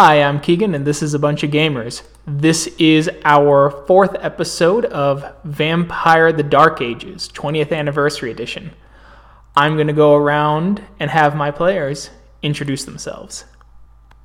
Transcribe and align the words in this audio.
Hi, 0.00 0.22
I'm 0.22 0.38
Keegan, 0.38 0.76
and 0.76 0.86
this 0.86 1.02
is 1.02 1.12
a 1.12 1.18
bunch 1.18 1.42
of 1.42 1.50
gamers. 1.50 2.02
This 2.24 2.68
is 2.78 3.10
our 3.24 3.68
fourth 3.68 4.14
episode 4.20 4.84
of 4.84 5.24
Vampire 5.42 6.30
the 6.30 6.44
Dark 6.44 6.80
Ages, 6.80 7.28
20th 7.34 7.72
Anniversary 7.72 8.30
Edition. 8.30 8.70
I'm 9.56 9.74
going 9.74 9.88
to 9.88 9.92
go 9.92 10.14
around 10.14 10.84
and 11.00 11.10
have 11.10 11.34
my 11.34 11.50
players 11.50 12.10
introduce 12.42 12.84
themselves. 12.84 13.44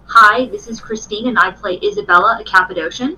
Hi, 0.05 0.45
this 0.45 0.67
is 0.67 0.79
Christine, 0.79 1.29
and 1.29 1.39
I 1.39 1.49
play 1.49 1.79
Isabella, 1.83 2.37
a 2.39 2.43
Cappadocian. 2.43 3.17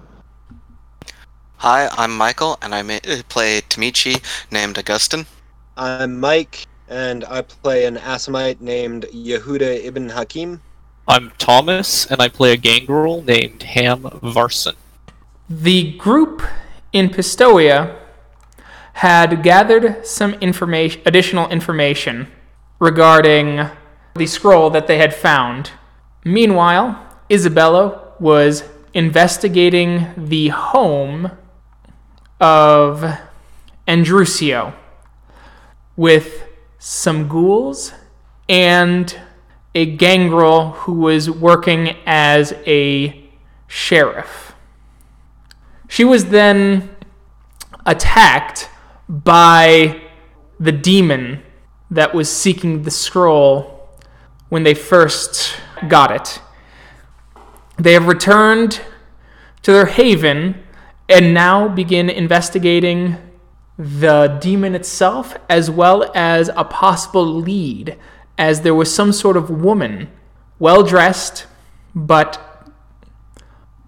Hi, 1.58 1.90
I'm 1.92 2.16
Michael, 2.16 2.58
and 2.62 2.74
I 2.74 2.80
uh, 2.80 3.22
play 3.28 3.60
Tzimisce, 3.68 4.24
named 4.50 4.78
Augustin. 4.78 5.26
I'm 5.76 6.22
Mike, 6.22 6.68
and 6.88 7.26
I 7.26 7.42
play 7.42 7.84
an 7.84 7.98
Assamite 7.98 8.62
named 8.62 9.08
Yehuda 9.12 9.84
ibn 9.84 10.10
Haqim. 10.12 10.62
I'm 11.08 11.32
Thomas, 11.38 12.08
and 12.08 12.20
I 12.20 12.30
play 12.30 12.52
a 12.54 12.58
gangrel 12.58 13.22
named 13.22 13.62
Ham 13.62 14.02
Varsson. 14.04 14.74
The 15.48 15.96
group 15.98 16.42
in 16.92 17.10
Pistoia 17.10 17.96
had 18.94 19.44
gathered 19.44 20.08
some 20.08 20.34
information, 20.36 21.02
additional 21.06 21.48
information 21.50 22.28
regarding 22.80 23.70
the 24.16 24.26
scroll 24.26 24.72
that 24.72 24.88
they 24.88 24.98
had 24.98 25.14
found. 25.14 25.72
Meanwhile, 26.24 27.00
Isabella 27.32 28.14
was 28.20 28.64
investigating 28.96 30.08
the 30.18 30.48
home 30.48 31.32
of 32.40 33.20
Andrusio 33.88 34.74
with 35.96 36.46
some 36.80 37.28
ghouls 37.28 37.94
and 38.50 39.16
a 39.76 39.86
gangrel 39.86 40.72
who 40.72 40.94
was 40.94 41.30
working 41.30 41.98
as 42.06 42.54
a 42.66 43.30
sheriff. 43.68 44.56
She 45.90 46.06
was 46.06 46.26
then 46.26 46.96
attacked 47.86 48.70
by 49.10 50.02
the 50.60 50.72
demon 50.72 51.44
that 51.92 52.16
was 52.16 52.32
seeking 52.32 52.84
the 52.84 52.92
scroll 52.92 53.90
when 54.50 54.64
they 54.64 54.74
first 54.74 55.58
got 55.90 56.10
it. 56.10 56.42
They 57.78 57.94
have 57.94 58.08
returned 58.08 58.82
to 59.64 59.74
their 59.74 59.86
haven 59.88 60.64
and 61.10 61.34
now 61.34 61.68
begin 61.68 62.10
investigating 62.10 63.18
the 63.78 64.40
demon 64.42 64.74
itself 64.74 65.36
as 65.50 65.70
well 65.70 66.10
as 66.16 66.50
a 66.56 66.64
possible 66.64 67.26
lead 67.26 67.98
as 68.38 68.62
there 68.62 68.76
was 68.76 68.94
some 68.94 69.12
sort 69.12 69.38
of 69.38 69.50
woman, 69.50 70.10
well 70.60 70.84
dressed, 70.84 71.48
but 71.94 72.40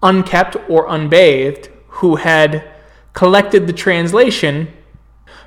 unkept 0.02 0.56
or 0.68 0.86
unbathed, 0.88 1.68
who 1.88 2.16
had 2.16 2.70
collected 3.12 3.66
the 3.66 3.72
translation 3.72 4.68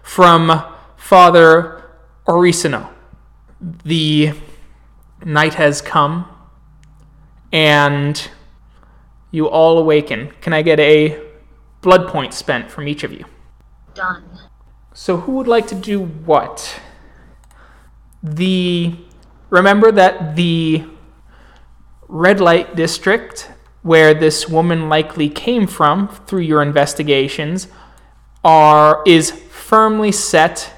from 0.04 0.64
Father 0.98 1.90
Oricino. 2.28 2.90
The 3.60 4.34
night 5.24 5.54
has 5.56 5.82
come, 5.82 6.28
and 7.52 8.30
you 9.32 9.48
all 9.48 9.78
awaken. 9.78 10.32
Can 10.42 10.54
I 10.54 10.62
get 10.62 10.80
a 10.80 11.22
blood 11.82 12.08
point 12.08 12.34
spent 12.34 12.70
from 12.70 12.88
each 12.88 13.04
of 13.04 13.12
you? 13.12 13.26
Done. 13.94 14.24
So, 14.94 15.18
who 15.18 15.34
would 15.34 15.48
like 15.48 15.68
to 15.68 15.76
do 15.76 16.02
what? 16.02 16.82
The 18.24 18.96
remember 19.50 19.92
that 19.92 20.36
the 20.36 20.84
red 22.08 22.40
light 22.40 22.76
district 22.76 23.52
where 23.82 24.14
this 24.14 24.48
woman 24.48 24.90
likely 24.90 25.30
came 25.30 25.66
from 25.66 26.08
through 26.08 26.42
your 26.42 26.62
investigations 26.62 27.68
are 28.44 29.04
is 29.06 29.32
firmly 29.32 30.12
set 30.12 30.72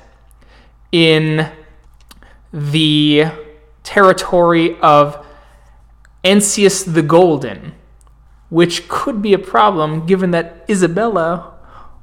in 0.92 1.52
the 2.54 3.26
territory 3.84 4.78
of 4.80 5.26
Ancius 6.24 6.86
the 6.86 7.02
Golden, 7.02 7.74
which 8.50 8.88
could 8.88 9.22
be 9.22 9.34
a 9.34 9.40
problem 9.40 10.06
given 10.06 10.32
that 10.32 10.64
Isabella 10.70 11.54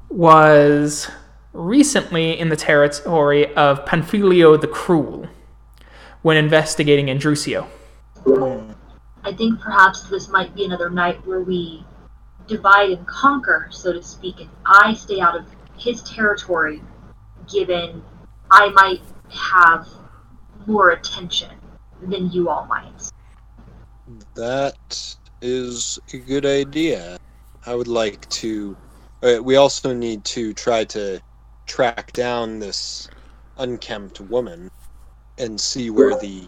was 0.09 1.09
recently 1.53 2.37
in 2.39 2.49
the 2.49 2.55
territory 2.55 3.53
of 3.55 3.85
Panfilio 3.85 4.59
the 4.59 4.67
Cruel 4.67 5.27
when 6.21 6.37
investigating 6.37 7.07
Andrusio. 7.07 7.67
I 9.23 9.33
think 9.33 9.59
perhaps 9.59 10.03
this 10.03 10.29
might 10.29 10.55
be 10.55 10.65
another 10.65 10.89
night 10.89 11.25
where 11.25 11.41
we 11.41 11.85
divide 12.47 12.89
and 12.89 13.05
conquer, 13.07 13.67
so 13.71 13.93
to 13.93 14.01
speak, 14.03 14.39
and 14.39 14.49
I 14.65 14.93
stay 14.93 15.19
out 15.19 15.37
of 15.37 15.45
his 15.77 16.03
territory, 16.03 16.81
given 17.51 18.03
I 18.49 18.69
might 18.69 19.01
have 19.29 19.87
more 20.65 20.91
attention 20.91 21.51
than 22.01 22.31
you 22.31 22.49
all 22.49 22.65
might. 22.65 23.11
That 24.35 25.15
is 25.41 25.99
a 26.13 26.17
good 26.17 26.45
idea. 26.45 27.17
I 27.65 27.75
would 27.75 27.87
like 27.87 28.27
to. 28.29 28.75
Uh, 29.23 29.37
we 29.41 29.55
also 29.55 29.93
need 29.93 30.25
to 30.25 30.53
try 30.53 30.83
to 30.85 31.21
track 31.71 32.11
down 32.11 32.59
this 32.59 33.07
unkempt 33.57 34.19
woman 34.19 34.69
and 35.37 35.59
see 35.59 35.89
where 35.89 36.19
the 36.19 36.45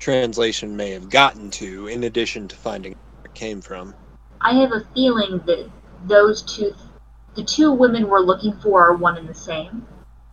translation 0.00 0.76
may 0.76 0.90
have 0.90 1.08
gotten 1.08 1.48
to, 1.48 1.86
in 1.86 2.02
addition 2.02 2.48
to 2.48 2.56
finding 2.56 2.92
where 2.92 3.26
it 3.26 3.34
came 3.34 3.60
from. 3.60 3.94
I 4.40 4.54
have 4.54 4.72
a 4.72 4.84
feeling 4.96 5.40
that 5.46 5.70
those 6.06 6.42
two, 6.42 6.74
the 7.36 7.44
two 7.44 7.70
women 7.70 8.08
we're 8.08 8.18
looking 8.18 8.52
for, 8.54 8.84
are 8.84 8.96
one 8.96 9.16
and 9.16 9.28
the 9.28 9.34
same. 9.34 9.86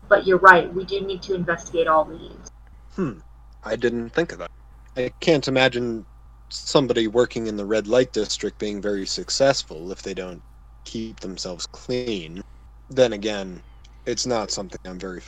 But 0.10 0.26
you're 0.26 0.40
right, 0.40 0.74
we 0.74 0.86
do 0.86 1.02
need 1.02 1.22
to 1.24 1.36
investigate 1.36 1.88
all 1.88 2.08
leads. 2.08 2.52
Hmm. 2.96 3.20
I 3.64 3.76
didn't 3.76 4.10
think 4.10 4.32
of 4.32 4.40
that. 4.40 4.50
I 4.98 5.12
can't 5.20 5.48
imagine 5.48 6.04
somebody 6.50 7.08
working 7.08 7.46
in 7.46 7.58
the 7.58 7.66
red 7.66 7.86
light 7.88 8.12
district 8.12 8.58
being 8.58 8.82
very 8.82 9.06
successful 9.06 9.92
if 9.92 10.02
they 10.02 10.16
don't 10.16 10.42
keep 10.84 11.20
themselves 11.20 11.68
clean. 11.68 12.44
Then 12.90 13.14
again, 13.14 13.62
it's 14.06 14.26
not 14.26 14.52
something 14.52 14.80
I'm 14.86 15.00
very. 15.00 15.22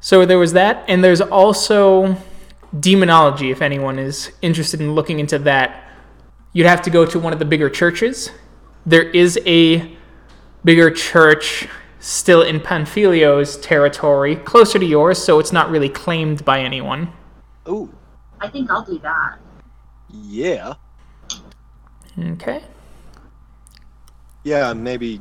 So 0.00 0.26
there 0.26 0.38
was 0.38 0.52
that, 0.52 0.84
and 0.88 1.02
there's 1.02 1.20
also 1.20 2.16
demonology. 2.80 3.50
If 3.50 3.62
anyone 3.62 3.98
is 3.98 4.32
interested 4.42 4.80
in 4.80 4.94
looking 4.94 5.20
into 5.20 5.38
that, 5.40 5.84
you'd 6.52 6.66
have 6.66 6.82
to 6.82 6.90
go 6.90 7.04
to 7.06 7.18
one 7.18 7.32
of 7.32 7.38
the 7.38 7.44
bigger 7.44 7.70
churches. 7.70 8.30
There 8.84 9.10
is 9.10 9.38
a 9.46 9.96
bigger 10.64 10.90
church 10.90 11.68
still 12.00 12.42
in 12.42 12.60
Panfilio's 12.60 13.56
territory, 13.58 14.36
closer 14.36 14.78
to 14.78 14.84
yours, 14.84 15.22
so 15.22 15.38
it's 15.38 15.52
not 15.52 15.70
really 15.70 15.88
claimed 15.88 16.44
by 16.44 16.60
anyone. 16.60 17.12
Ooh. 17.68 17.92
I 18.40 18.48
think 18.48 18.70
I'll 18.70 18.84
do 18.84 18.98
that. 19.00 19.38
Yeah. 20.10 20.74
Okay. 22.18 22.62
Yeah, 24.44 24.72
maybe 24.72 25.20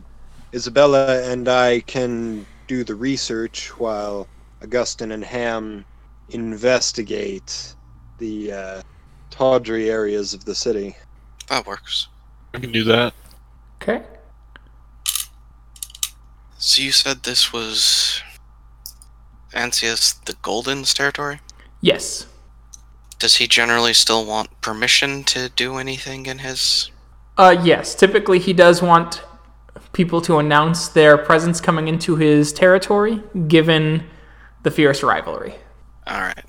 Isabella 0.53 1.23
and 1.23 1.47
I 1.47 1.79
can 1.81 2.45
do 2.67 2.83
the 2.83 2.95
research 2.95 3.77
while 3.79 4.27
Augustin 4.61 5.11
and 5.11 5.23
Ham 5.23 5.85
investigate 6.29 7.75
the 8.17 8.51
uh, 8.51 8.81
tawdry 9.29 9.89
areas 9.89 10.33
of 10.33 10.45
the 10.45 10.55
city. 10.55 10.95
That 11.49 11.65
works. 11.65 12.07
We 12.53 12.61
can 12.61 12.71
do 12.71 12.83
that. 12.85 13.13
Okay. 13.81 14.03
So 16.57 16.81
you 16.81 16.91
said 16.91 17.23
this 17.23 17.53
was 17.53 18.21
Ancius 19.53 20.23
the 20.25 20.33
Golden's 20.41 20.93
territory? 20.93 21.41
Yes. 21.81 22.27
Does 23.19 23.37
he 23.37 23.47
generally 23.47 23.93
still 23.93 24.25
want 24.25 24.61
permission 24.61 25.23
to 25.25 25.49
do 25.49 25.77
anything 25.77 26.25
in 26.25 26.39
his? 26.39 26.91
Uh, 27.37 27.55
yes. 27.63 27.93
Typically, 27.93 28.39
he 28.39 28.53
does 28.53 28.81
want 28.81 29.21
people 29.95 30.19
to 30.19 30.37
announce 30.39 30.89
their 30.89 31.17
presence 31.17 31.61
coming 31.61 31.87
into 31.87 32.17
his 32.17 32.51
territory, 32.51 33.23
given 33.47 34.05
the 34.63 34.69
fierce 34.69 35.01
rivalry. 35.01 35.55
All 36.05 36.19
right. 36.19 36.43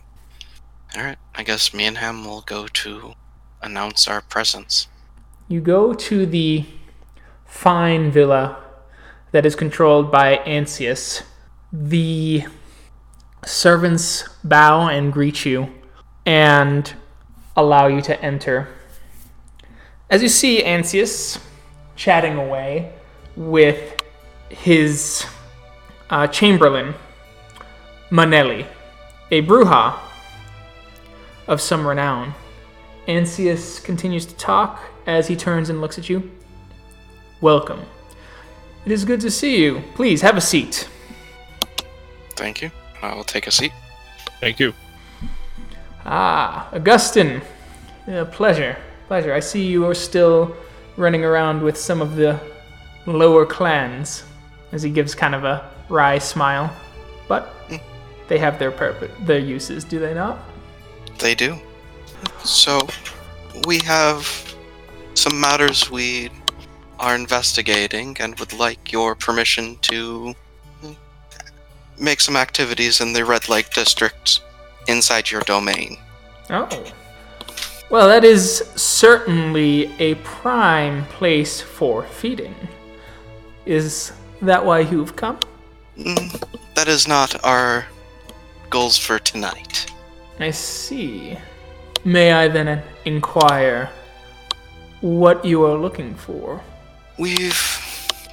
All 0.96 1.04
right. 1.04 1.16
I 1.36 1.44
guess 1.44 1.72
me 1.72 1.86
and 1.86 1.98
him 1.98 2.24
will 2.24 2.40
go 2.40 2.66
to 2.66 3.14
announce 3.62 4.08
our 4.08 4.20
presence. 4.20 4.88
You 5.46 5.60
go 5.60 5.94
to 5.94 6.26
the 6.26 6.64
fine 7.46 8.10
villa 8.10 8.64
that 9.30 9.46
is 9.46 9.54
controlled 9.54 10.10
by 10.10 10.38
Ancius. 10.38 11.22
The 11.72 12.46
servants 13.44 14.24
bow 14.42 14.88
and 14.88 15.12
greet 15.12 15.44
you 15.44 15.72
and 16.26 16.92
allow 17.56 17.86
you 17.86 18.02
to 18.02 18.20
enter. 18.20 18.68
As 20.10 20.20
you 20.20 20.28
see 20.28 20.64
Ancius 20.64 21.40
chatting 21.94 22.36
away 22.36 22.92
with 23.36 24.02
his 24.48 25.26
uh, 26.10 26.26
chamberlain, 26.26 26.94
Manelli, 28.10 28.66
a 29.30 29.42
Brujah 29.42 29.98
of 31.46 31.60
some 31.60 31.86
renown. 31.86 32.34
Ancius 33.08 33.82
continues 33.82 34.26
to 34.26 34.34
talk 34.34 34.80
as 35.06 35.28
he 35.28 35.36
turns 35.36 35.70
and 35.70 35.80
looks 35.80 35.98
at 35.98 36.08
you. 36.08 36.30
Welcome. 37.40 37.82
It 38.84 38.92
is 38.92 39.04
good 39.04 39.20
to 39.20 39.30
see 39.30 39.62
you. 39.62 39.82
Please 39.94 40.20
have 40.22 40.36
a 40.36 40.40
seat. 40.40 40.88
Thank 42.30 42.62
you. 42.62 42.70
I 43.02 43.14
will 43.14 43.24
take 43.24 43.46
a 43.46 43.50
seat. 43.50 43.72
Thank 44.40 44.58
you. 44.60 44.74
Ah, 46.04 46.68
Augustin. 46.72 47.42
Yeah, 48.06 48.24
pleasure. 48.24 48.76
Pleasure. 49.08 49.34
I 49.34 49.40
see 49.40 49.66
you 49.66 49.84
are 49.86 49.94
still 49.94 50.56
running 50.96 51.24
around 51.24 51.62
with 51.62 51.76
some 51.76 52.00
of 52.00 52.16
the 52.16 52.40
lower 53.06 53.46
clans 53.46 54.24
as 54.72 54.82
he 54.82 54.90
gives 54.90 55.14
kind 55.14 55.34
of 55.34 55.44
a 55.44 55.70
wry 55.88 56.18
smile. 56.18 56.74
But 57.28 57.54
they 58.28 58.38
have 58.38 58.58
their 58.58 58.72
purpose, 58.72 59.10
their 59.20 59.38
uses, 59.38 59.84
do 59.84 59.98
they 59.98 60.14
not? 60.14 60.38
They 61.18 61.34
do. 61.34 61.58
So, 62.44 62.86
we 63.66 63.78
have 63.80 64.54
some 65.14 65.40
matters 65.40 65.90
we 65.90 66.30
are 66.98 67.14
investigating 67.14 68.16
and 68.20 68.38
would 68.38 68.52
like 68.52 68.92
your 68.92 69.14
permission 69.14 69.76
to 69.82 70.34
make 71.98 72.20
some 72.20 72.36
activities 72.36 73.00
in 73.00 73.12
the 73.12 73.24
Red 73.24 73.48
Lake 73.48 73.70
District 73.70 74.40
inside 74.88 75.30
your 75.30 75.42
domain. 75.42 75.96
Oh. 76.50 76.68
Well, 77.90 78.08
that 78.08 78.24
is 78.24 78.58
certainly 78.74 79.92
a 79.98 80.16
prime 80.16 81.04
place 81.06 81.60
for 81.60 82.02
feeding. 82.02 82.54
Is 83.66 84.12
that 84.42 84.64
why 84.64 84.80
you've 84.80 85.16
come? 85.16 85.38
Mm, 85.98 86.40
That 86.74 86.88
is 86.88 87.08
not 87.08 87.44
our 87.44 87.84
goals 88.70 88.96
for 88.96 89.18
tonight. 89.18 89.90
I 90.38 90.50
see. 90.52 91.36
May 92.04 92.32
I 92.32 92.46
then 92.48 92.82
inquire 93.04 93.90
what 95.00 95.44
you 95.44 95.64
are 95.64 95.76
looking 95.76 96.14
for? 96.14 96.60
We've, 97.18 97.60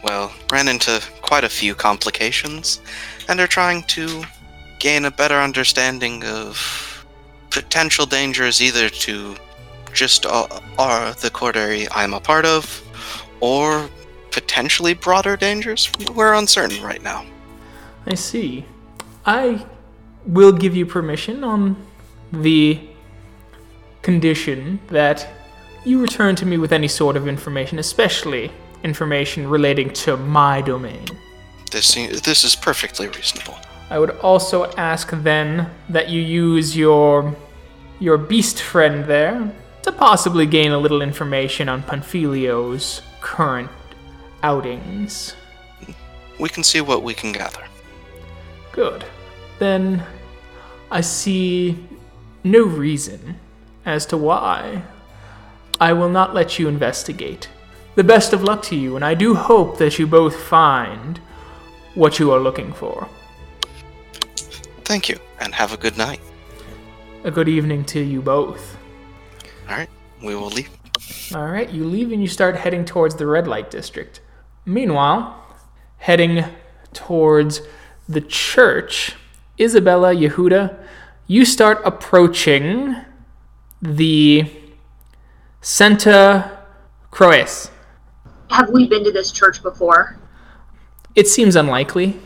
well, 0.03 0.31
ran 0.51 0.67
into 0.67 1.01
quite 1.21 1.43
a 1.43 1.49
few 1.49 1.73
complications 1.73 2.81
and 3.27 3.39
are 3.39 3.47
trying 3.47 3.83
to 3.83 4.23
gain 4.79 5.05
a 5.05 5.11
better 5.11 5.39
understanding 5.39 6.23
of 6.25 7.05
potential 7.49 8.05
dangers 8.05 8.61
either 8.61 8.89
to 8.89 9.35
just 9.93 10.25
uh, 10.25 10.47
uh, 10.77 11.13
the 11.13 11.29
court 11.29 11.55
area 11.55 11.87
I'm 11.91 12.13
a 12.13 12.19
part 12.19 12.45
of 12.45 12.81
or 13.39 13.89
potentially 14.33 14.93
broader 14.93 15.37
dangers. 15.37 15.89
We're 16.13 16.33
uncertain 16.33 16.83
right 16.83 17.01
now. 17.01 17.25
I 18.05 18.15
see. 18.15 18.65
I 19.25 19.65
will 20.25 20.51
give 20.51 20.75
you 20.75 20.85
permission 20.85 21.43
on 21.43 21.77
the 22.31 22.81
condition 24.01 24.79
that 24.87 25.27
you 25.85 26.01
return 26.01 26.35
to 26.35 26.45
me 26.45 26.57
with 26.57 26.73
any 26.73 26.87
sort 26.87 27.15
of 27.15 27.27
information, 27.27 27.79
especially 27.79 28.51
information 28.83 29.47
relating 29.47 29.91
to 29.91 30.17
my 30.17 30.61
domain. 30.61 31.05
This, 31.71 31.93
this 31.95 32.43
is 32.43 32.55
perfectly 32.55 33.07
reasonable. 33.07 33.57
I 33.89 33.99
would 33.99 34.11
also 34.19 34.65
ask 34.73 35.09
then 35.11 35.69
that 35.89 36.09
you 36.09 36.21
use 36.21 36.75
your 36.75 37.35
your 37.99 38.17
beast 38.17 38.61
friend 38.61 39.05
there 39.05 39.53
to 39.83 39.91
possibly 39.91 40.45
gain 40.45 40.71
a 40.71 40.77
little 40.77 41.01
information 41.01 41.69
on 41.69 41.83
Panfilio's 41.83 43.01
current 43.21 43.69
outings. 44.43 45.35
We 46.39 46.49
can 46.49 46.63
see 46.63 46.81
what 46.81 47.01
we 47.01 47.13
can 47.13 47.31
gather. 47.31 47.63
Good. 48.71 49.05
Then 49.59 50.03
I 50.91 51.01
see 51.01 51.87
no 52.43 52.63
reason 52.63 53.39
as 53.85 54.05
to 54.07 54.17
why 54.17 54.83
I 55.79 55.93
will 55.93 56.09
not 56.09 56.33
let 56.33 56.59
you 56.59 56.67
investigate. 56.67 57.49
The 57.95 58.03
best 58.03 58.33
of 58.33 58.43
luck 58.43 58.63
to 58.63 58.75
you, 58.75 58.95
and 58.95 59.05
I 59.05 59.13
do 59.13 59.35
hope 59.35 59.77
that 59.77 59.99
you 59.99 60.07
both 60.07 60.35
find 60.35 61.19
what 61.93 62.19
you 62.19 62.31
are 62.31 62.39
looking 62.39 62.73
for. 62.73 63.07
Thank 64.83 65.09
you, 65.09 65.19
and 65.39 65.53
have 65.53 65.73
a 65.73 65.77
good 65.77 65.97
night. 65.97 66.19
A 67.23 67.31
good 67.31 67.47
evening 67.47 67.85
to 67.85 67.99
you 67.99 68.21
both. 68.21 68.77
All 69.69 69.75
right, 69.77 69.89
we 70.21 70.35
will 70.35 70.49
leave. 70.49 70.69
All 71.35 71.47
right, 71.47 71.69
you 71.69 71.85
leave 71.85 72.11
and 72.11 72.21
you 72.21 72.27
start 72.27 72.55
heading 72.55 72.83
towards 72.83 73.15
the 73.15 73.27
red 73.27 73.47
light 73.47 73.69
district. 73.69 74.21
Meanwhile, 74.65 75.43
heading 75.97 76.45
towards 76.93 77.61
the 78.07 78.21
church, 78.21 79.15
Isabella, 79.59 80.13
Yehuda, 80.13 80.77
you 81.27 81.45
start 81.45 81.81
approaching 81.83 82.95
the 83.81 84.49
Santa 85.61 86.59
Croce. 87.11 87.69
Have 88.49 88.69
we 88.69 88.87
been 88.87 89.03
to 89.03 89.11
this 89.11 89.31
church 89.31 89.61
before? 89.61 90.17
It 91.15 91.27
seems 91.27 91.55
unlikely. 91.55 92.19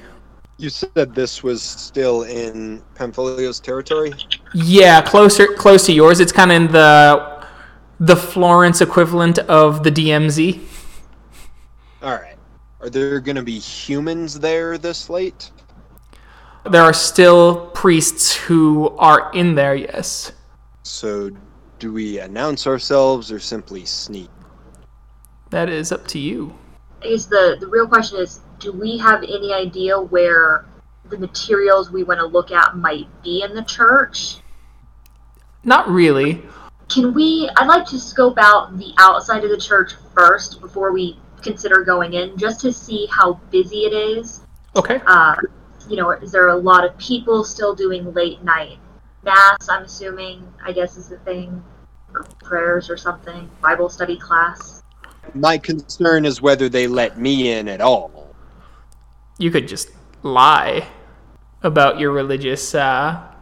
You 0.58 0.70
said 0.70 1.14
this 1.14 1.44
was 1.44 1.62
still 1.62 2.24
in 2.24 2.82
Pamphilio's 2.96 3.60
territory? 3.60 4.14
Yeah, 4.54 5.02
closer 5.02 5.48
close 5.48 5.86
to 5.86 5.94
yours. 5.94 6.20
It's 6.20 6.32
kind 6.32 6.52
of 6.52 6.56
in 6.56 6.72
the 6.72 7.46
the 8.00 8.16
Florence 8.16 8.82
equivalent 8.82 9.40
of 9.40 9.84
the 9.84 9.92
DMZ. 9.92 10.60
Alright. 12.08 12.38
Are 12.80 12.90
there 12.90 13.20
gonna 13.20 13.44
be 13.44 13.60
humans 13.60 14.40
there 14.40 14.78
this 14.78 15.10
late? 15.10 15.52
There 16.72 16.82
are 16.82 16.94
still 16.94 17.68
priests 17.72 18.34
who 18.34 18.96
are 18.98 19.30
in 19.34 19.56
there, 19.56 19.76
yes. 19.76 20.32
So, 20.84 21.32
do 21.80 21.92
we 21.92 22.20
announce 22.20 22.66
ourselves 22.66 23.30
or 23.30 23.40
simply 23.40 23.84
sneak? 23.84 24.30
That 25.50 25.68
is 25.68 25.92
up 25.92 26.08
to 26.08 26.18
you. 26.18 26.58
I 27.04 27.10
guess 27.10 27.26
the, 27.26 27.58
the 27.60 27.68
real 27.68 27.90
question 27.90 28.20
is 28.20 28.40
do 28.60 28.72
we 28.72 28.98
have 29.00 29.24
any 29.24 29.54
idea 29.54 30.00
where 30.00 30.66
the 31.10 31.18
materials 31.18 31.92
we 31.92 32.06
want 32.06 32.22
to 32.22 32.26
look 32.26 32.52
at 32.52 32.78
might 32.78 33.08
be 33.22 33.44
in 33.44 33.54
the 33.54 33.66
church? 33.66 34.38
Not 35.66 35.90
really. 35.90 36.42
Can 36.88 37.14
we? 37.14 37.50
I'd 37.58 37.68
like 37.68 37.86
to 37.88 38.00
scope 38.00 38.38
out 38.38 38.78
the 38.78 38.94
outside 38.98 39.44
of 39.44 39.50
the 39.50 39.58
church 39.58 39.92
first 40.16 40.62
before 40.62 40.94
we 40.94 41.20
consider 41.48 41.84
going 41.84 42.14
in, 42.14 42.38
just 42.38 42.60
to 42.62 42.74
see 42.74 43.08
how 43.10 43.34
busy 43.52 43.86
it 43.86 43.94
is. 43.94 44.42
Okay. 44.76 45.02
Uh, 45.06 45.36
you 45.90 45.96
know, 45.96 46.12
is 46.12 46.32
there 46.32 46.50
a 46.50 46.56
lot 46.56 46.86
of 46.86 46.98
people 46.98 47.44
still 47.44 47.74
doing 47.74 48.14
late 48.14 48.44
night 48.44 48.78
mass? 49.24 49.70
I'm 49.70 49.84
assuming. 49.84 50.46
I 50.64 50.72
guess 50.72 50.98
is 50.98 51.08
the 51.08 51.18
thing, 51.20 51.64
or 52.14 52.24
prayers 52.44 52.90
or 52.90 52.98
something, 52.98 53.50
Bible 53.62 53.90
study 53.90 54.18
class. 54.18 54.84
My 55.34 55.58
concern 55.58 56.26
is 56.26 56.42
whether 56.42 56.70
they 56.70 56.88
let 56.88 57.20
me 57.20 57.52
in 57.52 57.68
at 57.68 57.82
all. 57.82 58.36
You 59.38 59.52
could 59.52 59.68
just 59.68 59.90
lie 60.24 60.88
about 61.64 62.00
your 62.00 62.12
religious 62.12 62.76
uh 62.76 63.34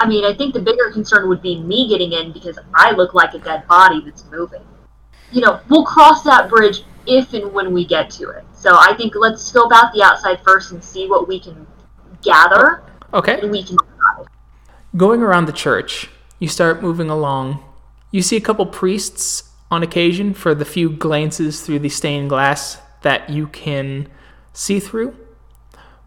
I 0.00 0.06
mean, 0.06 0.24
I 0.24 0.32
think 0.32 0.54
the 0.54 0.60
bigger 0.60 0.90
concern 0.92 1.28
would 1.28 1.42
be 1.42 1.60
me 1.60 1.88
getting 1.88 2.12
in 2.12 2.32
because 2.32 2.56
I 2.74 2.92
look 2.92 3.14
like 3.14 3.34
a 3.34 3.38
dead 3.38 3.66
body 3.66 4.00
that's 4.04 4.24
moving. 4.30 4.62
You 5.32 5.40
know, 5.40 5.60
we'll 5.68 5.84
cross 5.84 6.22
that 6.22 6.48
bridge 6.48 6.84
if 7.08 7.32
and 7.32 7.52
when 7.52 7.72
we 7.72 7.84
get 7.84 8.10
to 8.10 8.28
it. 8.30 8.44
So 8.52 8.76
I 8.78 8.94
think 8.96 9.14
let's 9.16 9.42
scope 9.42 9.72
out 9.72 9.92
the 9.92 10.02
outside 10.02 10.40
first 10.44 10.72
and 10.72 10.82
see 10.82 11.08
what 11.08 11.26
we 11.26 11.40
can 11.40 11.66
gather, 12.22 12.82
Okay. 13.14 13.40
and 13.40 13.50
we 13.50 13.62
can. 13.62 13.76
Going 14.96 15.22
around 15.22 15.46
the 15.46 15.52
church, 15.52 16.10
you 16.38 16.48
start 16.48 16.82
moving 16.82 17.10
along. 17.10 17.62
You 18.10 18.22
see 18.22 18.36
a 18.36 18.40
couple 18.40 18.66
priests 18.66 19.50
on 19.70 19.82
occasion 19.82 20.34
for 20.34 20.54
the 20.54 20.64
few 20.64 20.90
glances 20.90 21.60
through 21.60 21.80
the 21.80 21.88
stained 21.88 22.30
glass 22.30 22.78
that 23.02 23.28
you 23.30 23.46
can 23.48 24.08
see 24.52 24.80
through. 24.80 25.14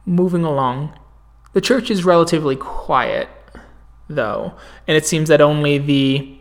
Moving 0.06 0.44
along. 0.44 0.98
The 1.54 1.62
church 1.62 1.92
is 1.92 2.04
relatively 2.06 2.56
quiet, 2.56 3.30
though, 4.10 4.54
and 4.88 4.98
it 4.98 5.06
seems 5.06 5.30
that 5.30 5.42
only 5.42 5.78
the 5.78 6.38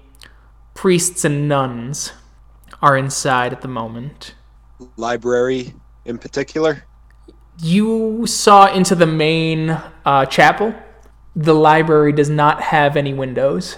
priests 0.75 1.25
and 1.25 1.47
nuns 1.49 2.13
are 2.81 2.97
inside 2.97 3.53
at 3.53 3.61
the 3.61 3.69
moment. 3.69 4.35
Library 4.97 5.75
in 6.05 6.19
particular? 6.19 6.85
You 7.63 8.27
saw 8.27 8.73
into 8.73 8.95
the 8.95 9.07
main 9.07 9.71
uh, 10.05 10.27
chapel. 10.27 10.75
The 11.37 11.55
library 11.55 12.13
does 12.13 12.31
not 12.31 12.63
have 12.63 12.97
any 12.97 13.15
windows, 13.15 13.77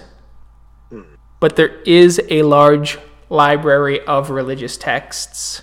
but 1.39 1.55
there 1.55 1.81
is 1.81 2.21
a 2.29 2.43
large 2.43 2.97
library 3.29 3.99
of 4.01 4.29
religious 4.29 4.77
texts 4.77 5.61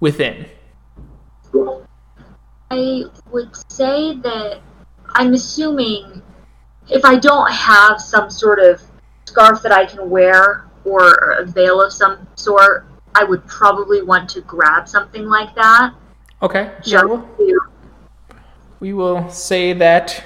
within. 0.00 0.46
I 2.70 3.04
would 3.30 3.54
say 3.70 4.16
that 4.16 4.60
I'm 5.14 5.34
assuming 5.34 6.22
if 6.88 7.04
I 7.04 7.16
don't 7.18 7.50
have 7.50 8.00
some 8.00 8.30
sort 8.30 8.58
of 8.58 8.82
scarf 9.26 9.62
that 9.62 9.72
I 9.72 9.86
can 9.86 10.08
wear 10.10 10.68
or 10.84 11.32
a 11.38 11.44
veil 11.44 11.80
of 11.80 11.92
some 11.92 12.26
sort, 12.34 12.86
I 13.14 13.24
would 13.24 13.46
probably 13.46 14.02
want 14.02 14.28
to 14.30 14.40
grab 14.42 14.88
something 14.88 15.26
like 15.26 15.54
that. 15.54 15.92
Okay, 16.42 16.72
Just 16.82 16.90
very 16.90 17.08
to- 17.08 17.60
We 18.80 18.92
will 18.92 19.28
say 19.30 19.72
that 19.74 20.24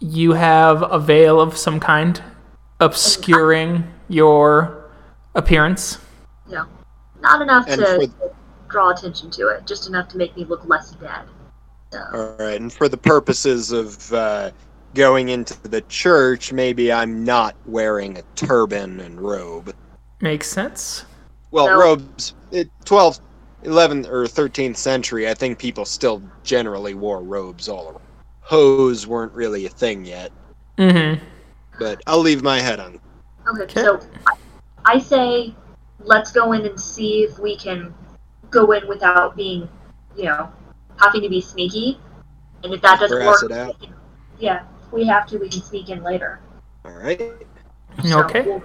you 0.00 0.32
have 0.32 0.82
a 0.82 0.98
veil 0.98 1.40
of 1.40 1.56
some 1.56 1.80
kind 1.80 2.22
obscuring 2.80 3.84
your 4.08 4.90
appearance. 5.34 5.98
No, 6.48 6.64
not 7.20 7.40
enough 7.40 7.66
And 7.68 7.80
to 7.80 8.08
for- 8.18 8.32
draw 8.68 8.90
attention 8.90 9.30
to 9.32 9.48
it. 9.48 9.66
Just 9.66 9.88
enough 9.88 10.08
to 10.08 10.16
make 10.16 10.36
me 10.36 10.44
look 10.44 10.66
less 10.66 10.90
dead. 10.92 11.22
So, 11.92 12.02
All 12.12 12.36
right, 12.38 12.60
and 12.60 12.72
for 12.72 12.88
the 12.88 12.96
purposes 12.96 13.72
of 13.72 14.12
uh, 14.12 14.50
going 14.94 15.28
into 15.30 15.60
the 15.68 15.80
church, 15.82 16.52
maybe 16.52 16.92
I'm 16.92 17.24
not 17.24 17.56
wearing 17.66 18.16
a 18.18 18.22
turban 18.36 19.00
and 19.00 19.20
robe. 19.20 19.74
Makes 20.20 20.48
sense. 20.48 21.04
Well, 21.50 21.66
No. 21.66 21.78
robes, 21.78 22.34
it, 22.52 22.70
12th, 22.84 23.20
11th, 23.64 24.08
or 24.08 24.26
13th 24.26 24.76
century, 24.76 25.28
I 25.28 25.34
think 25.34 25.58
people 25.58 25.84
still 25.84 26.22
generally 26.44 26.94
wore 26.94 27.22
robes 27.22 27.68
all 27.68 27.88
around. 27.88 28.00
Hose 28.42 29.06
weren't 29.06 29.32
really 29.32 29.66
a 29.66 29.68
thing 29.68 30.04
yet, 30.04 30.32
Mm-hmm. 30.78 31.24
but 31.78 32.00
I'll 32.06 32.20
leave 32.20 32.42
my 32.42 32.58
head 32.60 32.80
on. 32.80 33.00
okay, 33.48 33.62
Okay. 33.62 33.82
so 33.82 34.00
I, 34.26 34.34
I 34.84 34.98
say 34.98 35.54
let's 36.00 36.32
go 36.32 36.52
in 36.52 36.64
and 36.66 36.80
see 36.80 37.22
if 37.22 37.38
we 37.38 37.56
can 37.56 37.92
go 38.50 38.72
in 38.72 38.88
without 38.88 39.36
being, 39.36 39.68
you 40.16 40.24
know, 40.24 40.50
having 40.96 41.22
to 41.22 41.28
be 41.28 41.40
sneaky. 41.40 42.00
And 42.64 42.72
if 42.72 42.80
that 42.82 43.00
doesn't 43.00 43.16
Brass 43.18 43.42
work, 43.42 43.50
it 43.50 43.56
out. 43.56 43.76
yeah, 44.38 44.64
if 44.86 44.92
we 44.92 45.06
have 45.06 45.26
to, 45.28 45.38
we 45.38 45.48
can 45.48 45.62
sneak 45.62 45.90
in 45.90 46.02
later. 46.02 46.40
All 46.84 46.92
right. 46.92 47.20
So 48.04 48.20
Okay. 48.24 48.42
we'll 48.42 48.62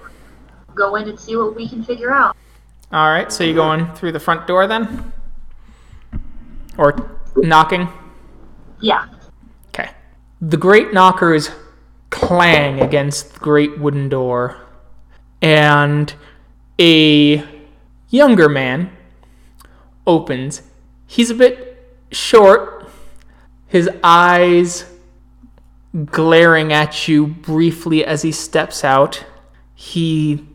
go 0.73 0.95
in 0.95 1.09
and 1.09 1.19
see 1.19 1.35
what 1.35 1.55
we 1.55 1.67
can 1.67 1.83
figure 1.83 2.11
out. 2.11 2.35
All 2.91 3.09
right. 3.09 3.31
So 3.31 3.43
you 3.43 3.53
going 3.53 3.93
through 3.93 4.11
the 4.11 4.19
front 4.19 4.47
door 4.47 4.67
then, 4.67 5.11
or 6.77 7.19
knocking? 7.35 7.89
Yeah. 8.79 9.07
Okay. 9.69 9.89
The 10.41 10.57
great 10.57 10.93
knockers 10.93 11.49
clang 12.09 12.79
against 12.81 13.33
the 13.33 13.39
great 13.39 13.79
wooden 13.79 14.09
door, 14.09 14.57
and 15.41 16.13
a 16.79 17.43
younger 18.09 18.47
man 18.49 18.91
opens. 20.07 20.61
He's 21.07 21.29
a 21.29 21.35
bit 21.35 21.99
short, 22.11 22.89
his 23.67 23.89
eyes 24.03 24.85
glaring 26.05 26.73
at 26.73 27.07
you 27.07 27.27
briefly 27.27 28.05
as 28.05 28.21
he 28.21 28.31
steps 28.31 28.83
out. 28.83 29.25
He 29.73 30.45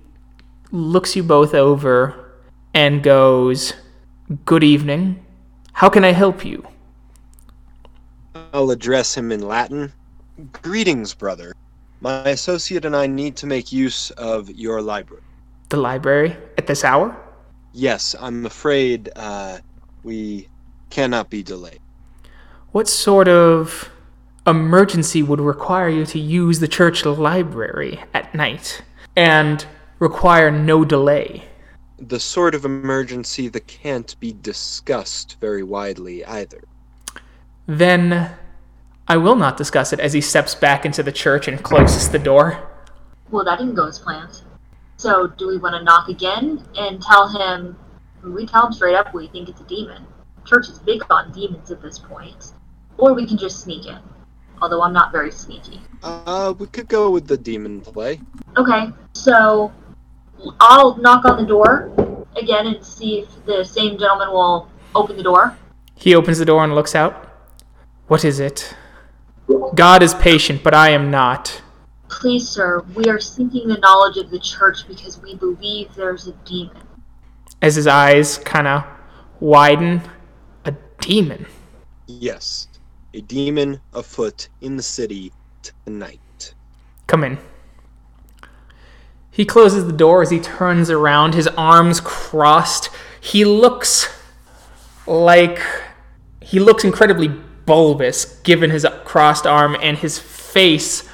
looks 0.70 1.16
you 1.16 1.22
both 1.22 1.54
over 1.54 2.32
and 2.74 3.02
goes, 3.02 3.74
Good 4.44 4.62
evening. 4.62 5.24
How 5.72 5.88
can 5.88 6.04
I 6.04 6.12
help 6.12 6.44
you? 6.44 6.66
I'll 8.52 8.70
address 8.70 9.16
him 9.16 9.32
in 9.32 9.40
Latin. 9.40 9.92
Greetings, 10.52 11.14
brother. 11.14 11.54
My 12.00 12.28
associate 12.28 12.84
and 12.84 12.96
I 12.96 13.06
need 13.06 13.36
to 13.36 13.46
make 13.46 13.72
use 13.72 14.10
of 14.12 14.48
your 14.50 14.80
library. 14.80 15.22
The 15.68 15.76
library 15.76 16.36
at 16.56 16.66
this 16.66 16.84
hour? 16.84 17.16
Yes, 17.72 18.14
I'm 18.18 18.46
afraid 18.46 19.10
uh, 19.16 19.58
we 20.02 20.48
cannot 20.90 21.30
be 21.30 21.42
delayed. 21.42 21.80
What 22.72 22.88
sort 22.88 23.28
of 23.28 23.90
emergency 24.46 25.22
would 25.22 25.40
require 25.40 25.88
you 25.88 26.06
to 26.06 26.18
use 26.18 26.60
the 26.60 26.68
church 26.68 27.04
library 27.04 28.00
at 28.14 28.34
night 28.34 28.82
and 29.16 29.66
require 30.00 30.50
no 30.50 30.84
delay? 30.84 31.44
The 31.98 32.18
sort 32.18 32.54
of 32.56 32.64
emergency 32.64 33.48
that 33.48 33.68
can't 33.68 34.18
be 34.18 34.32
discussed 34.32 35.36
very 35.40 35.62
widely 35.62 36.24
either. 36.24 36.64
Then 37.66 38.32
I 39.06 39.18
will 39.18 39.36
not 39.36 39.56
discuss 39.56 39.92
it 39.92 40.00
as 40.00 40.12
he 40.12 40.20
steps 40.20 40.54
back 40.54 40.84
into 40.84 41.02
the 41.02 41.12
church 41.12 41.46
and 41.46 41.62
closes 41.62 42.10
the 42.10 42.18
door. 42.18 42.68
Well, 43.30 43.44
that 43.44 43.58
didn't 43.58 43.74
go 43.74 43.86
as 43.86 43.98
planned. 43.98 44.42
So, 44.96 45.28
do 45.28 45.46
we 45.46 45.58
want 45.58 45.74
to 45.76 45.84
knock 45.84 46.08
again 46.08 46.64
and 46.76 47.00
tell 47.00 47.28
him? 47.28 47.76
We 48.24 48.44
tell 48.46 48.66
him 48.66 48.72
straight 48.72 48.96
up 48.96 49.14
we 49.14 49.28
think 49.28 49.48
it's 49.48 49.60
a 49.60 49.64
demon. 49.64 50.06
Church 50.44 50.68
is 50.68 50.78
big 50.78 51.02
on 51.10 51.32
demons 51.32 51.70
at 51.70 51.80
this 51.80 51.98
point. 51.98 52.52
Or 52.98 53.14
we 53.14 53.26
can 53.26 53.38
just 53.38 53.60
sneak 53.60 53.86
in. 53.86 53.98
Although 54.60 54.82
I'm 54.82 54.92
not 54.92 55.12
very 55.12 55.30
sneaky. 55.30 55.80
Uh, 56.02 56.54
we 56.58 56.66
could 56.66 56.88
go 56.88 57.10
with 57.10 57.26
the 57.26 57.36
demon 57.36 57.80
play. 57.80 58.20
Okay, 58.56 58.90
so 59.14 59.72
I'll 60.60 60.96
knock 60.96 61.24
on 61.24 61.36
the 61.36 61.46
door 61.46 61.90
again 62.36 62.66
and 62.66 62.84
see 62.84 63.20
if 63.20 63.44
the 63.46 63.64
same 63.64 63.98
gentleman 63.98 64.30
will 64.30 64.68
open 64.94 65.16
the 65.16 65.22
door. 65.22 65.56
He 65.94 66.14
opens 66.14 66.38
the 66.38 66.44
door 66.44 66.64
and 66.64 66.74
looks 66.74 66.94
out. 66.94 67.28
What 68.06 68.24
is 68.24 68.40
it? 68.40 68.74
God 69.74 70.02
is 70.02 70.14
patient, 70.14 70.62
but 70.62 70.74
I 70.74 70.90
am 70.90 71.10
not. 71.10 71.60
Please, 72.08 72.48
sir, 72.48 72.84
we 72.94 73.04
are 73.06 73.20
seeking 73.20 73.68
the 73.68 73.78
knowledge 73.78 74.16
of 74.16 74.30
the 74.30 74.38
church 74.38 74.86
because 74.88 75.20
we 75.22 75.34
believe 75.34 75.94
there's 75.94 76.26
a 76.26 76.32
demon. 76.44 76.82
As 77.62 77.76
his 77.76 77.86
eyes 77.86 78.38
kind 78.38 78.66
of 78.66 78.84
widen, 79.38 80.02
a 80.64 80.74
demon. 81.00 81.46
Yes, 82.06 82.68
a 83.14 83.20
demon 83.20 83.80
afoot 83.92 84.48
in 84.60 84.76
the 84.76 84.82
city 84.82 85.32
tonight. 85.84 86.54
Come 87.06 87.24
in. 87.24 87.38
He 89.30 89.44
closes 89.44 89.86
the 89.86 89.92
door 89.92 90.22
as 90.22 90.30
he 90.30 90.40
turns 90.40 90.90
around, 90.90 91.34
his 91.34 91.46
arms 91.48 92.00
crossed. 92.00 92.90
He 93.20 93.44
looks 93.44 94.08
like 95.06 95.60
he 96.40 96.58
looks 96.58 96.84
incredibly 96.84 97.28
bulbous 97.28 98.24
given 98.40 98.70
his 98.70 98.86
crossed 99.04 99.46
arm 99.46 99.76
and 99.80 99.98
his 99.98 100.18
face 100.18 101.08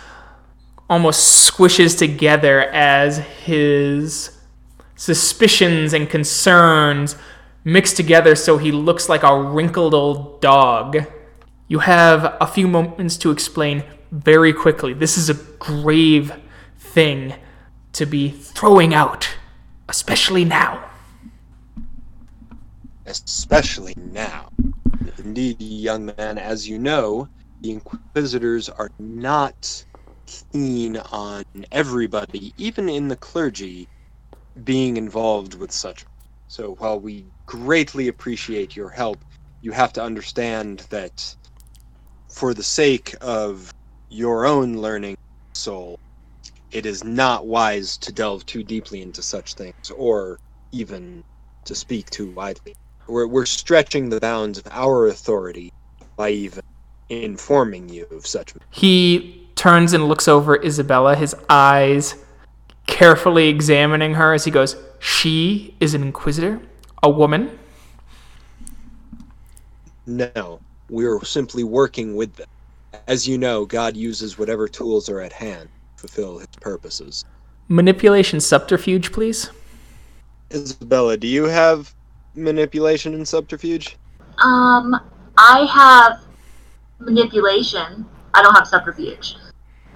almost 0.88 1.50
squishes 1.50 1.98
together 1.98 2.62
as 2.62 3.18
his 3.18 4.38
suspicions 4.94 5.92
and 5.92 6.08
concerns 6.08 7.16
mix 7.64 7.92
together 7.92 8.34
so 8.34 8.56
he 8.56 8.72
looks 8.72 9.08
like 9.08 9.22
a 9.22 9.42
wrinkled 9.42 9.92
old 9.92 10.40
dog. 10.40 11.04
You 11.68 11.80
have 11.80 12.36
a 12.40 12.46
few 12.46 12.68
moments 12.68 13.16
to 13.18 13.30
explain 13.30 13.82
very 14.12 14.52
quickly. 14.52 14.94
This 14.94 15.18
is 15.18 15.28
a 15.28 15.34
grave 15.34 16.32
thing 16.78 17.34
to 17.96 18.06
be 18.06 18.30
throwing 18.30 18.94
out, 18.94 19.28
especially 19.88 20.44
now. 20.44 20.82
especially 23.06 23.94
now. 23.96 24.48
Indeed, 25.18 25.60
young 25.60 26.06
man, 26.16 26.38
as 26.38 26.68
you 26.68 26.78
know, 26.78 27.28
the 27.60 27.70
Inquisitors 27.70 28.68
are 28.68 28.90
not 28.98 29.84
keen 30.52 30.96
on 30.96 31.44
everybody, 31.72 32.52
even 32.58 32.88
in 32.88 33.08
the 33.08 33.16
clergy, 33.16 33.88
being 34.64 34.96
involved 34.96 35.54
with 35.54 35.72
such. 35.72 36.04
So 36.48 36.74
while 36.78 36.98
we 36.98 37.24
greatly 37.46 38.08
appreciate 38.08 38.76
your 38.76 38.90
help, 38.90 39.18
you 39.62 39.72
have 39.72 39.92
to 39.94 40.02
understand 40.02 40.80
that 40.90 41.34
for 42.28 42.54
the 42.54 42.62
sake 42.62 43.14
of 43.20 43.72
your 44.10 44.46
own 44.46 44.78
learning 44.78 45.16
soul, 45.54 45.98
it 46.76 46.84
is 46.84 47.02
not 47.04 47.46
wise 47.46 47.96
to 47.96 48.12
delve 48.12 48.44
too 48.44 48.62
deeply 48.62 49.00
into 49.00 49.22
such 49.22 49.54
things, 49.54 49.90
or 49.96 50.38
even 50.72 51.24
to 51.64 51.74
speak 51.74 52.10
too 52.10 52.30
widely. 52.32 52.76
We're, 53.06 53.26
we're 53.26 53.46
stretching 53.46 54.10
the 54.10 54.20
bounds 54.20 54.58
of 54.58 54.66
our 54.70 55.06
authority 55.06 55.72
by 56.16 56.30
even 56.30 56.62
informing 57.08 57.88
you 57.88 58.04
of 58.10 58.26
such. 58.26 58.52
He 58.70 59.48
turns 59.54 59.94
and 59.94 60.06
looks 60.06 60.28
over 60.28 60.62
Isabella, 60.62 61.16
his 61.16 61.34
eyes 61.48 62.14
carefully 62.86 63.48
examining 63.48 64.12
her 64.12 64.34
as 64.34 64.44
he 64.44 64.50
goes, 64.50 64.76
She 64.98 65.74
is 65.80 65.94
an 65.94 66.02
inquisitor? 66.02 66.60
A 67.02 67.08
woman? 67.08 67.58
No, 70.04 70.60
we're 70.90 71.24
simply 71.24 71.64
working 71.64 72.16
with 72.16 72.36
them. 72.36 72.48
As 73.06 73.26
you 73.26 73.38
know, 73.38 73.64
God 73.64 73.96
uses 73.96 74.36
whatever 74.36 74.68
tools 74.68 75.08
are 75.08 75.22
at 75.22 75.32
hand 75.32 75.70
fulfill 75.96 76.38
his 76.38 76.48
purposes. 76.60 77.24
Manipulation 77.68 78.40
subterfuge, 78.40 79.12
please. 79.12 79.50
Isabella, 80.52 81.16
do 81.16 81.26
you 81.26 81.44
have 81.44 81.94
manipulation 82.34 83.14
and 83.14 83.26
subterfuge? 83.26 83.96
Um, 84.38 84.94
I 85.36 85.64
have 85.64 86.20
manipulation. 86.98 88.06
I 88.34 88.42
don't 88.42 88.54
have 88.54 88.68
subterfuge. 88.68 89.36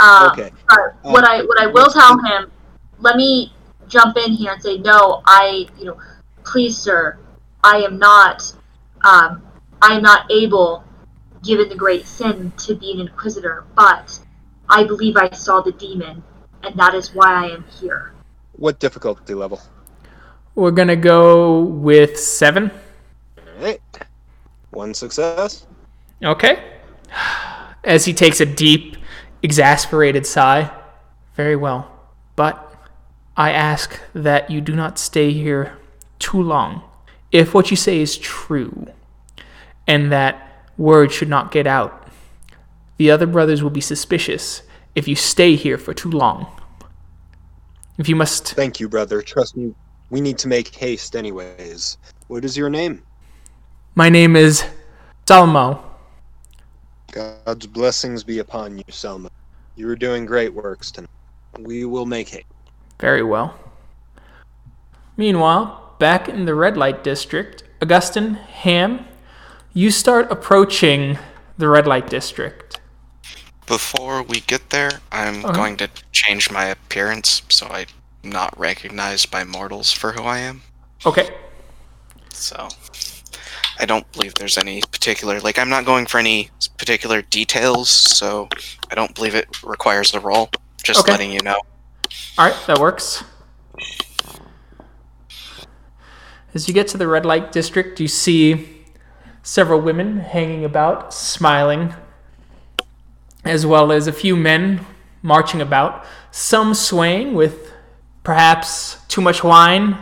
Um, 0.00 0.30
Okay. 0.30 0.50
But 0.68 0.96
what 1.02 1.24
I 1.24 1.42
what 1.42 1.60
I 1.60 1.66
will 1.66 1.90
tell 1.90 2.18
him, 2.24 2.50
let 2.98 3.16
me 3.16 3.52
jump 3.88 4.16
in 4.16 4.32
here 4.32 4.52
and 4.52 4.62
say, 4.62 4.78
no, 4.78 5.22
I, 5.26 5.66
you 5.78 5.84
know, 5.84 5.98
please, 6.44 6.76
sir, 6.76 7.18
I 7.62 7.78
am 7.78 7.98
not, 7.98 8.42
um, 9.02 9.42
I 9.82 9.94
am 9.94 10.02
not 10.02 10.30
able, 10.30 10.84
given 11.42 11.68
the 11.68 11.74
great 11.74 12.06
sin, 12.06 12.52
to 12.58 12.74
be 12.74 12.92
an 12.92 13.00
inquisitor. 13.00 13.64
But 13.74 14.18
I 14.70 14.84
believe 14.84 15.16
I 15.16 15.30
saw 15.30 15.60
the 15.60 15.72
demon, 15.72 16.22
and 16.62 16.78
that 16.78 16.94
is 16.94 17.12
why 17.12 17.44
I 17.44 17.48
am 17.48 17.64
here. 17.80 18.12
What 18.52 18.78
difficulty 18.78 19.34
level? 19.34 19.60
We're 20.54 20.70
gonna 20.70 20.96
go 20.96 21.62
with 21.62 22.18
seven. 22.18 22.70
Alright. 23.56 23.82
One 24.70 24.94
success. 24.94 25.66
Okay. 26.22 26.62
As 27.82 28.04
he 28.04 28.14
takes 28.14 28.40
a 28.40 28.46
deep, 28.46 28.96
exasperated 29.42 30.24
sigh. 30.24 30.70
Very 31.34 31.56
well. 31.56 31.90
But 32.36 32.74
I 33.36 33.50
ask 33.52 34.00
that 34.14 34.50
you 34.50 34.60
do 34.60 34.76
not 34.76 34.98
stay 34.98 35.32
here 35.32 35.78
too 36.18 36.40
long. 36.40 36.82
If 37.32 37.54
what 37.54 37.70
you 37.70 37.76
say 37.76 38.00
is 38.00 38.16
true, 38.16 38.86
and 39.86 40.12
that 40.12 40.66
word 40.76 41.10
should 41.10 41.28
not 41.28 41.50
get 41.50 41.66
out, 41.66 41.99
the 43.00 43.10
other 43.10 43.26
brothers 43.26 43.62
will 43.62 43.70
be 43.70 43.80
suspicious 43.80 44.60
if 44.94 45.08
you 45.08 45.16
stay 45.16 45.56
here 45.56 45.78
for 45.78 45.94
too 45.94 46.10
long. 46.10 46.46
If 47.96 48.10
you 48.10 48.14
must. 48.14 48.52
Thank 48.52 48.78
you, 48.78 48.90
brother. 48.90 49.22
Trust 49.22 49.56
me, 49.56 49.74
we 50.10 50.20
need 50.20 50.36
to 50.36 50.48
make 50.48 50.68
haste 50.74 51.16
anyways. 51.16 51.96
What 52.28 52.44
is 52.44 52.58
your 52.58 52.68
name? 52.68 53.02
My 53.94 54.10
name 54.10 54.36
is 54.36 54.66
Salmo. 55.26 55.82
God's 57.10 57.66
blessings 57.66 58.22
be 58.22 58.40
upon 58.40 58.76
you, 58.76 58.84
Selma. 58.90 59.30
You 59.76 59.88
are 59.88 59.96
doing 59.96 60.26
great 60.26 60.52
works 60.52 60.90
tonight. 60.90 61.08
We 61.58 61.86
will 61.86 62.04
make 62.04 62.28
haste. 62.28 62.44
Very 62.98 63.22
well. 63.22 63.58
Meanwhile, 65.16 65.94
back 65.98 66.28
in 66.28 66.44
the 66.44 66.54
red 66.54 66.76
light 66.76 67.02
district, 67.02 67.62
Augustine, 67.80 68.34
Ham, 68.34 69.06
you 69.72 69.90
start 69.90 70.30
approaching 70.30 71.16
the 71.56 71.70
red 71.70 71.86
light 71.86 72.10
district. 72.10 72.79
Before 73.70 74.24
we 74.24 74.40
get 74.40 74.70
there, 74.70 75.00
I'm 75.12 75.44
Okay. 75.44 75.52
going 75.52 75.76
to 75.76 75.88
change 76.10 76.50
my 76.50 76.64
appearance 76.64 77.42
so 77.48 77.68
I'm 77.68 77.86
not 78.24 78.58
recognized 78.58 79.30
by 79.30 79.44
mortals 79.44 79.92
for 79.92 80.10
who 80.10 80.24
I 80.24 80.38
am. 80.38 80.62
Okay. 81.06 81.30
So 82.32 82.68
I 83.78 83.86
don't 83.86 84.10
believe 84.10 84.34
there's 84.34 84.58
any 84.58 84.82
particular 84.90 85.38
like 85.38 85.56
I'm 85.56 85.68
not 85.68 85.84
going 85.84 86.06
for 86.06 86.18
any 86.18 86.50
particular 86.78 87.22
details, 87.22 87.88
so 87.90 88.48
I 88.90 88.96
don't 88.96 89.14
believe 89.14 89.36
it 89.36 89.46
requires 89.62 90.12
a 90.14 90.18
roll. 90.20 90.50
Just 90.82 91.02
Okay. 91.02 91.12
letting 91.12 91.30
you 91.30 91.40
know. 91.40 91.60
All 92.38 92.46
right, 92.50 92.66
that 92.66 92.80
works. 92.80 93.22
As 96.54 96.66
you 96.66 96.74
get 96.74 96.88
to 96.88 96.98
the 96.98 97.06
red 97.06 97.24
light 97.24 97.52
district, 97.52 98.00
you 98.00 98.08
see 98.08 98.82
several 99.44 99.80
women 99.80 100.16
hanging 100.18 100.64
about, 100.64 101.14
smiling, 101.14 101.94
as 103.44 103.64
well 103.64 103.90
as 103.90 104.06
a 104.06 104.12
few 104.12 104.36
men 104.36 104.84
marching 105.22 105.60
about, 105.60 106.04
some 106.30 106.74
swaying 106.74 107.34
with 107.34 107.72
perhaps 108.22 108.98
too 109.08 109.20
much 109.20 109.42
wine 109.42 109.98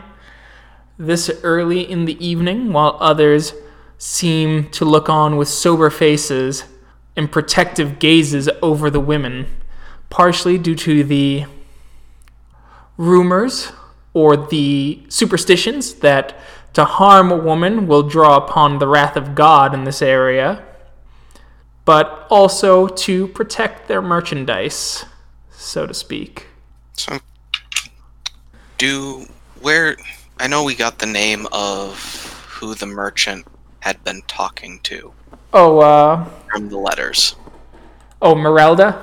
this 0.98 1.30
early 1.42 1.88
in 1.88 2.04
the 2.04 2.24
evening, 2.24 2.72
while 2.72 2.96
others 3.00 3.52
seem 3.98 4.68
to 4.70 4.84
look 4.84 5.08
on 5.08 5.36
with 5.36 5.48
sober 5.48 5.90
faces 5.90 6.64
and 7.16 7.30
protective 7.30 7.98
gazes 7.98 8.48
over 8.62 8.90
the 8.90 9.00
women, 9.00 9.46
partially 10.10 10.58
due 10.58 10.74
to 10.74 11.02
the 11.04 11.44
rumors 12.96 13.72
or 14.12 14.36
the 14.36 15.00
superstitions 15.08 15.94
that 15.94 16.38
to 16.72 16.84
harm 16.84 17.30
a 17.30 17.36
woman 17.36 17.86
will 17.86 18.02
draw 18.02 18.36
upon 18.36 18.78
the 18.78 18.86
wrath 18.86 19.16
of 19.16 19.34
God 19.34 19.74
in 19.74 19.84
this 19.84 20.02
area, 20.02 20.64
but 21.88 22.26
also 22.28 22.86
to 22.86 23.26
protect 23.28 23.88
their 23.88 24.02
merchandise, 24.02 25.06
so 25.50 25.86
to 25.86 25.94
speak. 25.94 26.46
So 26.92 27.18
do 28.76 29.24
where 29.62 29.96
I 30.38 30.48
know 30.48 30.64
we 30.64 30.74
got 30.74 30.98
the 30.98 31.06
name 31.06 31.46
of 31.50 31.94
who 32.46 32.74
the 32.74 32.84
merchant 32.84 33.46
had 33.80 34.04
been 34.04 34.20
talking 34.28 34.80
to 34.82 35.14
Oh, 35.54 35.78
uh, 35.78 36.28
from 36.52 36.68
the 36.68 36.76
letters. 36.76 37.36
oh, 38.20 38.34
Maralda? 38.34 39.02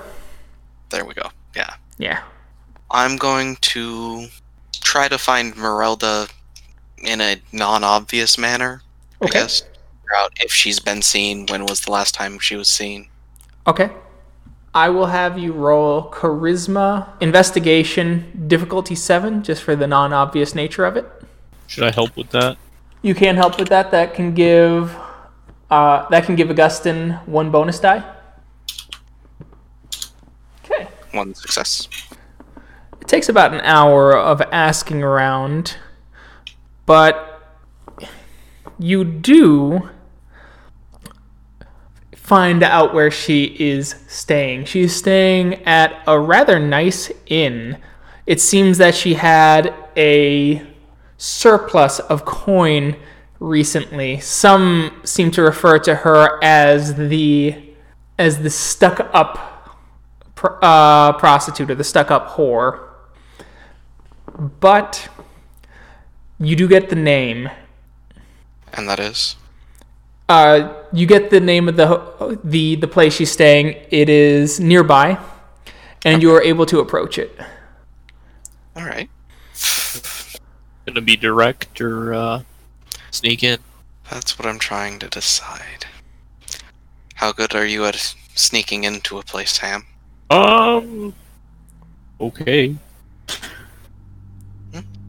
There 0.91 1.05
we 1.05 1.15
go. 1.15 1.31
Yeah. 1.55 1.73
Yeah. 1.97 2.21
I'm 2.91 3.17
going 3.17 3.55
to 3.73 4.27
try 4.81 5.07
to 5.07 5.17
find 5.17 5.55
Maralda 5.55 6.29
in 6.99 7.19
a 7.19 7.37
non-obvious 7.51 8.37
manner. 8.37 8.83
I 9.23 9.25
Okay. 9.25 9.39
guess. 9.39 9.63
Figure 10.15 10.23
out 10.23 10.33
if 10.39 10.51
she's 10.53 10.79
been 10.79 11.01
seen. 11.01 11.45
When 11.47 11.65
was 11.65 11.81
the 11.81 11.91
last 11.91 12.13
time 12.15 12.39
she 12.39 12.55
was 12.55 12.69
seen? 12.69 13.09
Okay. 13.67 13.89
I 14.73 14.87
will 14.87 15.07
have 15.07 15.37
you 15.37 15.51
roll 15.51 16.09
charisma 16.09 17.09
investigation 17.21 18.45
difficulty 18.47 18.95
7 18.95 19.43
just 19.43 19.61
for 19.61 19.75
the 19.75 19.87
non-obvious 19.87 20.55
nature 20.55 20.85
of 20.85 20.95
it. 20.95 21.05
Should 21.67 21.83
I 21.83 21.91
help 21.91 22.15
with 22.15 22.29
that? 22.29 22.57
You 23.01 23.13
can 23.13 23.35
help 23.35 23.59
with 23.59 23.67
that. 23.69 23.91
That 23.91 24.13
can 24.13 24.33
give 24.33 24.95
uh, 25.69 26.07
that 26.09 26.23
can 26.23 26.35
give 26.35 26.49
Augustine 26.49 27.19
one 27.25 27.51
bonus 27.51 27.79
die. 27.79 28.03
Okay. 30.63 30.87
One 31.11 31.33
success. 31.33 31.89
It 33.01 33.07
takes 33.07 33.27
about 33.27 33.53
an 33.53 33.61
hour 33.61 34.17
of 34.17 34.41
asking 34.53 35.03
around, 35.03 35.75
but 36.85 37.59
you 38.79 39.03
do 39.03 39.89
find 42.25 42.63
out 42.63 42.91
where 42.91 43.11
she 43.11 43.55
is 43.59 43.93
staying. 44.07 44.65
She 44.65 44.81
is 44.81 44.95
staying 44.95 45.63
at 45.65 46.01
a 46.07 46.19
rather 46.19 46.59
nice 46.59 47.11
inn. 47.27 47.77
It 48.25 48.41
seems 48.41 48.79
that 48.79 48.95
she 48.95 49.13
had 49.13 49.71
a 49.95 50.65
surplus 51.17 51.99
of 51.99 52.25
coin 52.25 52.95
recently. 53.39 54.19
Some 54.21 55.01
seem 55.03 55.29
to 55.31 55.43
refer 55.43 55.77
to 55.79 55.93
her 55.93 56.43
as 56.43 56.95
the 56.95 57.61
as 58.17 58.41
the 58.41 58.49
stuck 58.49 59.01
up 59.13 59.77
pr- 60.33 60.57
uh, 60.63 61.13
prostitute 61.13 61.69
or 61.69 61.75
the 61.75 61.83
stuck 61.83 62.09
up 62.09 62.29
whore. 62.29 62.89
But 64.59 65.09
you 66.39 66.55
do 66.55 66.67
get 66.67 66.89
the 66.89 66.95
name. 66.95 67.51
And 68.73 68.89
that 68.89 68.99
is 68.99 69.35
Uh, 70.27 70.73
you 70.95 71.05
get 71.05 71.29
the 71.29 71.39
name 71.39 71.67
of 71.67 71.75
the 71.75 71.87
ho- 71.87 72.39
the 72.43 72.75
the 72.75 72.87
place 72.87 73.13
she's 73.15 73.31
staying. 73.31 73.75
It 73.91 74.09
is 74.09 74.59
nearby, 74.59 75.17
and 76.03 76.21
you 76.21 76.33
are 76.33 76.41
able 76.41 76.65
to 76.67 76.79
approach 76.79 77.17
it. 77.17 77.37
all 78.75 78.85
right. 78.85 79.09
Gonna 80.85 81.01
be 81.01 81.15
direct 81.15 81.81
or 81.81 82.13
uh, 82.13 82.41
sneak 83.11 83.43
in? 83.43 83.59
That's 84.11 84.37
what 84.37 84.47
I'm 84.47 84.59
trying 84.59 84.99
to 84.99 85.07
decide. 85.09 85.85
How 87.15 87.31
good 87.31 87.55
are 87.55 87.65
you 87.65 87.85
at 87.85 88.15
sneaking 88.35 88.83
into 88.83 89.17
a 89.17 89.23
place, 89.23 89.57
Ham? 89.57 89.85
Um. 90.29 91.13
Okay. 92.21 92.75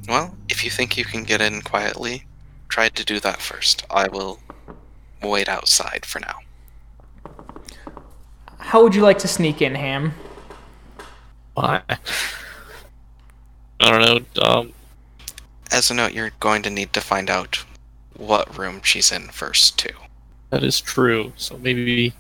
Well, 0.09 0.37
if 0.49 0.65
you 0.65 0.71
think 0.71 0.97
you 0.97 1.05
can 1.05 1.25
get 1.25 1.41
in 1.41 1.63
quietly, 1.63 2.25
try 2.69 2.89
to 2.91 3.05
do 3.05 3.19
that 3.21 3.41
first. 3.41 3.85
I 3.91 4.07
will 4.09 4.39
wait 5.23 5.49
outside 5.49 6.05
for 6.07 6.21
now. 6.21 6.39
How 8.59 8.83
would 8.83 8.95
you 8.95 9.03
like 9.03 9.19
to 9.19 9.29
sneak 9.29 9.63
in, 9.63 9.75
Ham? 9.75 10.15
Why? 11.55 11.83
I 13.81 13.91
don't 13.91 14.01
know. 14.37 14.43
Um. 14.43 14.73
As 15.73 15.91
a 15.91 15.95
note, 15.95 16.13
you're 16.15 16.31
going 16.39 16.63
to 16.63 16.71
need 16.71 16.93
to 16.93 17.01
find 17.01 17.29
out 17.29 17.65
what 18.15 18.57
room 18.57 18.81
she's 18.85 19.11
in 19.11 19.29
first, 19.29 19.77
too. 19.77 19.95
That 20.51 20.63
is 20.63 20.81
true. 20.81 21.33
So 21.37 21.59
maybe, 21.59 22.15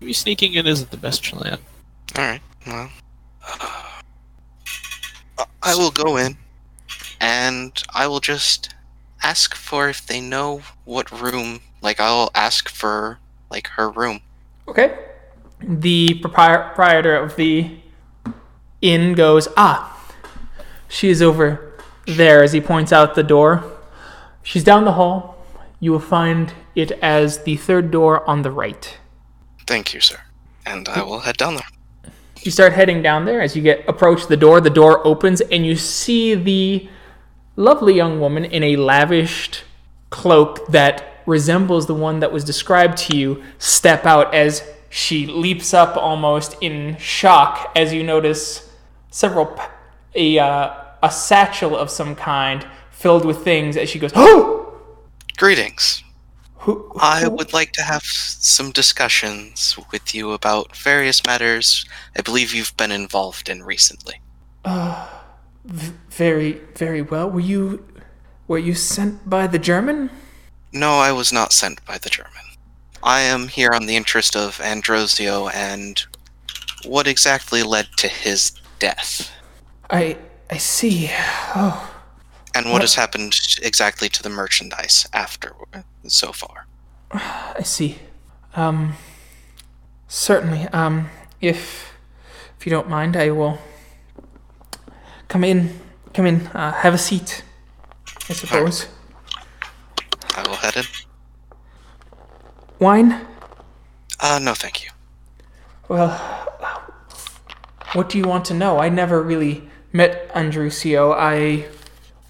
maybe 0.00 0.14
sneaking 0.14 0.54
in 0.54 0.66
isn't 0.66 0.90
the 0.90 0.96
best 0.96 1.22
plan. 1.24 1.58
Alright, 2.16 2.40
well. 2.66 2.90
I 5.62 5.74
will 5.74 5.90
go 5.90 6.16
in, 6.16 6.38
and 7.20 7.80
I 7.94 8.06
will 8.06 8.20
just 8.20 8.74
ask 9.22 9.54
for 9.54 9.90
if 9.90 10.06
they 10.06 10.20
know 10.20 10.62
what 10.86 11.12
room. 11.12 11.60
Like, 11.80 12.00
I'll 12.00 12.30
ask 12.34 12.68
for, 12.68 13.18
like, 13.50 13.68
her 13.68 13.90
room. 13.90 14.20
Okay. 14.66 14.98
The 15.60 16.14
proprietor 16.20 17.16
of 17.16 17.36
the 17.36 17.78
inn 18.80 19.14
goes, 19.14 19.48
Ah, 19.56 19.98
she 20.88 21.08
is 21.08 21.20
over 21.20 21.74
there 22.06 22.42
as 22.42 22.52
he 22.52 22.60
points 22.60 22.92
out 22.92 23.14
the 23.14 23.22
door. 23.22 23.64
She's 24.42 24.64
down 24.64 24.84
the 24.84 24.92
hall. 24.92 25.44
You 25.80 25.92
will 25.92 26.00
find 26.00 26.52
it 26.74 26.92
as 27.02 27.42
the 27.44 27.56
third 27.56 27.90
door 27.90 28.28
on 28.28 28.42
the 28.42 28.50
right. 28.50 28.98
Thank 29.66 29.92
you, 29.94 30.00
sir. 30.00 30.18
And 30.64 30.88
I 30.88 31.02
will 31.02 31.20
head 31.20 31.36
down 31.36 31.54
there. 31.54 32.12
You 32.42 32.50
start 32.50 32.72
heading 32.72 33.02
down 33.02 33.24
there 33.24 33.40
as 33.40 33.56
you 33.56 33.62
get 33.62 33.86
approach 33.88 34.26
the 34.26 34.36
door. 34.36 34.60
The 34.60 34.70
door 34.70 35.06
opens 35.06 35.40
and 35.40 35.66
you 35.66 35.76
see 35.76 36.34
the 36.34 36.88
lovely 37.56 37.94
young 37.94 38.20
woman 38.20 38.44
in 38.44 38.62
a 38.62 38.76
lavished 38.76 39.64
cloak 40.10 40.66
that 40.68 41.17
resembles 41.28 41.86
the 41.86 41.94
one 41.94 42.20
that 42.20 42.32
was 42.32 42.42
described 42.42 42.96
to 42.96 43.16
you 43.16 43.42
step 43.58 44.06
out 44.06 44.34
as 44.34 44.62
she 44.88 45.26
leaps 45.26 45.74
up 45.74 45.96
almost 45.96 46.56
in 46.62 46.96
shock 46.96 47.70
as 47.76 47.92
you 47.92 48.02
notice 48.02 48.68
several 49.10 49.46
p- 49.46 49.62
a 50.14 50.38
uh, 50.38 50.74
a 51.02 51.10
satchel 51.10 51.76
of 51.76 51.90
some 51.90 52.16
kind 52.16 52.66
filled 52.90 53.24
with 53.24 53.44
things 53.44 53.76
as 53.76 53.88
she 53.90 53.98
goes 53.98 54.12
oh 54.14 54.54
Greetings. 55.36 56.02
who, 56.56 56.90
I 56.98 57.28
would 57.28 57.52
like 57.52 57.72
to 57.72 57.82
have 57.82 58.02
some 58.02 58.72
discussions 58.72 59.78
with 59.92 60.14
you 60.14 60.32
about 60.32 60.74
various 60.74 61.24
matters 61.24 61.84
I 62.16 62.22
believe 62.22 62.54
you've 62.54 62.76
been 62.76 62.90
involved 62.90 63.48
in 63.48 63.62
recently. 63.62 64.16
V- 65.64 65.92
very, 66.10 66.52
very 66.74 67.02
well. 67.02 67.30
Were 67.30 67.46
you, 67.54 67.86
were 68.48 68.58
you 68.58 68.74
sent 68.74 69.28
by 69.28 69.46
the 69.46 69.58
German? 69.58 70.10
No, 70.72 70.98
I 70.98 71.12
was 71.12 71.32
not 71.32 71.52
sent 71.52 71.84
by 71.84 71.98
the 71.98 72.10
German. 72.10 72.32
I 73.02 73.20
am 73.20 73.48
here 73.48 73.70
on 73.72 73.86
the 73.86 73.96
interest 73.96 74.36
of 74.36 74.58
Androsio 74.58 75.52
and 75.54 76.04
what 76.84 77.06
exactly 77.06 77.62
led 77.62 77.88
to 77.98 78.08
his 78.08 78.52
death. 78.78 79.30
I, 79.90 80.16
I 80.50 80.58
see. 80.58 81.10
Oh, 81.54 81.94
And 82.54 82.70
what 82.70 82.82
has 82.82 82.94
happened 82.94 83.34
exactly 83.62 84.08
to 84.10 84.22
the 84.22 84.28
merchandise 84.28 85.06
after 85.12 85.52
so 86.06 86.32
far? 86.32 86.66
I 87.12 87.62
see. 87.62 87.98
Um, 88.54 88.94
certainly. 90.08 90.66
Um, 90.68 91.08
if, 91.40 91.92
if 92.58 92.66
you 92.66 92.70
don't 92.70 92.88
mind, 92.88 93.16
I 93.16 93.30
will 93.30 93.58
come 95.28 95.44
in. 95.44 95.80
Come 96.12 96.26
in. 96.26 96.46
Uh, 96.48 96.72
have 96.72 96.94
a 96.94 96.98
seat. 96.98 97.42
I 98.28 98.32
suppose. 98.34 98.86
Will 100.46 100.56
head 100.56 100.76
in. 100.76 100.84
Wine. 102.78 103.26
Uh, 104.20 104.38
no, 104.42 104.54
thank 104.54 104.84
you. 104.84 104.90
Well, 105.88 106.10
what 107.92 108.08
do 108.08 108.18
you 108.18 108.24
want 108.24 108.44
to 108.46 108.54
know? 108.54 108.78
I 108.78 108.88
never 108.88 109.22
really 109.22 109.68
met 109.92 110.32
Andrusio. 110.34 111.14
I 111.16 111.66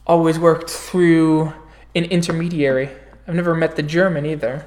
always 0.06 0.38
worked 0.38 0.70
through 0.70 1.52
an 1.94 2.04
intermediary. 2.04 2.90
I've 3.26 3.34
never 3.34 3.54
met 3.54 3.76
the 3.76 3.82
German 3.82 4.24
either. 4.24 4.66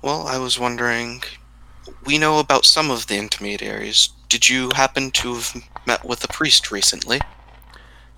Well, 0.00 0.26
I 0.26 0.38
was 0.38 0.58
wondering. 0.58 1.22
We 2.06 2.18
know 2.18 2.38
about 2.38 2.64
some 2.64 2.90
of 2.90 3.06
the 3.06 3.18
intermediaries. 3.18 4.10
Did 4.28 4.48
you 4.48 4.70
happen 4.74 5.10
to 5.12 5.34
have 5.34 5.56
met 5.86 6.04
with 6.04 6.24
a 6.24 6.28
priest 6.28 6.70
recently? 6.70 7.20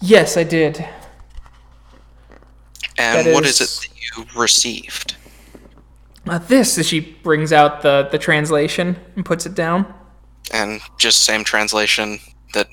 Yes, 0.00 0.36
I 0.36 0.44
did. 0.44 0.86
And 2.98 3.32
what 3.32 3.44
is 3.44 3.60
is- 3.60 3.84
it 3.84 3.88
that 3.90 4.16
you 4.34 4.40
received? 4.40 5.16
Uh, 6.26 6.38
this, 6.38 6.78
as 6.78 6.88
she 6.88 7.00
brings 7.00 7.52
out 7.52 7.82
the, 7.82 8.08
the 8.10 8.18
translation 8.18 8.96
and 9.14 9.26
puts 9.26 9.44
it 9.44 9.54
down. 9.54 9.92
And 10.52 10.80
just 10.98 11.22
same 11.22 11.44
translation 11.44 12.18
that 12.54 12.68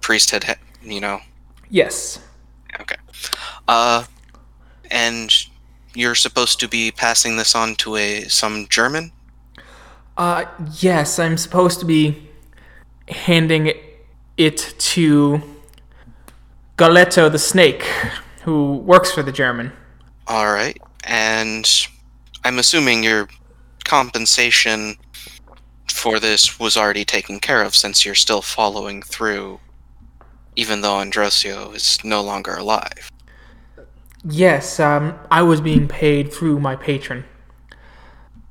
priest 0.00 0.30
had, 0.30 0.58
you 0.82 1.00
know. 1.00 1.20
Yes. 1.68 2.18
Okay. 2.80 2.96
Uh, 3.68 4.04
and 4.90 5.34
you're 5.94 6.14
supposed 6.14 6.60
to 6.60 6.68
be 6.68 6.90
passing 6.92 7.36
this 7.36 7.54
on 7.54 7.74
to 7.76 7.96
a 7.96 8.22
some 8.24 8.66
German. 8.68 9.12
Uh, 10.16 10.44
yes, 10.78 11.18
I'm 11.18 11.36
supposed 11.36 11.80
to 11.80 11.86
be 11.86 12.28
handing 13.08 13.72
it 14.36 14.74
to 14.78 15.42
Galetto 16.76 17.30
the 17.30 17.38
snake, 17.38 17.84
who 18.44 18.76
works 18.76 19.10
for 19.10 19.22
the 19.22 19.32
German. 19.32 19.72
All 20.26 20.52
right. 20.52 20.78
And 21.04 21.68
I'm 22.44 22.58
assuming 22.58 23.02
your 23.02 23.28
compensation 23.84 24.96
for 25.90 26.20
this 26.20 26.58
was 26.58 26.76
already 26.76 27.04
taken 27.04 27.40
care 27.40 27.62
of 27.62 27.74
since 27.74 28.04
you're 28.04 28.14
still 28.14 28.42
following 28.42 29.00
through, 29.00 29.60
even 30.56 30.82
though 30.82 30.96
Androsio 30.96 31.74
is 31.74 31.98
no 32.04 32.22
longer 32.22 32.54
alive. 32.54 33.10
Yes, 34.22 34.78
um, 34.80 35.18
I 35.30 35.42
was 35.42 35.60
being 35.60 35.88
paid 35.88 36.32
through 36.32 36.60
my 36.60 36.76
patron. 36.76 37.24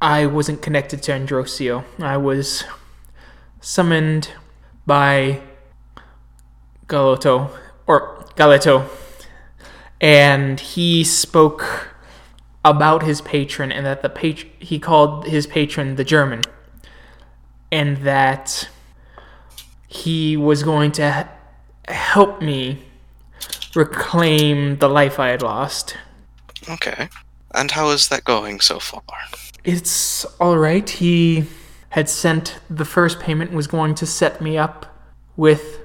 I 0.02 0.26
wasn't 0.26 0.62
connected 0.62 1.02
to 1.04 1.12
Androsio. 1.12 1.84
I 2.00 2.18
was 2.18 2.64
summoned 3.62 4.32
by 4.86 5.42
Galetto, 6.88 7.50
or 7.88 8.26
Galetto, 8.36 8.88
and 10.04 10.60
he 10.60 11.02
spoke 11.02 11.96
about 12.66 13.04
his 13.04 13.22
patron 13.22 13.72
and 13.72 13.86
that 13.86 14.02
the 14.02 14.10
pat- 14.10 14.46
he 14.60 14.78
called 14.78 15.26
his 15.28 15.48
patron 15.48 15.96
the 15.96 16.04
German, 16.04 16.42
and 17.72 17.98
that 17.98 18.68
he 19.88 20.36
was 20.36 20.62
going 20.62 20.92
to 20.92 21.30
help 21.88 22.42
me 22.42 22.84
reclaim 23.76 24.78
the 24.78 24.90
life 24.90 25.20
I 25.20 25.30
had 25.30 25.42
lost. 25.42 25.96
Okay. 26.70 27.08
And 27.56 27.72
how 27.72 27.90
is 27.92 28.10
that 28.10 28.26
going 28.26 28.60
so 28.60 28.80
far? 28.80 29.02
It's 29.64 30.26
all 30.40 30.58
right. 30.58 30.90
He 30.90 31.46
had 31.90 32.10
sent 32.10 32.60
the 32.70 32.86
first 32.86 33.22
payment 33.22 33.54
was 33.54 33.68
going 33.68 33.96
to 33.96 34.06
set 34.06 34.42
me 34.42 34.58
up 34.58 34.86
with 35.38 35.80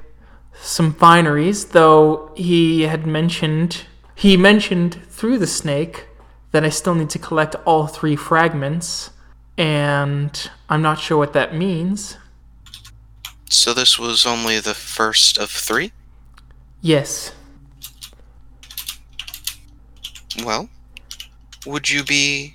some 0.60 0.92
fineries, 0.92 1.70
though 1.70 2.32
he 2.34 2.82
had 2.82 3.06
mentioned 3.06 3.84
he 4.18 4.36
mentioned 4.36 5.00
through 5.10 5.38
the 5.38 5.46
snake 5.46 6.08
that 6.50 6.64
I 6.64 6.70
still 6.70 6.96
need 6.96 7.08
to 7.10 7.20
collect 7.20 7.54
all 7.64 7.86
three 7.86 8.16
fragments, 8.16 9.10
and 9.56 10.50
I'm 10.68 10.82
not 10.82 10.98
sure 10.98 11.16
what 11.16 11.34
that 11.34 11.54
means. 11.54 12.16
So 13.48 13.72
this 13.72 13.96
was 13.96 14.26
only 14.26 14.58
the 14.58 14.74
first 14.74 15.38
of 15.38 15.52
three? 15.52 15.92
Yes. 16.82 17.32
Well, 20.44 20.68
would 21.64 21.88
you 21.88 22.02
be 22.02 22.54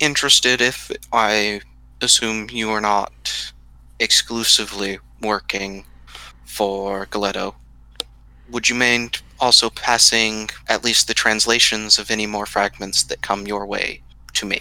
interested 0.00 0.60
if 0.60 0.92
I 1.14 1.62
assume 2.02 2.50
you 2.50 2.68
are 2.68 2.82
not 2.82 3.52
exclusively 3.98 4.98
working 5.22 5.86
for 6.44 7.06
Galetto? 7.06 7.54
Would 8.50 8.68
you 8.68 8.74
mind 8.74 9.22
also 9.40 9.70
passing 9.70 10.50
at 10.68 10.84
least 10.84 11.08
the 11.08 11.14
translations 11.14 11.98
of 11.98 12.10
any 12.10 12.26
more 12.26 12.46
fragments 12.46 13.02
that 13.04 13.22
come 13.22 13.46
your 13.46 13.66
way 13.66 14.02
to 14.34 14.46
me? 14.46 14.60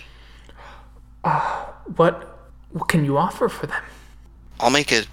Uh, 1.24 1.66
what 1.96 2.32
what 2.72 2.88
can 2.88 3.06
you 3.06 3.18
offer 3.18 3.48
for 3.50 3.68
them? 3.68 3.82
I'll 4.60 4.70
make 4.70 4.92
it 4.92 5.08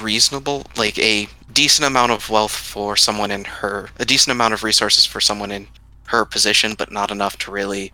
reasonable, 0.00 0.64
like 0.76 0.98
a 0.98 1.28
decent 1.52 1.86
amount 1.86 2.12
of 2.12 2.30
wealth 2.30 2.52
for 2.52 2.96
someone 2.96 3.30
in 3.30 3.44
her, 3.44 3.90
a 3.98 4.04
decent 4.04 4.32
amount 4.32 4.54
of 4.54 4.62
resources 4.62 5.04
for 5.04 5.20
someone 5.20 5.50
in 5.50 5.68
her 6.06 6.24
position, 6.24 6.74
but 6.76 6.90
not 6.90 7.10
enough 7.10 7.36
to 7.38 7.50
really 7.50 7.92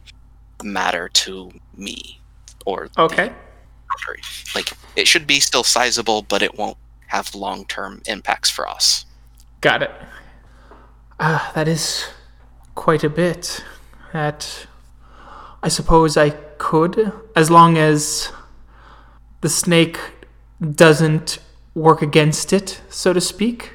matter 0.63 1.09
to 1.09 1.51
me 1.77 2.21
or 2.67 2.89
Okay. 2.99 3.33
Like 4.55 4.71
it 4.97 5.09
should 5.09 5.27
be 5.27 5.41
still 5.41 5.65
sizable, 5.65 6.23
but 6.23 6.43
it 6.43 6.57
won't 6.57 6.77
have 7.07 7.35
long-term 7.35 8.03
impacts 8.07 8.51
for 8.51 8.69
us. 8.69 9.07
Got 9.61 9.83
it. 9.83 9.91
Ah, 11.21 11.51
that 11.55 11.67
is 11.67 12.07
quite 12.75 13.03
a 13.03 13.11
bit. 13.11 13.65
That 14.13 14.67
I 15.63 15.69
suppose 15.69 16.17
I 16.17 16.31
could, 16.59 17.13
as 17.35 17.51
long 17.51 17.77
as 17.77 18.33
the 19.41 19.49
snake 19.49 19.99
doesn't 20.61 21.39
work 21.75 22.03
against 22.03 22.53
it, 22.53 22.81
so 22.89 23.13
to 23.13 23.21
speak. 23.21 23.73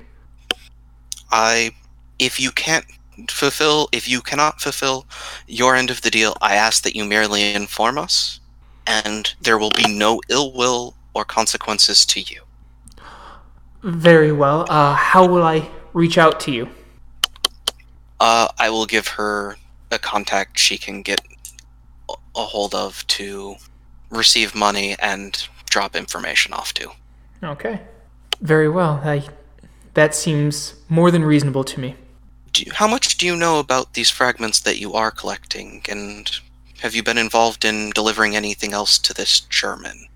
I, 1.31 1.71
if 2.19 2.39
you 2.39 2.51
can't 2.51 2.85
fulfill, 3.29 3.89
if 3.91 4.07
you 4.07 4.21
cannot 4.21 4.61
fulfill 4.61 5.05
your 5.47 5.75
end 5.75 5.89
of 5.89 6.01
the 6.01 6.09
deal, 6.09 6.35
I 6.41 6.55
ask 6.55 6.83
that 6.83 6.95
you 6.95 7.05
merely 7.05 7.53
inform 7.53 7.97
us, 7.97 8.39
and 8.87 9.33
there 9.41 9.57
will 9.57 9.71
be 9.75 9.93
no 9.93 10.21
ill 10.29 10.51
will 10.53 10.95
or 11.13 11.25
consequences 11.25 12.05
to 12.07 12.21
you. 12.21 12.41
Very 13.83 14.31
well. 14.31 14.65
Uh, 14.69 14.95
how 14.95 15.25
will 15.25 15.43
I 15.43 15.69
reach 15.93 16.17
out 16.17 16.39
to 16.41 16.51
you? 16.51 16.69
Uh, 18.23 18.47
I 18.57 18.69
will 18.69 18.85
give 18.85 19.07
her 19.19 19.57
a 19.91 19.99
contact 19.99 20.57
she 20.57 20.77
can 20.77 21.01
get 21.01 21.19
a- 22.09 22.15
hold 22.35 22.73
of 22.73 23.05
to 23.07 23.57
receive 24.09 24.55
money 24.55 24.95
and 24.99 25.45
drop 25.65 25.93
information 25.93 26.53
off 26.53 26.73
to. 26.75 26.91
Okay. 27.43 27.81
Very 28.39 28.69
well. 28.69 29.01
I, 29.03 29.27
that 29.95 30.15
seems 30.15 30.75
more 30.87 31.11
than 31.11 31.25
reasonable 31.25 31.65
to 31.65 31.81
me. 31.81 31.95
Do 32.53 32.63
you, 32.63 32.71
how 32.73 32.87
much 32.87 33.17
do 33.17 33.25
you 33.25 33.35
know 33.35 33.59
about 33.59 33.93
these 33.93 34.09
fragments 34.09 34.61
that 34.61 34.79
you 34.79 34.93
are 34.93 35.11
collecting, 35.11 35.81
and 35.89 36.31
have 36.81 36.95
you 36.95 37.03
been 37.03 37.17
involved 37.17 37.65
in 37.65 37.89
delivering 37.89 38.37
anything 38.37 38.71
else 38.71 38.97
to 38.99 39.13
this 39.13 39.41
German? 39.41 40.07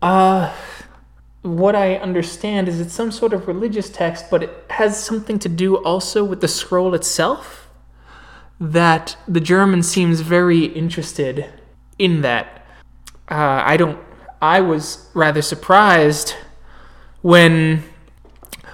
Uh, 0.00 0.54
what 1.42 1.74
I 1.74 1.96
understand 1.96 2.68
is 2.68 2.80
it's 2.80 2.94
some 2.94 3.10
sort 3.10 3.32
of 3.32 3.48
religious 3.48 3.90
text, 3.90 4.26
but 4.30 4.44
it 4.44 4.64
has 4.70 5.02
something 5.02 5.38
to 5.40 5.48
do 5.48 5.76
also 5.76 6.24
with 6.24 6.40
the 6.40 6.48
scroll 6.48 6.94
itself. 6.94 7.68
That 8.60 9.16
the 9.26 9.40
German 9.40 9.82
seems 9.82 10.20
very 10.20 10.66
interested 10.66 11.52
in 11.98 12.22
that. 12.22 12.64
Uh, 13.28 13.62
I 13.64 13.76
don't. 13.76 13.98
I 14.40 14.60
was 14.60 15.08
rather 15.14 15.42
surprised 15.42 16.34
when 17.22 17.82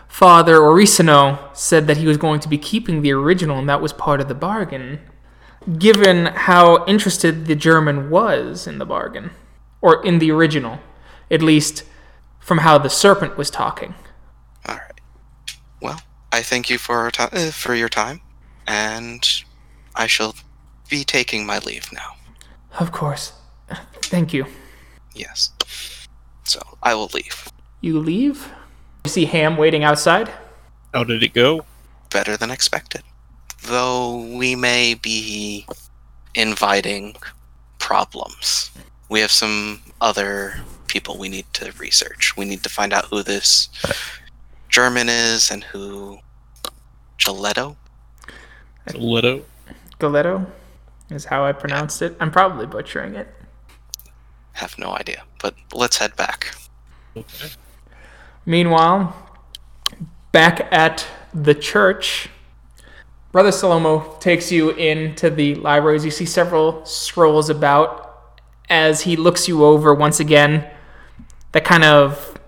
Father 0.07 0.57
Oricino 0.57 1.55
said 1.57 1.87
that 1.87 1.97
he 1.99 2.07
was 2.07 2.19
going 2.19 2.41
to 2.41 2.49
be 2.49 2.59
keeping 2.59 3.01
the 3.01 3.13
original, 3.13 3.59
and 3.59 3.69
that 3.69 3.81
was 3.81 3.95
part 3.95 4.21
of 4.21 4.29
the 4.29 4.35
bargain. 4.35 5.01
Given 5.79 6.27
how 6.27 6.85
interested 6.87 7.47
the 7.47 7.55
German 7.55 8.11
was 8.11 8.67
in 8.67 8.79
the 8.79 8.87
bargain, 8.87 9.31
or 9.81 10.05
in 10.05 10.19
the 10.19 10.31
original, 10.31 10.81
at 11.31 11.41
least 11.41 11.85
from 12.49 12.59
how 12.59 12.79
the 12.79 12.89
serpent 12.89 13.37
was 13.37 13.51
talking. 13.51 13.95
All 14.67 14.75
right. 14.77 15.01
Well, 15.83 16.01
I 16.33 16.41
thank 16.41 16.71
you 16.71 16.79
for 16.79 16.97
our 16.97 17.11
ti- 17.11 17.25
uh, 17.31 17.51
for 17.51 17.75
your 17.75 17.91
time, 17.91 18.23
and 18.67 19.23
I 19.95 20.07
shall 20.07 20.35
be 20.89 21.05
taking 21.05 21.45
my 21.45 21.59
leave 21.59 21.93
now. 21.93 22.17
Of 22.81 22.91
course. 22.91 23.35
Thank 24.01 24.33
you. 24.33 24.47
Yes. 25.15 25.51
So 26.45 26.61
I 26.83 26.95
will 26.95 27.11
leave. 27.13 27.51
You 27.83 27.99
leave? 27.99 28.51
You 29.05 29.11
see 29.11 29.27
Ham 29.27 29.59
waiting 29.59 29.85
outside? 29.85 30.33
How 30.95 31.05
did 31.05 31.23
it 31.23 31.35
go? 31.35 31.67
Better 32.11 32.39
than 32.39 32.51
expected. 32.51 33.03
Though 33.65 34.23
we 34.23 34.57
may 34.57 34.95
be 34.95 35.67
inviting 36.35 37.15
problems. 37.79 38.71
We 39.11 39.21
have 39.21 39.31
some 39.33 39.83
other 40.01 40.61
people 40.89 41.19
we 41.19 41.29
need 41.29 41.47
to 41.55 41.73
research. 41.79 42.37
We 42.37 42.45
need 42.45 42.63
to 42.65 42.69
find 42.69 42.93
out 42.93 43.07
who 43.07 43.23
this 43.23 43.69
German 44.69 45.09
is 45.09 45.51
and 45.51 45.65
who 45.65 46.19
Giletto. 47.19 47.77
Lido. 48.95 49.45
Galetto 50.01 50.47
is 51.11 51.27
how 51.27 51.45
I 51.45 51.53
pronounced 51.53 52.03
it. 52.03 52.17
I'm 52.21 52.31
probably 52.31 52.67
butchering 52.67 53.15
it. 53.15 53.29
Have 54.53 54.79
no 54.79 54.91
idea. 54.91 55.25
But 55.43 55.55
let's 55.73 55.99
head 55.99 56.17
back. 56.17 56.55
Okay. 57.17 57.51
Meanwhile, 58.47 59.15
back 60.33 60.73
at 60.73 61.07
the 61.35 61.55
church, 61.55 62.29
Brother 63.31 63.51
Salomo 63.51 64.19
takes 64.21 64.51
you 64.51 64.71
into 64.71 65.29
the 65.29 65.55
libraries. 65.57 66.05
You 66.05 66.11
see 66.11 66.25
several 66.25 66.85
scrolls 66.87 67.51
about 67.51 68.07
as 68.71 69.03
he 69.03 69.17
looks 69.17 69.49
you 69.49 69.65
over 69.65 69.95
once 69.95 70.21
again. 70.21 70.69
That 71.53 71.65
kind 71.65 71.85
of 71.85 72.39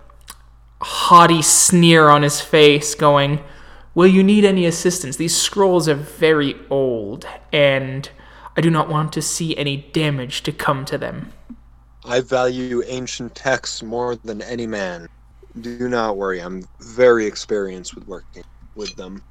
haughty 0.83 1.43
sneer 1.43 2.09
on 2.09 2.23
his 2.23 2.41
face, 2.41 2.95
going, 2.95 3.41
Will 3.95 4.07
you 4.07 4.23
need 4.23 4.45
any 4.45 4.67
assistance? 4.67 5.17
These 5.17 5.37
scrolls 5.37 5.89
are 5.89 5.95
very 5.95 6.55
old, 6.71 7.27
and 7.53 8.09
I 8.57 8.61
do 8.61 8.71
not 8.71 8.89
want 8.89 9.13
to 9.15 9.23
see 9.23 9.57
any 9.57 9.77
damage 9.93 10.43
to 10.45 10.53
come 10.53 10.85
to 10.87 10.97
them. 10.97 11.33
I 12.05 12.21
value 12.21 12.83
ancient 12.87 13.35
texts 13.35 13.83
more 13.83 14.17
than 14.17 14.43
any 14.43 14.67
man. 14.67 15.09
Do 15.61 15.89
not 15.89 16.17
worry, 16.17 16.41
I'm 16.41 16.65
very 16.81 17.27
experienced 17.27 17.95
with 17.95 18.07
working 18.07 18.45
with 18.77 18.95
them. 18.95 19.23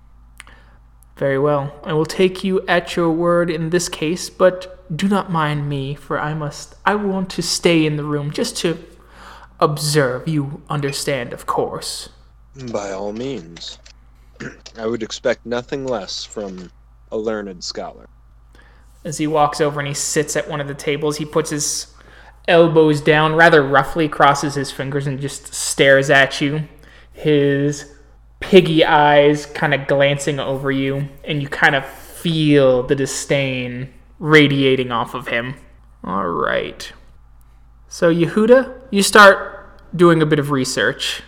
Very 1.15 1.39
well. 1.39 1.73
I 1.83 1.93
will 1.93 2.05
take 2.05 2.43
you 2.43 2.65
at 2.67 2.95
your 2.95 3.11
word 3.11 3.49
in 3.49 3.69
this 3.69 3.89
case, 3.89 4.29
but 4.29 4.95
do 4.95 5.07
not 5.07 5.31
mind 5.31 5.67
me, 5.67 5.95
for 5.95 6.19
I 6.19 6.33
must. 6.33 6.75
I 6.85 6.95
want 6.95 7.29
to 7.31 7.41
stay 7.41 7.85
in 7.85 7.95
the 7.95 8.03
room 8.03 8.31
just 8.31 8.57
to 8.57 8.77
observe. 9.59 10.27
You 10.27 10.61
understand, 10.69 11.33
of 11.33 11.45
course. 11.45 12.09
By 12.71 12.91
all 12.91 13.13
means. 13.13 13.79
I 14.77 14.85
would 14.85 15.03
expect 15.03 15.45
nothing 15.45 15.85
less 15.85 16.23
from 16.23 16.71
a 17.11 17.17
learned 17.17 17.63
scholar. 17.63 18.07
As 19.03 19.17
he 19.17 19.27
walks 19.27 19.61
over 19.61 19.79
and 19.79 19.87
he 19.87 19.93
sits 19.93 20.35
at 20.35 20.49
one 20.49 20.61
of 20.61 20.67
the 20.67 20.73
tables, 20.73 21.17
he 21.17 21.25
puts 21.25 21.49
his 21.49 21.93
elbows 22.47 23.01
down 23.01 23.35
rather 23.35 23.63
roughly, 23.63 24.07
crosses 24.07 24.55
his 24.55 24.71
fingers, 24.71 25.07
and 25.07 25.19
just 25.19 25.53
stares 25.53 26.09
at 26.09 26.41
you. 26.41 26.67
His 27.13 27.93
piggy 28.39 28.83
eyes 28.83 29.45
kind 29.45 29.73
of 29.73 29.87
glancing 29.87 30.39
over 30.39 30.71
you, 30.71 31.09
and 31.23 31.41
you 31.41 31.49
kind 31.49 31.75
of 31.75 31.85
feel 31.85 32.83
the 32.83 32.95
disdain 32.95 33.93
radiating 34.19 34.91
off 34.91 35.13
of 35.13 35.27
him. 35.27 35.55
All 36.03 36.27
right. 36.27 36.91
So, 37.89 38.13
Yehuda, 38.13 38.71
you 38.91 39.01
start 39.01 39.67
doing 39.95 40.21
a 40.21 40.25
bit 40.25 40.37
of 40.39 40.51
research. 40.51 41.23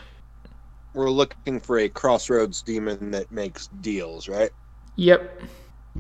We're 0.93 1.09
looking 1.09 1.59
for 1.59 1.79
a 1.79 1.89
crossroads 1.89 2.61
demon 2.61 3.11
that 3.11 3.31
makes 3.31 3.67
deals, 3.81 4.29
right? 4.29 4.51
Yep. 4.97 5.41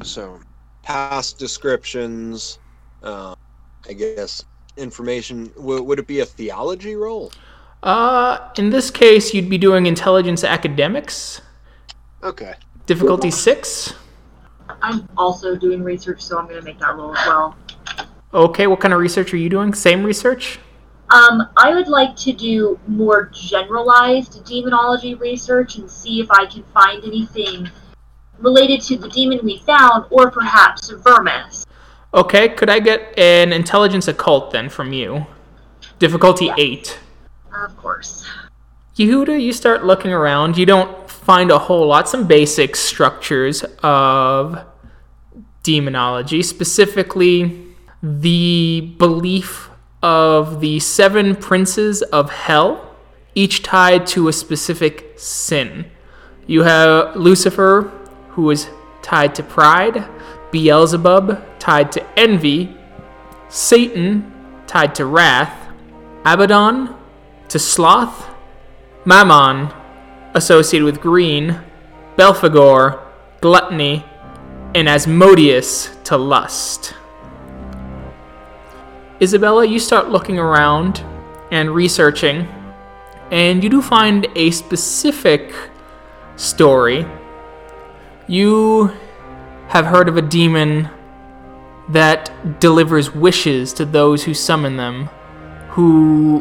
So, 0.03 0.39
past 0.83 1.39
descriptions, 1.39 2.59
uh, 3.01 3.35
I 3.89 3.93
guess 3.93 4.45
information. 4.77 5.47
W- 5.55 5.81
would 5.81 5.97
it 5.97 6.07
be 6.07 6.19
a 6.19 6.25
theology 6.25 6.95
roll? 6.95 7.31
Uh, 7.81 8.49
in 8.57 8.69
this 8.69 8.91
case, 8.91 9.33
you'd 9.33 9.49
be 9.49 9.57
doing 9.57 9.87
intelligence 9.87 10.43
academics, 10.43 11.41
Okay. 12.21 12.53
difficulty 12.85 13.31
six. 13.31 13.93
I'm 14.83 15.09
also 15.17 15.55
doing 15.55 15.83
research, 15.83 16.21
so 16.21 16.37
I'm 16.37 16.45
going 16.45 16.59
to 16.59 16.63
make 16.65 16.79
that 16.79 16.95
roll 16.95 17.15
as 17.17 17.25
well. 17.27 17.55
Okay, 18.33 18.67
what 18.67 18.79
kind 18.79 18.93
of 18.93 18.99
research 18.99 19.33
are 19.33 19.37
you 19.37 19.49
doing? 19.49 19.73
Same 19.73 20.03
research? 20.03 20.59
Um, 21.09 21.49
I 21.57 21.73
would 21.73 21.89
like 21.89 22.15
to 22.17 22.31
do 22.31 22.79
more 22.87 23.29
generalized 23.33 24.45
demonology 24.45 25.15
research 25.15 25.75
and 25.75 25.89
see 25.89 26.21
if 26.21 26.31
I 26.31 26.45
can 26.45 26.63
find 26.73 27.03
anything 27.03 27.69
related 28.39 28.81
to 28.83 28.97
the 28.97 29.09
demon 29.09 29.39
we 29.43 29.59
found, 29.59 30.05
or 30.09 30.31
perhaps 30.31 30.89
Vermis. 30.89 31.65
Okay, 32.13 32.49
could 32.49 32.69
I 32.69 32.79
get 32.79 33.17
an 33.19 33.51
intelligence 33.51 34.07
occult 34.07 34.51
then 34.51 34.69
from 34.69 34.93
you? 34.93 35.25
Difficulty 35.99 36.45
Yeah. 36.45 36.55
eight. 36.57 36.97
Of 37.65 37.75
course. 37.77 38.25
Yehuda, 38.97 39.41
you 39.41 39.51
start 39.53 39.85
looking 39.85 40.11
around. 40.13 40.57
You 40.57 40.65
don't 40.65 41.09
find 41.09 41.51
a 41.51 41.59
whole 41.59 41.87
lot. 41.87 42.07
Some 42.07 42.25
basic 42.25 42.75
structures 42.75 43.63
of 43.83 44.63
demonology, 45.63 46.41
specifically 46.41 47.70
the 48.03 48.93
belief 48.97 49.69
of 50.01 50.59
the 50.59 50.79
seven 50.79 51.35
princes 51.35 52.01
of 52.01 52.31
hell, 52.31 52.95
each 53.35 53.61
tied 53.61 54.07
to 54.07 54.27
a 54.27 54.33
specific 54.33 55.13
sin. 55.17 55.85
You 56.47 56.63
have 56.63 57.15
Lucifer, 57.15 57.91
who 58.29 58.49
is 58.49 58.69
tied 59.01 59.35
to 59.35 59.43
pride, 59.43 60.05
Beelzebub, 60.51 61.59
tied 61.59 61.91
to 61.93 62.19
envy, 62.19 62.75
Satan, 63.49 64.31
tied 64.67 64.95
to 64.95 65.05
wrath, 65.05 65.67
Abaddon, 66.25 66.95
to 67.49 67.59
sloth, 67.59 68.29
Mammon, 69.05 69.71
associated 70.33 70.85
with 70.85 71.01
green, 71.01 71.59
Belphegor, 72.17 73.01
gluttony, 73.41 74.05
and 74.73 74.87
Asmodeus 74.87 75.95
to 76.05 76.17
lust. 76.17 76.93
Isabella, 79.21 79.65
you 79.65 79.77
start 79.77 80.09
looking 80.09 80.39
around 80.39 81.03
and 81.51 81.69
researching, 81.69 82.47
and 83.29 83.63
you 83.63 83.69
do 83.69 83.79
find 83.79 84.27
a 84.35 84.49
specific 84.49 85.53
story. 86.37 87.05
You 88.27 88.91
have 89.67 89.85
heard 89.85 90.09
of 90.09 90.17
a 90.17 90.23
demon 90.23 90.89
that 91.89 92.59
delivers 92.59 93.13
wishes 93.13 93.73
to 93.73 93.85
those 93.85 94.23
who 94.23 94.33
summon 94.33 94.77
them, 94.77 95.05
who 95.69 96.39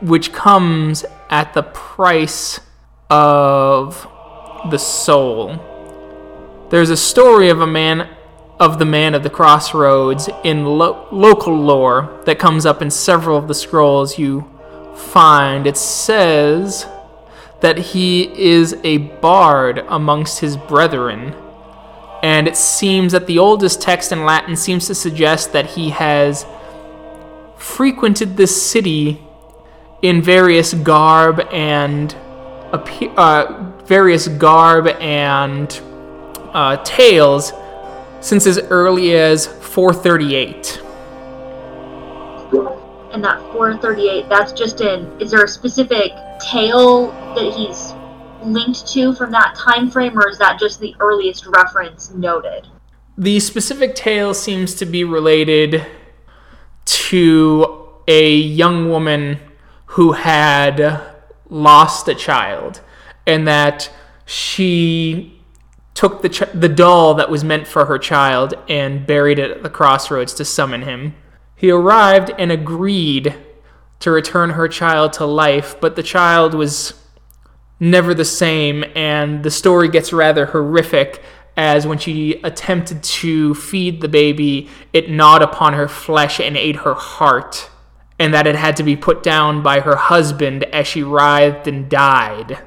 which 0.00 0.32
comes 0.32 1.04
at 1.28 1.52
the 1.52 1.62
price 1.62 2.58
of 3.10 4.08
the 4.70 4.78
soul. 4.78 5.60
There's 6.70 6.88
a 6.88 6.96
story 6.96 7.50
of 7.50 7.60
a 7.60 7.66
man 7.66 8.13
of 8.64 8.78
the 8.78 8.84
man 8.86 9.14
of 9.14 9.22
the 9.22 9.28
crossroads 9.28 10.30
in 10.42 10.64
lo- 10.64 11.06
local 11.12 11.54
lore 11.54 12.22
that 12.24 12.38
comes 12.38 12.64
up 12.64 12.80
in 12.80 12.90
several 12.90 13.36
of 13.36 13.46
the 13.46 13.52
scrolls 13.52 14.18
you 14.18 14.50
find. 14.96 15.66
It 15.66 15.76
says 15.76 16.86
that 17.60 17.76
he 17.76 18.22
is 18.22 18.74
a 18.82 18.96
bard 18.96 19.84
amongst 19.88 20.38
his 20.38 20.56
brethren. 20.56 21.34
And 22.22 22.48
it 22.48 22.56
seems 22.56 23.12
that 23.12 23.26
the 23.26 23.38
oldest 23.38 23.82
text 23.82 24.12
in 24.12 24.24
Latin 24.24 24.56
seems 24.56 24.86
to 24.86 24.94
suggest 24.94 25.52
that 25.52 25.66
he 25.66 25.90
has 25.90 26.46
frequented 27.58 28.38
this 28.38 28.62
city 28.70 29.20
in 30.00 30.22
various 30.22 30.72
garb 30.72 31.40
and 31.52 32.14
uh, 32.72 33.72
various 33.84 34.26
garb 34.26 34.86
and 34.86 35.82
uh, 36.54 36.78
tales 36.82 37.52
since 38.24 38.46
as 38.46 38.58
early 38.70 39.14
as 39.14 39.46
438. 39.46 40.80
And 43.12 43.22
that 43.22 43.38
438, 43.52 44.30
that's 44.30 44.52
just 44.52 44.80
in. 44.80 45.20
Is 45.20 45.30
there 45.30 45.44
a 45.44 45.48
specific 45.48 46.12
tale 46.40 47.08
that 47.34 47.52
he's 47.54 47.92
linked 48.42 48.86
to 48.92 49.12
from 49.14 49.30
that 49.32 49.54
time 49.54 49.90
frame, 49.90 50.18
or 50.18 50.26
is 50.30 50.38
that 50.38 50.58
just 50.58 50.80
the 50.80 50.96
earliest 51.00 51.46
reference 51.46 52.12
noted? 52.12 52.66
The 53.18 53.40
specific 53.40 53.94
tale 53.94 54.32
seems 54.32 54.74
to 54.76 54.86
be 54.86 55.04
related 55.04 55.86
to 56.86 57.88
a 58.08 58.36
young 58.36 58.88
woman 58.88 59.38
who 59.84 60.12
had 60.12 61.02
lost 61.50 62.08
a 62.08 62.14
child, 62.14 62.80
and 63.26 63.46
that 63.46 63.90
she 64.24 65.43
took 65.94 66.22
the 66.22 66.28
ch- 66.28 66.52
the 66.52 66.68
doll 66.68 67.14
that 67.14 67.30
was 67.30 67.44
meant 67.44 67.66
for 67.66 67.86
her 67.86 67.98
child 67.98 68.54
and 68.68 69.06
buried 69.06 69.38
it 69.38 69.50
at 69.50 69.62
the 69.62 69.70
crossroads 69.70 70.34
to 70.34 70.44
summon 70.44 70.82
him. 70.82 71.14
He 71.56 71.70
arrived 71.70 72.32
and 72.36 72.50
agreed 72.50 73.34
to 74.00 74.10
return 74.10 74.50
her 74.50 74.68
child 74.68 75.12
to 75.14 75.24
life, 75.24 75.80
but 75.80 75.96
the 75.96 76.02
child 76.02 76.52
was 76.52 76.94
never 77.78 78.12
the 78.12 78.24
same, 78.24 78.84
and 78.94 79.42
the 79.42 79.50
story 79.50 79.88
gets 79.88 80.12
rather 80.12 80.46
horrific 80.46 81.22
as 81.56 81.86
when 81.86 81.98
she 81.98 82.40
attempted 82.42 83.02
to 83.02 83.54
feed 83.54 84.00
the 84.00 84.08
baby, 84.08 84.68
it 84.92 85.08
gnawed 85.08 85.40
upon 85.40 85.72
her 85.74 85.86
flesh 85.86 86.40
and 86.40 86.56
ate 86.56 86.76
her 86.76 86.94
heart, 86.94 87.70
and 88.18 88.34
that 88.34 88.46
it 88.46 88.56
had 88.56 88.76
to 88.76 88.82
be 88.82 88.96
put 88.96 89.22
down 89.22 89.62
by 89.62 89.78
her 89.80 89.94
husband 89.94 90.64
as 90.64 90.88
she 90.88 91.02
writhed 91.02 91.68
and 91.68 91.88
died 91.88 92.58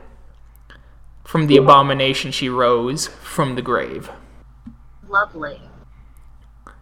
from 1.27 1.47
the 1.47 1.57
abomination 1.57 2.31
she 2.31 2.47
rose 2.47 3.07
from 3.21 3.55
the 3.55 3.61
grave. 3.61 4.09
Lovely. 5.09 5.59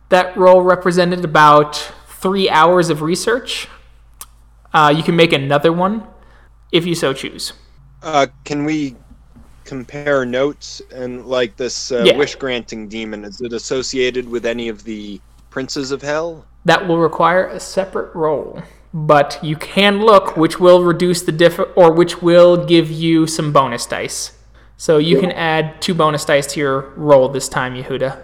That 0.09 0.37
roll 0.37 0.61
represented 0.61 1.25
about 1.25 1.75
three 2.07 2.47
hours 2.47 2.91
of 2.91 3.01
research. 3.01 3.67
Uh, 4.71 4.93
you 4.95 5.01
can 5.01 5.15
make 5.15 5.33
another 5.33 5.73
one 5.73 6.03
if 6.71 6.85
you 6.85 6.93
so 6.93 7.11
choose. 7.11 7.53
Uh, 8.03 8.27
can 8.43 8.65
we 8.65 8.95
compare 9.63 10.25
notes 10.25 10.79
and 10.93 11.25
like 11.25 11.57
this 11.57 11.91
uh, 11.91 12.03
Yeah. 12.05 12.15
wish 12.15 12.35
granting 12.35 12.87
demon? 12.87 13.25
Is 13.25 13.41
it 13.41 13.51
associated 13.51 14.29
with 14.29 14.45
any 14.45 14.69
of 14.69 14.83
the 14.83 15.19
princes 15.49 15.89
of 15.89 16.03
hell? 16.03 16.45
That 16.65 16.87
will 16.87 16.99
require 16.99 17.47
a 17.47 17.59
separate 17.59 18.13
roll, 18.13 18.61
but 18.93 19.39
you 19.41 19.55
can 19.55 20.01
look, 20.01 20.37
which 20.37 20.59
will 20.59 20.83
reduce 20.83 21.23
the 21.23 21.31
diff 21.31 21.59
or 21.75 21.91
which 21.91 22.21
will 22.21 22.63
give 22.63 22.91
you 22.91 23.25
some 23.25 23.51
bonus 23.51 23.87
dice. 23.87 24.33
So 24.77 24.97
you 24.97 25.19
can 25.19 25.31
add 25.31 25.81
two 25.81 25.93
bonus 25.93 26.25
dice 26.25 26.47
to 26.53 26.59
your 26.59 26.89
roll 26.95 27.29
this 27.29 27.47
time, 27.47 27.75
Yehuda. 27.75 28.21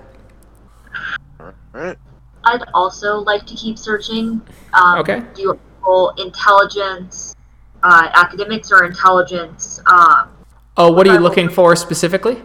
Alright. 1.74 1.98
I'd 2.44 2.64
also 2.74 3.20
like 3.20 3.46
to 3.46 3.56
keep 3.56 3.78
searching. 3.78 4.42
Um, 4.74 5.00
Okay. 5.00 5.24
Do 5.34 5.42
you 5.42 5.60
roll 5.86 6.10
intelligence, 6.18 7.36
uh, 7.84 8.10
academics, 8.14 8.72
or 8.72 8.84
intelligence? 8.84 9.80
Um, 9.86 10.30
Oh, 10.78 10.92
what 10.92 11.08
are 11.08 11.14
you 11.14 11.20
looking 11.20 11.50
for 11.50 11.76
specifically? 11.76 12.42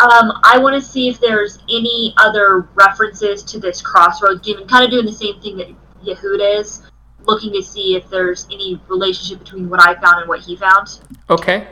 um, 0.00 0.32
I 0.44 0.58
want 0.58 0.74
to 0.74 0.82
see 0.82 1.08
if 1.08 1.20
there's 1.20 1.58
any 1.68 2.12
other 2.16 2.68
references 2.74 3.42
to 3.44 3.60
this 3.60 3.80
crossroads 3.80 4.40
demon. 4.42 4.66
Kind 4.66 4.84
of 4.84 4.90
doing 4.90 5.06
the 5.06 5.12
same 5.12 5.40
thing 5.40 5.56
that 5.58 5.68
Yehuda 6.04 6.58
is, 6.58 6.82
looking 7.24 7.52
to 7.52 7.62
see 7.62 7.94
if 7.94 8.10
there's 8.10 8.46
any 8.52 8.80
relationship 8.88 9.38
between 9.40 9.70
what 9.70 9.80
I 9.80 9.94
found 10.00 10.20
and 10.20 10.28
what 10.28 10.40
he 10.40 10.56
found. 10.56 11.00
Okay. 11.30 11.68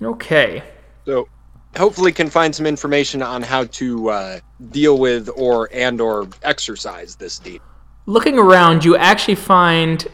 Okay. 0.00 0.62
So 1.08 1.26
hopefully 1.74 2.12
can 2.12 2.28
find 2.28 2.54
some 2.54 2.66
information 2.66 3.22
on 3.22 3.40
how 3.40 3.64
to 3.64 4.10
uh, 4.10 4.40
deal 4.72 4.98
with 4.98 5.30
or 5.36 5.70
and 5.72 6.02
or 6.02 6.28
exorcise 6.42 7.16
this 7.16 7.38
demon. 7.38 7.62
Looking 8.04 8.38
around, 8.38 8.84
you 8.84 8.94
actually 8.94 9.36
find 9.36 10.06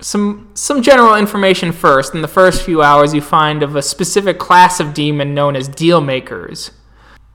some 0.00 0.50
some 0.52 0.82
general 0.82 1.14
information 1.14 1.72
first. 1.72 2.14
In 2.14 2.20
the 2.20 2.28
first 2.28 2.64
few 2.64 2.82
hours, 2.82 3.14
you 3.14 3.22
find 3.22 3.62
of 3.62 3.76
a 3.76 3.80
specific 3.80 4.38
class 4.38 4.78
of 4.78 4.92
demon 4.92 5.32
known 5.32 5.56
as 5.56 5.68
deal 5.68 6.02
makers. 6.02 6.70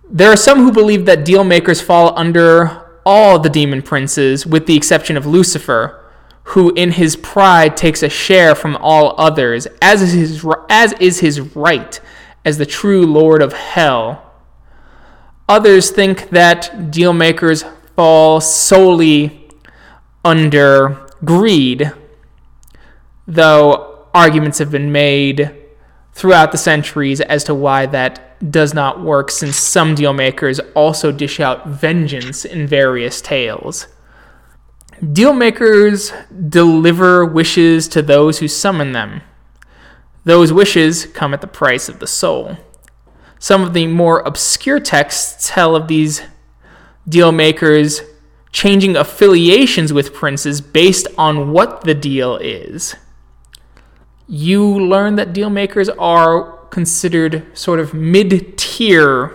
There 0.08 0.32
are 0.32 0.38
some 0.38 0.60
who 0.60 0.72
believe 0.72 1.08
that 1.08 1.26
deal 1.26 1.44
makers 1.44 1.82
fall 1.82 2.16
under 2.20 3.00
all 3.04 3.40
the 3.40 3.50
demon 3.50 3.82
princes, 3.82 4.46
with 4.46 4.68
the 4.68 4.78
exception 4.78 5.18
of 5.18 5.26
Lucifer, 5.26 6.06
who 6.44 6.72
in 6.76 6.92
his 6.92 7.16
pride 7.16 7.76
takes 7.76 8.04
a 8.04 8.10
share 8.10 8.54
from 8.54 8.76
all 8.76 9.16
others, 9.18 9.66
as 9.82 10.04
is 10.04 10.12
his 10.12 10.46
as 10.70 10.94
is 11.00 11.20
his 11.20 11.42
right 11.56 12.00
as 12.48 12.58
the 12.58 12.66
true 12.66 13.06
lord 13.06 13.42
of 13.42 13.52
hell. 13.52 14.24
Others 15.50 15.92
think 15.92 16.30
that 16.30 16.90
deal 16.92 17.12
makers 17.12 17.66
fall 17.98 18.40
solely 18.40 19.50
under 20.24 21.06
greed, 21.26 21.92
though 23.28 24.08
arguments 24.14 24.60
have 24.60 24.72
been 24.72 24.94
made 24.94 25.54
throughout 26.14 26.54
the 26.54 26.58
centuries 26.58 27.20
as 27.20 27.44
to 27.44 27.54
why 27.54 27.86
that 27.86 28.40
does 28.50 28.74
not 28.74 29.02
work, 29.02 29.30
since 29.30 29.58
some 29.58 29.94
deal 29.94 30.14
makers 30.14 30.62
also 30.74 31.12
dish 31.12 31.42
out 31.42 31.68
vengeance 31.68 32.46
in 32.46 32.66
various 32.66 33.20
tales. 33.20 33.88
Deal 35.12 35.34
makers 35.34 36.14
deliver 36.48 37.26
wishes 37.26 37.90
to 37.90 38.02
those 38.02 38.40
who 38.40 38.48
summon 38.48 38.94
them. 38.94 39.22
Those 40.28 40.52
wishes 40.52 41.06
come 41.06 41.34
at 41.34 41.40
the 41.40 41.48
price 41.48 41.88
of 41.88 42.00
the 42.00 42.06
soul. 42.06 42.58
Some 43.40 43.64
of 43.64 43.74
the 43.74 43.88
more 43.88 44.20
obscure 44.20 44.82
texts 44.82 45.48
tell 45.48 45.74
of 45.74 45.88
these 45.88 46.22
deal 47.08 47.32
makers 47.32 48.02
changing 48.52 48.98
affiliations 48.98 49.94
with 49.94 50.14
princes 50.14 50.60
based 50.60 51.08
on 51.18 51.54
what 51.54 51.86
the 51.86 51.94
deal 51.94 52.36
is. 52.36 52.98
You 54.28 54.68
learn 54.68 55.16
that 55.16 55.32
deal 55.32 55.50
makers 55.50 55.88
are 55.88 56.58
considered 56.72 57.46
sort 57.58 57.80
of 57.80 57.94
mid 57.94 58.58
tier 58.58 59.32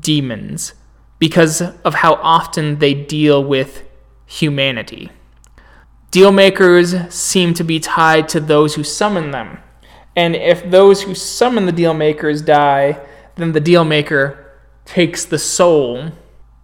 demons 0.00 0.72
because 1.18 1.60
of 1.60 1.96
how 1.96 2.14
often 2.14 2.78
they 2.78 2.94
deal 2.94 3.44
with 3.44 3.86
humanity. 4.24 5.10
Deal 6.10 6.32
makers 6.32 7.12
seem 7.12 7.52
to 7.52 7.62
be 7.62 7.78
tied 7.78 8.26
to 8.30 8.40
those 8.40 8.76
who 8.76 8.84
summon 8.84 9.32
them. 9.32 9.58
And 10.16 10.36
if 10.36 10.68
those 10.70 11.02
who 11.02 11.14
summon 11.14 11.66
the 11.66 11.72
deal 11.72 11.94
makers 11.94 12.42
die, 12.42 12.98
then 13.36 13.52
the 13.52 13.60
deal 13.60 13.84
maker 13.84 14.52
takes 14.84 15.24
the 15.24 15.38
soul 15.38 16.10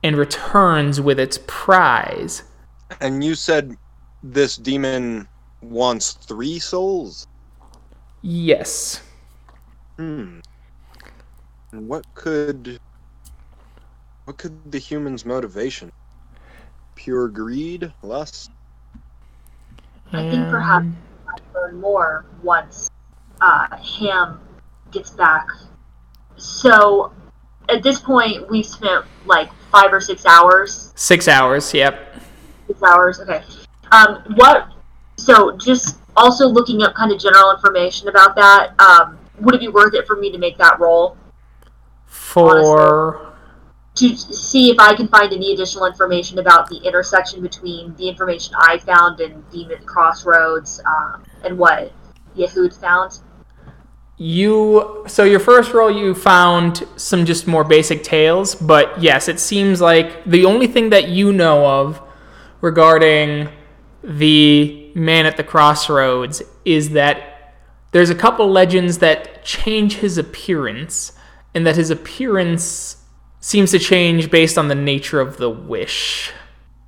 and 0.02 0.16
returns 0.16 1.00
with 1.00 1.18
its 1.18 1.38
prize. 1.46 2.42
And 3.00 3.24
you 3.24 3.34
said 3.34 3.76
this 4.22 4.56
demon 4.56 5.28
wants 5.62 6.12
three 6.12 6.58
souls? 6.58 7.26
Yes. 8.22 9.02
Hmm. 9.96 10.40
What 11.70 12.04
could 12.14 12.80
what 14.24 14.36
could 14.36 14.70
the 14.70 14.78
human's 14.78 15.24
motivation? 15.24 15.90
Pure 16.96 17.28
greed, 17.28 17.92
lust? 18.02 18.50
I 20.12 20.28
think 20.28 20.48
perhaps 20.48 20.86
I'll 21.28 21.62
learn 21.62 21.80
more 21.80 22.26
once 22.42 22.88
uh, 23.40 23.76
Ham 23.76 24.40
gets 24.90 25.10
back. 25.10 25.46
So 26.36 27.12
at 27.68 27.82
this 27.82 28.00
point, 28.00 28.48
we've 28.50 28.66
spent 28.66 29.04
like 29.26 29.50
five 29.70 29.92
or 29.92 30.00
six 30.00 30.24
hours. 30.26 30.92
Six 30.94 31.28
hours, 31.28 31.72
yep. 31.74 32.14
Six 32.66 32.82
hours, 32.82 33.20
okay. 33.20 33.42
Um, 33.92 34.24
what? 34.36 34.68
So 35.16 35.56
just 35.56 35.98
also 36.16 36.46
looking 36.48 36.82
up 36.82 36.94
kind 36.94 37.12
of 37.12 37.18
general 37.18 37.52
information 37.52 38.08
about 38.08 38.34
that. 38.36 38.78
Um, 38.80 39.18
would 39.40 39.54
it 39.54 39.60
be 39.60 39.68
worth 39.68 39.94
it 39.94 40.06
for 40.06 40.16
me 40.16 40.32
to 40.32 40.38
make 40.38 40.58
that 40.58 40.80
roll 40.80 41.16
For. 42.06 43.34
to 43.96 44.16
see 44.16 44.70
if 44.70 44.78
I 44.78 44.94
can 44.94 45.08
find 45.08 45.32
any 45.32 45.52
additional 45.52 45.86
information 45.86 46.38
about 46.38 46.68
the 46.68 46.76
intersection 46.78 47.40
between 47.40 47.94
the 47.96 48.08
information 48.08 48.54
I 48.58 48.78
found 48.78 49.20
and 49.20 49.48
Demon 49.50 49.84
Crossroads 49.84 50.80
um, 50.84 51.24
and 51.44 51.58
what 51.58 51.92
Yehud 52.36 52.78
found? 52.80 53.20
You 54.18 55.04
so 55.06 55.22
your 55.22 55.38
first 55.38 55.72
roll 55.72 55.90
you 55.90 56.12
found 56.12 56.84
some 56.96 57.24
just 57.24 57.46
more 57.46 57.62
basic 57.62 58.02
tales, 58.02 58.56
but 58.56 59.00
yes, 59.00 59.28
it 59.28 59.38
seems 59.38 59.80
like 59.80 60.24
the 60.24 60.44
only 60.44 60.66
thing 60.66 60.90
that 60.90 61.08
you 61.08 61.32
know 61.32 61.64
of 61.64 62.02
regarding 62.60 63.48
the 64.02 64.90
man 64.94 65.24
at 65.24 65.36
the 65.36 65.44
crossroads 65.44 66.42
is 66.64 66.90
that 66.90 67.54
there's 67.92 68.10
a 68.10 68.14
couple 68.14 68.50
legends 68.50 68.98
that 68.98 69.44
change 69.44 69.96
his 69.96 70.18
appearance 70.18 71.12
and 71.54 71.64
that 71.64 71.76
his 71.76 71.90
appearance 71.90 72.96
seems 73.40 73.70
to 73.70 73.78
change 73.78 74.30
based 74.30 74.58
on 74.58 74.66
the 74.66 74.74
nature 74.74 75.20
of 75.20 75.36
the 75.36 75.48
wish. 75.48 76.32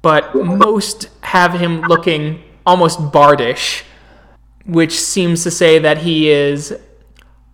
But 0.03 0.35
most 0.35 1.09
have 1.23 1.55
him 1.55 1.83
looking 1.83 2.43
almost 2.67 2.99
bardish, 2.99 3.83
which 4.67 4.99
seems 4.99 5.43
to 5.45 5.51
say 5.51 5.79
that 5.79 5.99
he 5.99 6.29
is 6.29 6.77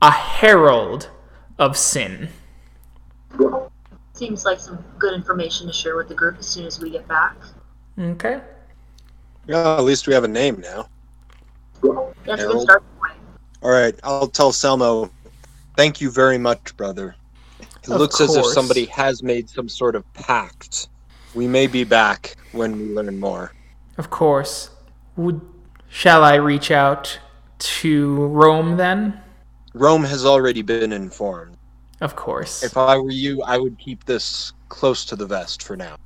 a 0.02 0.10
herald 0.10 1.10
of 1.58 1.76
sin. 1.76 2.28
Seems 4.14 4.44
like 4.44 4.58
some 4.58 4.82
good 4.98 5.14
information 5.14 5.66
to 5.66 5.72
share 5.72 5.96
with 5.96 6.08
the 6.08 6.14
group 6.14 6.38
as 6.38 6.46
soon 6.46 6.66
as 6.66 6.80
we 6.80 6.90
get 6.90 7.06
back. 7.06 7.36
Okay. 7.98 8.40
Yeah, 9.46 9.76
at 9.76 9.84
least 9.84 10.06
we 10.06 10.14
have 10.14 10.24
a 10.24 10.28
name 10.28 10.60
now. 10.60 10.88
That's 12.24 12.42
a 12.42 12.46
good 12.46 12.62
start 12.62 12.82
point. 12.98 13.14
All 13.62 13.70
right, 13.70 13.94
I'll 14.02 14.26
tell 14.26 14.52
Selmo. 14.52 15.10
Thank 15.76 16.00
you 16.00 16.10
very 16.10 16.38
much, 16.38 16.76
brother. 16.76 17.14
It 17.60 17.90
Of 17.90 18.00
looks 18.00 18.20
as 18.20 18.36
if 18.36 18.46
somebody 18.46 18.86
has 18.86 19.22
made 19.22 19.48
some 19.48 19.68
sort 19.68 19.94
of 19.94 20.10
pact. 20.14 20.88
We 21.34 21.46
may 21.46 21.66
be 21.66 21.84
back 21.84 22.36
when 22.52 22.76
we 22.76 22.94
learn 22.94 23.20
more. 23.20 23.52
Of 23.98 24.10
course. 24.10 24.70
Would 25.16 25.40
shall 25.88 26.24
I 26.24 26.34
reach 26.36 26.70
out 26.70 27.18
to 27.58 28.26
Rome 28.26 28.76
then? 28.76 29.20
Rome 29.78 30.04
has 30.04 30.24
already 30.24 30.62
been 30.62 30.90
informed. 30.90 31.56
Of 32.00 32.16
course. 32.16 32.62
If 32.62 32.78
I 32.78 32.96
were 32.96 33.10
you, 33.10 33.42
I 33.42 33.58
would 33.58 33.78
keep 33.78 34.04
this 34.04 34.54
close 34.70 35.04
to 35.04 35.16
the 35.16 35.26
vest 35.26 35.62
for 35.62 35.76
now. 35.76 35.96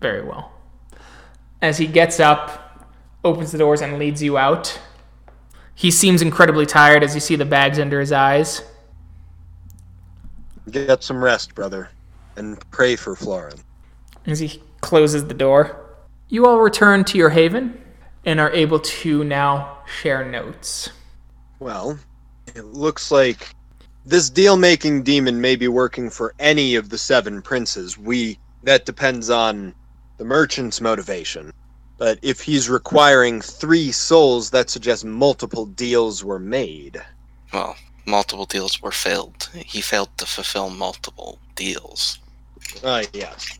Very 0.00 0.22
well. 0.22 0.52
As 1.62 1.78
he 1.78 1.86
gets 1.86 2.20
up, 2.20 2.86
opens 3.24 3.50
the 3.50 3.58
doors, 3.58 3.80
and 3.80 3.98
leads 3.98 4.22
you 4.22 4.36
out, 4.36 4.78
He 5.74 5.90
seems 5.90 6.22
incredibly 6.22 6.66
tired 6.66 7.02
as 7.02 7.14
you 7.14 7.20
see 7.20 7.34
the 7.34 7.44
bags 7.44 7.78
under 7.78 7.98
his 7.98 8.12
eyes. 8.12 8.62
Get 10.70 11.02
some 11.02 11.22
rest, 11.24 11.54
brother, 11.54 11.90
and 12.36 12.58
pray 12.70 12.94
for 12.94 13.16
Florin. 13.16 13.58
As 14.26 14.38
he 14.38 14.62
closes 14.82 15.26
the 15.26 15.34
door, 15.34 15.96
you 16.28 16.46
all 16.46 16.60
return 16.60 17.04
to 17.04 17.18
your 17.18 17.30
haven 17.30 17.80
and 18.24 18.38
are 18.38 18.52
able 18.52 18.78
to 18.80 19.24
now 19.24 19.78
share 20.00 20.24
notes. 20.30 20.90
Well, 21.58 21.98
it 22.54 22.64
looks 22.66 23.10
like 23.10 23.54
this 24.06 24.30
deal-making 24.30 25.02
demon 25.02 25.40
may 25.40 25.56
be 25.56 25.68
working 25.68 26.10
for 26.10 26.34
any 26.38 26.74
of 26.74 26.90
the 26.90 26.98
seven 26.98 27.42
princes. 27.42 27.98
We 27.98 28.38
that 28.62 28.86
depends 28.86 29.30
on 29.30 29.74
the 30.16 30.24
merchant's 30.24 30.80
motivation. 30.80 31.52
But 31.98 32.18
if 32.22 32.40
he's 32.40 32.68
requiring 32.68 33.40
three 33.40 33.92
souls, 33.92 34.50
that 34.50 34.70
suggests 34.70 35.04
multiple 35.04 35.66
deals 35.66 36.24
were 36.24 36.38
made. 36.38 37.00
Well, 37.52 37.76
multiple 38.06 38.46
deals 38.46 38.82
were 38.82 38.90
failed. 38.90 39.48
He 39.54 39.80
failed 39.80 40.16
to 40.18 40.26
fulfill 40.26 40.70
multiple 40.70 41.38
deals. 41.54 42.18
Ah, 42.82 43.02
yes. 43.12 43.58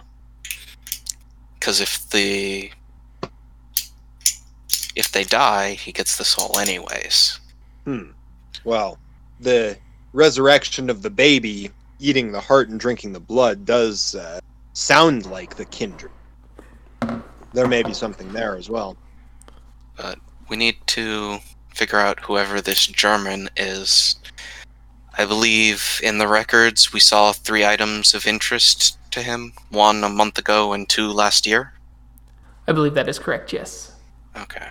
Because 1.55 1.81
if 1.81 2.09
the 2.11 2.71
if 4.97 5.11
they 5.11 5.25
die, 5.25 5.75
he 5.75 5.93
gets 5.93 6.17
the 6.17 6.25
soul 6.25 6.59
anyways. 6.59 7.41
Hmm. 7.85 8.11
Well, 8.65 8.99
the 9.41 9.77
resurrection 10.13 10.91
of 10.91 11.03
the 11.03 11.11
baby 11.11 11.71
eating 11.99 12.33
the 12.33 12.41
heart 12.41 12.69
and 12.69 12.81
drinking 12.81 13.13
the 13.13 13.21
blood 13.21 13.65
does 13.65 14.15
uh, 14.15 14.41
sound 14.73 15.27
like 15.27 15.57
the 15.57 15.65
kindred. 15.67 16.11
There 17.53 17.69
may 17.69 17.83
be 17.83 17.95
something 17.95 18.33
there 18.33 18.57
as 18.57 18.69
well. 18.69 18.97
We 20.49 20.57
need 20.57 20.77
to 20.89 21.39
figure 21.69 21.99
out 21.99 22.21
whoever 22.21 22.61
this 22.61 22.87
German 22.87 23.49
is. 23.57 24.17
I 25.17 25.25
believe 25.25 26.01
in 26.03 26.19
the 26.19 26.29
records 26.29 26.93
we 26.93 27.01
saw 27.01 27.33
three 27.33 27.65
items 27.65 28.15
of 28.15 28.27
interest 28.27 28.99
to 29.13 29.23
him 29.23 29.53
one 29.71 30.03
a 30.03 30.09
month 30.09 30.39
ago 30.39 30.73
and 30.73 30.89
two 30.89 31.09
last 31.09 31.47
year. 31.47 31.73
I 32.67 32.73
believe 32.73 32.95
that 32.95 33.09
is 33.09 33.19
correct, 33.19 33.53
yes. 33.53 33.93
Okay. 34.37 34.69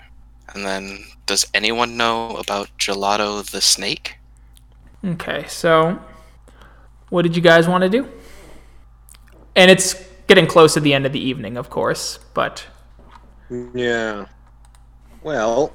And 0.53 0.65
then, 0.65 1.05
does 1.33 1.47
anyone 1.55 1.97
know 1.97 2.35
about 2.35 2.69
Gelato 2.77 3.43
the 3.49 3.59
snake? 3.59 4.17
Okay, 5.03 5.45
so 5.47 5.99
what 7.09 7.23
did 7.23 7.35
you 7.35 7.41
guys 7.41 7.67
want 7.67 7.81
to 7.81 7.89
do? 7.89 8.07
And 9.55 9.71
it's 9.71 9.95
getting 10.27 10.45
close 10.45 10.75
to 10.75 10.79
the 10.79 10.93
end 10.93 11.07
of 11.07 11.11
the 11.11 11.19
evening, 11.19 11.57
of 11.57 11.71
course, 11.71 12.19
but 12.35 12.67
Yeah. 13.73 14.27
Well, 15.23 15.73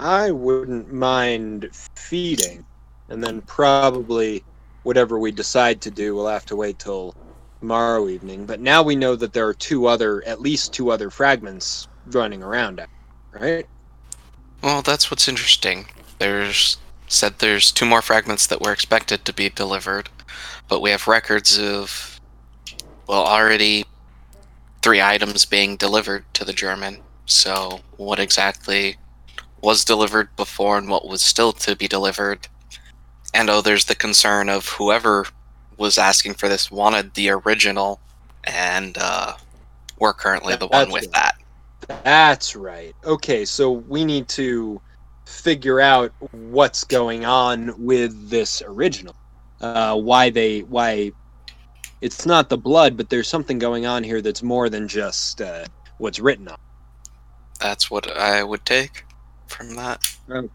I 0.00 0.30
wouldn't 0.30 0.90
mind 0.94 1.68
feeding, 1.94 2.64
and 3.10 3.22
then 3.22 3.42
probably 3.42 4.42
whatever 4.84 5.18
we 5.18 5.30
decide 5.30 5.82
to 5.82 5.90
do, 5.90 6.14
we'll 6.14 6.28
have 6.28 6.46
to 6.46 6.56
wait 6.56 6.78
till 6.78 7.14
tomorrow 7.60 8.08
evening. 8.08 8.46
But 8.46 8.60
now 8.60 8.82
we 8.82 8.96
know 8.96 9.16
that 9.16 9.32
there 9.32 9.46
are 9.46 9.54
two 9.54 9.86
other, 9.86 10.22
at 10.26 10.40
least 10.40 10.72
two 10.72 10.90
other 10.90 11.10
fragments 11.10 11.88
running 12.06 12.42
around, 12.42 12.84
right? 13.32 13.66
Well, 14.62 14.82
that's 14.82 15.10
what's 15.10 15.28
interesting. 15.28 15.86
There's 16.18 16.78
said 17.08 17.38
there's 17.38 17.70
two 17.70 17.86
more 17.86 18.02
fragments 18.02 18.48
that 18.48 18.60
were 18.60 18.72
expected 18.72 19.24
to 19.24 19.32
be 19.32 19.48
delivered, 19.48 20.08
but 20.66 20.80
we 20.80 20.90
have 20.90 21.06
records 21.06 21.58
of 21.58 22.20
well, 23.06 23.24
already 23.24 23.84
three 24.82 25.00
items 25.00 25.44
being 25.44 25.76
delivered 25.76 26.24
to 26.34 26.44
the 26.44 26.52
German. 26.52 26.98
So, 27.26 27.80
what 27.96 28.18
exactly 28.18 28.96
was 29.60 29.84
delivered 29.84 30.34
before 30.36 30.78
and 30.78 30.88
what 30.88 31.08
was 31.08 31.22
still 31.22 31.52
to 31.52 31.76
be 31.76 31.88
delivered? 31.88 32.48
And 33.34 33.50
oh, 33.50 33.60
there's 33.60 33.84
the 33.84 33.94
concern 33.94 34.48
of 34.48 34.68
whoever 34.68 35.26
was 35.76 35.98
asking 35.98 36.34
for 36.34 36.48
this 36.48 36.70
wanted 36.70 37.14
the 37.14 37.30
original, 37.30 38.00
and 38.44 38.96
uh, 38.98 39.34
we're 39.98 40.12
currently 40.12 40.56
the 40.56 40.66
one 40.66 40.88
That's 40.88 40.92
with 40.92 41.04
right. 41.14 41.34
that. 41.88 42.02
That's 42.04 42.56
right. 42.56 42.94
Okay, 43.04 43.44
so 43.44 43.70
we 43.72 44.04
need 44.04 44.28
to 44.28 44.80
figure 45.26 45.80
out 45.80 46.12
what's 46.32 46.84
going 46.84 47.24
on 47.24 47.74
with 47.78 48.30
this 48.30 48.62
original. 48.64 49.14
Uh, 49.60 49.96
why 49.96 50.30
they 50.30 50.60
why 50.60 51.12
it's 52.00 52.26
not 52.26 52.48
the 52.48 52.58
blood, 52.58 52.96
but 52.96 53.08
there's 53.08 53.28
something 53.28 53.58
going 53.58 53.86
on 53.86 54.04
here 54.04 54.20
that's 54.20 54.42
more 54.42 54.68
than 54.68 54.86
just 54.86 55.40
uh, 55.40 55.64
what's 55.98 56.20
written 56.20 56.48
on. 56.48 56.58
That's 57.60 57.90
what 57.90 58.16
I 58.16 58.44
would 58.44 58.64
take 58.66 59.04
from 59.46 59.74
that. 59.76 60.06
Okay. 60.30 60.48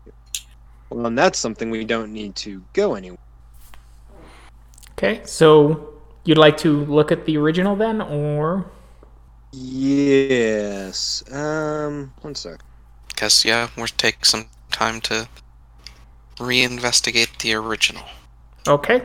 Well, 0.90 1.08
and 1.08 1.18
that's 1.18 1.40
something 1.40 1.72
we 1.72 1.86
don't 1.86 2.12
need 2.12 2.36
to 2.38 2.62
go 2.74 2.96
anywhere. 2.96 3.18
Okay. 5.02 5.22
So 5.26 5.94
you'd 6.26 6.38
like 6.38 6.58
to 6.58 6.86
look 6.86 7.12
at 7.12 7.26
the 7.26 7.38
original 7.38 7.76
then, 7.76 8.02
or 8.02 8.72
Yes. 9.54 11.24
Um. 11.32 12.14
One 12.22 12.36
sec. 12.36 12.62
Guess 13.16 13.46
yeah, 13.46 13.70
we'll 13.76 13.88
take 13.88 14.26
some 14.26 14.46
time 14.72 15.02
to 15.02 15.28
reinvestigate 16.38 17.38
the 17.40 17.54
original. 17.54 18.04
okay? 18.68 19.04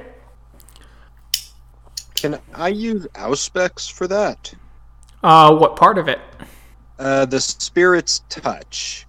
Can 2.14 2.38
I 2.54 2.68
use 2.68 3.06
Auspex 3.14 3.92
for 3.92 4.06
that? 4.08 4.54
Uh, 5.22 5.54
what 5.54 5.76
part 5.76 5.98
of 5.98 6.08
it? 6.08 6.18
Uh, 6.98 7.26
the 7.26 7.40
spirit's 7.40 8.22
touch. 8.30 9.06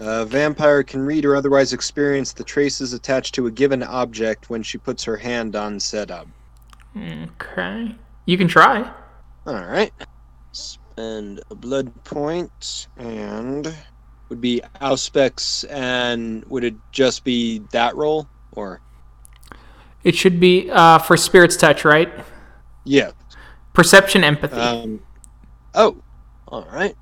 A 0.00 0.24
vampire 0.24 0.82
can 0.82 1.00
read 1.02 1.24
or 1.24 1.36
otherwise 1.36 1.72
experience 1.72 2.32
the 2.32 2.44
traces 2.44 2.92
attached 2.92 3.34
to 3.36 3.46
a 3.46 3.50
given 3.50 3.82
object 3.82 4.50
when 4.50 4.62
she 4.62 4.76
puts 4.76 5.04
her 5.04 5.16
hand 5.16 5.54
on 5.54 5.78
said 5.78 6.10
object. 6.10 6.32
Okay, 6.96 7.94
you 8.26 8.36
can 8.38 8.48
try. 8.48 8.90
All 9.46 9.54
right. 9.54 9.92
Spend 10.52 11.42
a 11.50 11.54
blood 11.54 11.92
point 12.04 12.88
and 12.96 13.74
would 14.28 14.40
be 14.40 14.62
Auspex, 14.80 15.64
and 15.70 16.44
would 16.46 16.64
it 16.64 16.74
just 16.92 17.24
be 17.24 17.60
that 17.72 17.94
roll 17.96 18.28
or? 18.52 18.80
It 20.02 20.14
should 20.14 20.38
be 20.40 20.70
uh, 20.70 20.98
for 20.98 21.16
spirit's 21.16 21.56
touch, 21.56 21.84
right? 21.84 22.12
Yeah. 22.84 23.12
Perception, 23.72 24.22
empathy. 24.24 24.56
Um. 24.56 25.00
Oh. 25.74 25.96
All 26.48 26.66
right. 26.72 26.96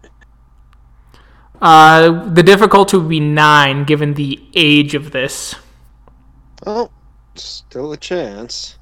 Uh, 1.63 2.29
the 2.29 2.43
difficulty 2.43 2.97
would 2.97 3.09
be 3.09 3.21
nine, 3.21 3.85
given 3.85 4.15
the 4.15 4.45
age 4.53 4.97
of 4.97 5.13
this. 5.13 5.55
Oh, 6.67 6.91
still 7.37 7.93
a 7.93 7.97
chance. 7.97 8.79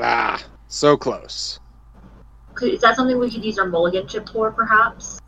Ah, 0.00 0.42
so 0.68 0.96
close. 0.96 1.58
Could, 2.54 2.74
is 2.74 2.80
that 2.82 2.94
something 2.94 3.18
we 3.18 3.28
could 3.28 3.44
use 3.44 3.58
our 3.58 3.66
mulligan 3.66 4.06
chip 4.06 4.28
for, 4.28 4.52
perhaps? 4.52 5.18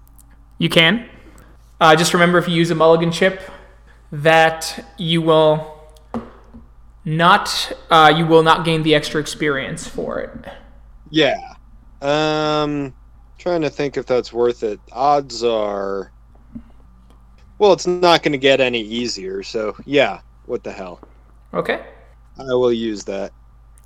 You 0.58 0.68
can. 0.68 1.08
Uh, 1.80 1.96
just 1.96 2.14
remember, 2.14 2.38
if 2.38 2.48
you 2.48 2.54
use 2.54 2.70
a 2.70 2.76
mulligan 2.76 3.10
chip, 3.10 3.40
that 4.12 4.86
you 4.96 5.20
will 5.20 5.74
not 7.04 7.72
uh, 7.90 8.12
you 8.16 8.24
will 8.24 8.42
not 8.44 8.64
gain 8.64 8.84
the 8.84 8.94
extra 8.94 9.20
experience 9.20 9.86
for 9.86 10.20
it. 10.20 10.30
Yeah. 11.10 11.54
Um, 12.00 12.94
trying 13.44 13.60
to 13.60 13.68
think 13.68 13.98
if 13.98 14.06
that's 14.06 14.32
worth 14.32 14.62
it. 14.62 14.80
Odds 14.90 15.44
are. 15.44 16.10
Well, 17.58 17.74
it's 17.74 17.86
not 17.86 18.22
going 18.22 18.32
to 18.32 18.38
get 18.38 18.58
any 18.58 18.80
easier, 18.80 19.42
so 19.42 19.76
yeah. 19.84 20.20
What 20.46 20.64
the 20.64 20.72
hell? 20.72 20.98
Okay. 21.52 21.84
I 22.38 22.54
will 22.54 22.72
use 22.72 23.04
that. 23.04 23.32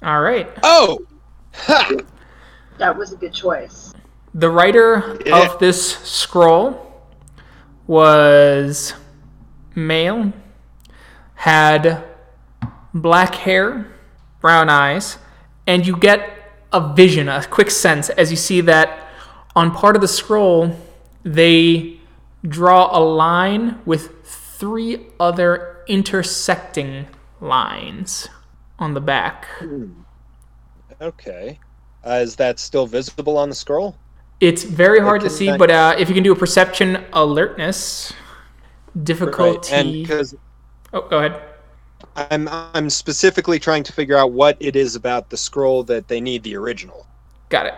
All 0.05 0.21
right. 0.21 0.49
Oh. 0.63 1.01
Ha! 1.55 1.91
That 2.79 2.97
was 2.97 3.13
a 3.13 3.17
good 3.17 3.35
choice. 3.35 3.93
The 4.33 4.49
writer 4.49 5.19
Yeah. 5.27 5.53
of 5.53 5.59
this 5.59 5.97
scroll 5.99 7.03
was 7.89 8.95
male, 9.75 10.33
had 11.35 12.05
black 12.95 13.35
hair, 13.35 13.89
brown 14.41 14.69
eyes, 14.69 15.19
and 15.67 15.85
you 15.85 15.97
get 15.97 16.31
a 16.73 16.95
vision, 16.95 17.29
a 17.29 17.45
quick 17.45 17.73
sense, 17.73 18.09
as 18.11 18.31
you 18.31 18.37
see 18.37 18.61
that 18.61 19.08
on 19.59 19.73
part 19.73 19.97
of 19.97 20.03
the 20.03 20.07
scroll, 20.07 20.79
they 21.25 21.99
draw 22.47 22.97
a 22.97 23.03
line 23.03 23.81
with 23.85 24.25
three 24.25 25.05
other 25.19 25.83
intersecting 25.89 27.09
lines 27.41 28.29
on 28.79 28.95
the 28.95 29.01
back. 29.01 29.49
Okay. 31.01 31.59
Uh, 32.07 32.21
is 32.23 32.37
that 32.37 32.61
still 32.61 32.87
visible 32.87 33.37
on 33.37 33.49
the 33.49 33.55
scroll? 33.55 33.97
It's 34.39 34.63
very 34.63 35.01
hard 35.01 35.23
to 35.23 35.31
see, 35.31 35.57
but 35.57 35.73
uh, 35.73 35.97
if 35.99 36.09
you 36.09 36.15
can 36.15 36.23
do 36.23 36.31
a 36.31 36.37
perception 36.37 37.05
alertness, 37.13 38.13
difficulty. 39.03 40.03
Because 40.03 40.37
oh, 40.93 41.09
go 41.09 41.19
ahead. 41.19 41.43
I'm 42.15 42.49
I'm 42.49 42.89
specifically 42.91 43.59
trying 43.59 43.83
to 43.83 43.93
figure 43.93 44.17
out 44.17 44.31
what 44.31 44.57
it 44.61 44.77
is 44.77 44.95
about 44.95 45.31
the 45.31 45.37
scroll 45.37 45.83
that 45.85 46.07
they 46.07 46.21
need 46.21 46.45
the 46.45 46.57
original, 46.57 47.09
Got 47.49 47.67
it. 47.67 47.75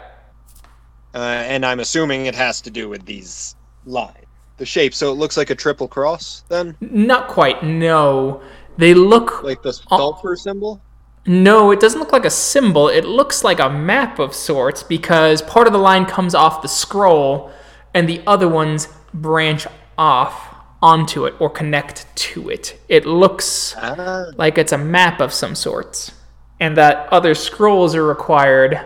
Uh, 1.14 1.18
and 1.18 1.64
I'm 1.66 1.80
assuming 1.80 2.26
it 2.26 2.34
has 2.34 2.60
to 2.62 2.70
do 2.70 2.88
with 2.88 3.04
these 3.06 3.56
lines. 3.86 4.16
the 4.58 4.66
shape. 4.66 4.94
So 4.94 5.10
it 5.10 5.14
looks 5.16 5.36
like 5.36 5.50
a 5.50 5.54
triple 5.54 5.88
cross 5.88 6.44
then, 6.48 6.76
Not 6.80 7.28
quite. 7.28 7.62
No, 7.64 8.42
they 8.76 8.94
look 8.94 9.42
like 9.42 9.62
the 9.62 9.72
sulfur 9.72 10.36
symbol. 10.36 10.80
No, 11.26 11.70
it 11.70 11.80
doesn't 11.80 12.00
look 12.00 12.12
like 12.12 12.24
a 12.24 12.30
symbol. 12.30 12.88
It 12.88 13.04
looks 13.04 13.44
like 13.44 13.60
a 13.60 13.68
map 13.70 14.18
of 14.18 14.34
sorts 14.34 14.82
because 14.82 15.42
part 15.42 15.66
of 15.66 15.72
the 15.72 15.78
line 15.78 16.06
comes 16.06 16.34
off 16.34 16.62
the 16.62 16.68
scroll 16.68 17.50
and 17.94 18.08
the 18.08 18.22
other 18.26 18.48
ones 18.48 18.88
branch 19.12 19.66
off 19.98 20.54
onto 20.82 21.26
it 21.26 21.34
or 21.38 21.50
connect 21.50 22.06
to 22.16 22.48
it. 22.48 22.80
It 22.88 23.04
looks 23.04 23.74
Ah, 23.76 24.26
like 24.36 24.56
it's 24.56 24.72
a 24.72 24.78
map 24.78 25.20
of 25.20 25.32
some 25.32 25.54
sorts. 25.54 26.12
And 26.58 26.76
that 26.76 27.06
other 27.12 27.34
scrolls 27.34 27.94
are 27.94 28.04
required 28.06 28.80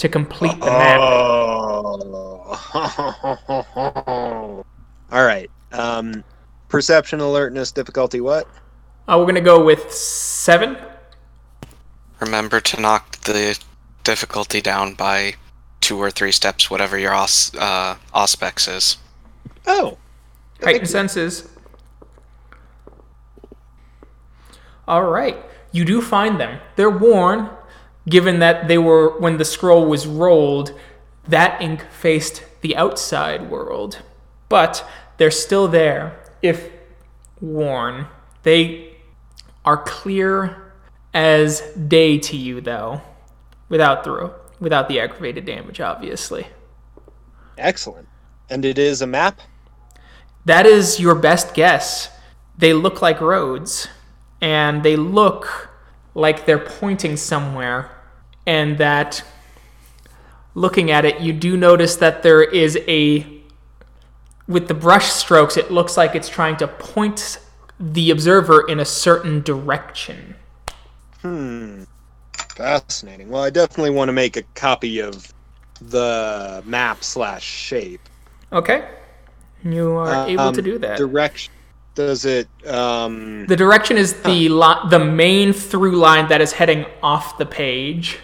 to 0.00 0.08
complete 0.08 0.58
the 0.60 0.66
map. 0.66 0.98
Oh. 0.98 2.54
All 5.12 5.24
right. 5.24 5.50
Um, 5.72 6.24
perception, 6.68 7.20
alertness, 7.20 7.70
difficulty. 7.70 8.20
What? 8.20 8.46
Uh, 9.06 9.16
we're 9.18 9.24
going 9.24 9.34
to 9.34 9.40
go 9.42 9.62
with 9.62 9.92
seven. 9.92 10.78
Remember 12.20 12.60
to 12.60 12.80
knock 12.80 13.20
the 13.22 13.58
difficulty 14.02 14.62
down 14.62 14.94
by 14.94 15.34
two 15.82 15.98
or 15.98 16.10
three 16.10 16.32
steps, 16.32 16.70
whatever 16.70 16.96
your 16.98 17.12
os- 17.12 17.54
uh, 17.54 17.96
auspex 18.14 18.74
is. 18.74 18.96
Oh, 19.66 19.98
Heightened 20.62 20.88
senses. 20.88 21.46
All 24.88 25.04
right. 25.04 25.36
You 25.72 25.84
do 25.84 26.00
find 26.00 26.40
them. 26.40 26.58
They're 26.76 26.90
worn, 26.90 27.50
given 28.10 28.40
that 28.40 28.68
they 28.68 28.76
were, 28.76 29.18
when 29.18 29.38
the 29.38 29.44
scroll 29.46 29.86
was 29.86 30.06
rolled, 30.06 30.78
that 31.26 31.62
ink 31.62 31.86
faced 31.90 32.44
the 32.60 32.76
outside 32.76 33.50
world. 33.50 34.02
But 34.50 34.86
they're 35.16 35.30
still 35.30 35.68
there, 35.68 36.20
if 36.42 36.70
worn. 37.40 38.08
They 38.42 38.96
are 39.64 39.78
clear 39.78 40.72
as 41.14 41.60
day 41.88 42.18
to 42.18 42.36
you, 42.36 42.60
though, 42.60 43.00
without 43.68 44.04
the, 44.04 44.34
without 44.58 44.88
the 44.88 45.00
aggravated 45.00 45.44
damage, 45.46 45.80
obviously. 45.80 46.48
excellent. 47.56 48.08
And 48.48 48.64
it 48.64 48.78
is 48.78 49.00
a 49.00 49.06
map. 49.06 49.40
That 50.44 50.66
is 50.66 50.98
your 50.98 51.14
best 51.14 51.54
guess. 51.54 52.10
They 52.58 52.72
look 52.72 53.00
like 53.00 53.20
roads, 53.20 53.88
and 54.40 54.82
they 54.82 54.96
look 54.96 55.70
like 56.14 56.46
they're 56.46 56.58
pointing 56.58 57.16
somewhere, 57.16 57.90
and 58.50 58.78
that 58.78 59.22
looking 60.54 60.90
at 60.90 61.04
it, 61.04 61.20
you 61.20 61.32
do 61.32 61.56
notice 61.56 61.96
that 61.96 62.22
there 62.22 62.42
is 62.42 62.76
a. 62.88 63.26
With 64.48 64.66
the 64.66 64.74
brush 64.74 65.06
strokes, 65.06 65.56
it 65.56 65.70
looks 65.70 65.96
like 65.96 66.16
it's 66.16 66.28
trying 66.28 66.56
to 66.56 66.66
point 66.66 67.38
the 67.78 68.10
observer 68.10 68.66
in 68.68 68.80
a 68.80 68.84
certain 68.84 69.42
direction. 69.42 70.34
Hmm. 71.22 71.84
Fascinating. 72.56 73.28
Well, 73.30 73.44
I 73.44 73.50
definitely 73.50 73.90
want 73.90 74.08
to 74.08 74.12
make 74.12 74.36
a 74.36 74.42
copy 74.56 74.98
of 74.98 75.32
the 75.80 76.62
map 76.66 77.04
slash 77.04 77.44
shape. 77.44 78.00
Okay? 78.52 78.88
You 79.62 79.92
are 79.92 80.26
able 80.28 80.42
Um, 80.48 80.54
to 80.54 80.62
do 80.62 80.78
that. 80.78 80.98
Direction. 80.98 81.52
Does 81.94 82.24
it? 82.24 82.48
Um. 82.66 83.46
the 83.46 83.56
direction 83.56 83.96
is 83.96 84.14
the 84.22 84.48
li- 84.48 84.88
the 84.90 84.98
main 84.98 85.52
through 85.52 85.96
line 85.96 86.28
that 86.28 86.40
is 86.40 86.52
heading 86.52 86.86
off 87.02 87.38
the 87.38 87.46
page. 87.46 88.18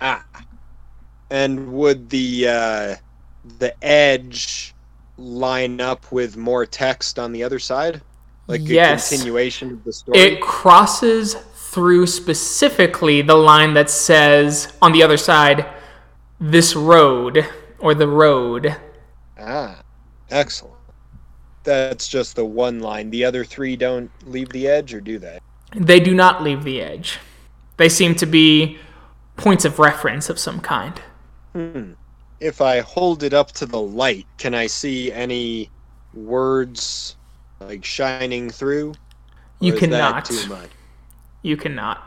Ah. 0.00 0.24
And 1.30 1.72
would 1.72 2.08
the 2.10 2.48
uh, 2.48 2.96
the 3.58 3.74
edge 3.84 4.74
line 5.16 5.80
up 5.80 6.10
with 6.12 6.36
more 6.36 6.64
text 6.64 7.18
on 7.18 7.32
the 7.32 7.42
other 7.42 7.58
side? 7.58 8.00
Like 8.46 8.62
Yes. 8.64 9.12
a 9.12 9.16
continuation 9.16 9.72
of 9.72 9.84
the 9.84 9.92
story? 9.92 10.18
It 10.18 10.40
crosses 10.40 11.34
through 11.34 12.06
specifically 12.06 13.20
the 13.20 13.34
line 13.34 13.74
that 13.74 13.90
says 13.90 14.72
on 14.80 14.92
the 14.92 15.02
other 15.02 15.18
side, 15.18 15.66
this 16.40 16.74
road 16.74 17.44
or 17.78 17.94
the 17.94 18.08
road. 18.08 18.74
Ah, 19.38 19.82
excellent. 20.30 20.74
That's 21.64 22.08
just 22.08 22.36
the 22.36 22.44
one 22.44 22.80
line. 22.80 23.10
The 23.10 23.24
other 23.24 23.44
three 23.44 23.76
don't 23.76 24.10
leave 24.26 24.48
the 24.48 24.66
edge, 24.66 24.94
or 24.94 25.00
do 25.02 25.18
they? 25.18 25.38
They 25.76 26.00
do 26.00 26.14
not 26.14 26.42
leave 26.42 26.64
the 26.64 26.80
edge. 26.80 27.18
They 27.76 27.90
seem 27.90 28.14
to 28.16 28.26
be 28.26 28.78
points 29.38 29.64
of 29.64 29.78
reference 29.78 30.28
of 30.28 30.38
some 30.38 30.60
kind. 30.60 31.00
Hmm. 31.54 31.92
If 32.40 32.60
I 32.60 32.80
hold 32.80 33.22
it 33.22 33.32
up 33.32 33.52
to 33.52 33.66
the 33.66 33.80
light, 33.80 34.26
can 34.36 34.54
I 34.54 34.66
see 34.66 35.10
any 35.10 35.70
words 36.12 37.16
like 37.60 37.84
shining 37.84 38.50
through? 38.50 38.94
You 39.60 39.72
cannot. 39.72 40.26
too 40.26 40.46
much. 40.48 40.70
You 41.42 41.56
cannot. 41.56 42.02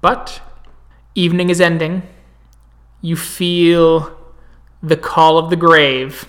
But 0.00 0.40
evening 1.14 1.50
is 1.50 1.60
ending. 1.60 2.02
You 3.00 3.16
feel 3.16 4.16
the 4.82 4.96
call 4.96 5.38
of 5.38 5.50
the 5.50 5.56
grave 5.56 6.26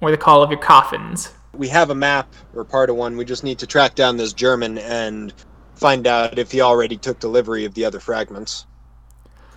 or 0.00 0.10
the 0.10 0.16
call 0.16 0.42
of 0.42 0.50
your 0.50 0.60
coffins. 0.60 1.32
We 1.54 1.68
have 1.68 1.90
a 1.90 1.94
map 1.94 2.32
or 2.54 2.64
part 2.64 2.90
of 2.90 2.96
one. 2.96 3.16
We 3.16 3.24
just 3.24 3.44
need 3.44 3.58
to 3.58 3.66
track 3.66 3.94
down 3.94 4.16
this 4.16 4.32
German 4.32 4.78
and 4.78 5.32
find 5.74 6.06
out 6.06 6.38
if 6.38 6.52
he 6.52 6.60
already 6.60 6.96
took 6.96 7.18
delivery 7.18 7.64
of 7.64 7.74
the 7.74 7.84
other 7.84 8.00
fragments. 8.00 8.66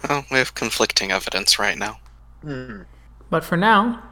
Well, 0.08 0.26
we 0.30 0.38
have 0.38 0.54
conflicting 0.54 1.12
evidence 1.12 1.58
right 1.58 1.78
now. 1.78 2.00
Hmm. 2.42 2.82
But 3.30 3.44
for 3.44 3.58
now, 3.58 4.04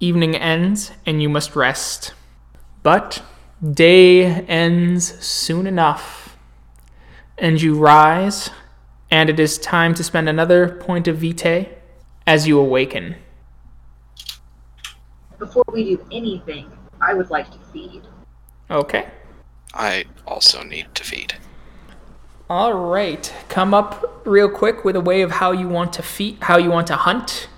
evening 0.00 0.34
ends 0.34 0.92
and 1.06 1.22
you 1.22 1.28
must 1.28 1.54
rest. 1.54 2.12
But 2.82 3.22
day 3.62 4.24
ends 4.24 5.24
soon 5.24 5.66
enough, 5.66 6.36
and 7.38 7.62
you 7.62 7.78
rise, 7.78 8.50
and 9.10 9.30
it 9.30 9.38
is 9.38 9.58
time 9.58 9.94
to 9.94 10.04
spend 10.04 10.28
another 10.28 10.68
point 10.68 11.06
of 11.06 11.18
vitae 11.18 11.68
as 12.26 12.48
you 12.48 12.58
awaken. 12.58 13.16
Before 15.38 15.64
we 15.72 15.84
do 15.84 16.06
anything, 16.10 16.70
I 17.00 17.14
would 17.14 17.30
like 17.30 17.50
to 17.52 17.58
feed. 17.72 18.02
Okay. 18.70 19.06
I 19.74 20.04
also 20.26 20.62
need 20.62 20.94
to 20.94 21.04
feed. 21.04 21.34
All 22.52 22.74
right. 22.74 23.32
Come 23.48 23.72
up 23.72 24.20
real 24.26 24.46
quick 24.46 24.84
with 24.84 24.94
a 24.94 25.00
way 25.00 25.22
of 25.22 25.30
how 25.30 25.52
you 25.52 25.70
want 25.70 25.94
to 25.94 26.02
feed, 26.02 26.36
how 26.42 26.58
you 26.58 26.68
want 26.68 26.86
to 26.88 26.96
hunt. 26.96 27.48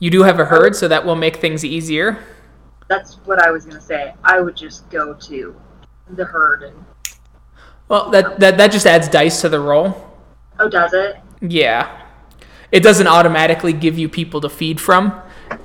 You 0.00 0.10
do 0.10 0.24
have 0.24 0.40
a 0.40 0.44
herd, 0.44 0.74
so 0.74 0.88
that 0.88 1.06
will 1.06 1.14
make 1.14 1.36
things 1.36 1.64
easier. 1.64 2.18
That's 2.88 3.18
what 3.26 3.38
I 3.38 3.52
was 3.52 3.64
gonna 3.64 3.80
say. 3.80 4.12
I 4.24 4.40
would 4.40 4.56
just 4.56 4.90
go 4.90 5.14
to 5.14 5.54
the 6.16 6.24
herd 6.24 6.64
and 6.64 6.84
Well, 7.86 8.10
that 8.10 8.40
that, 8.40 8.58
that 8.58 8.72
just 8.72 8.86
adds 8.86 9.06
dice 9.06 9.40
to 9.42 9.48
the 9.48 9.60
roll. 9.60 10.18
oh, 10.58 10.68
does 10.68 10.94
it? 10.94 11.20
Yeah. 11.40 12.02
It 12.72 12.82
doesn't 12.82 13.06
automatically 13.06 13.72
give 13.72 14.00
you 14.00 14.08
people 14.08 14.40
to 14.40 14.48
feed 14.48 14.80
from. 14.80 15.14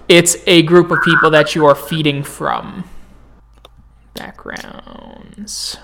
It's 0.07 0.37
a 0.45 0.61
group 0.61 0.91
of 0.91 0.99
people 1.01 1.31
that 1.31 1.55
you 1.55 1.65
are 1.65 1.73
feeding 1.73 2.21
from. 2.21 2.87
Backgrounds. 4.13 5.77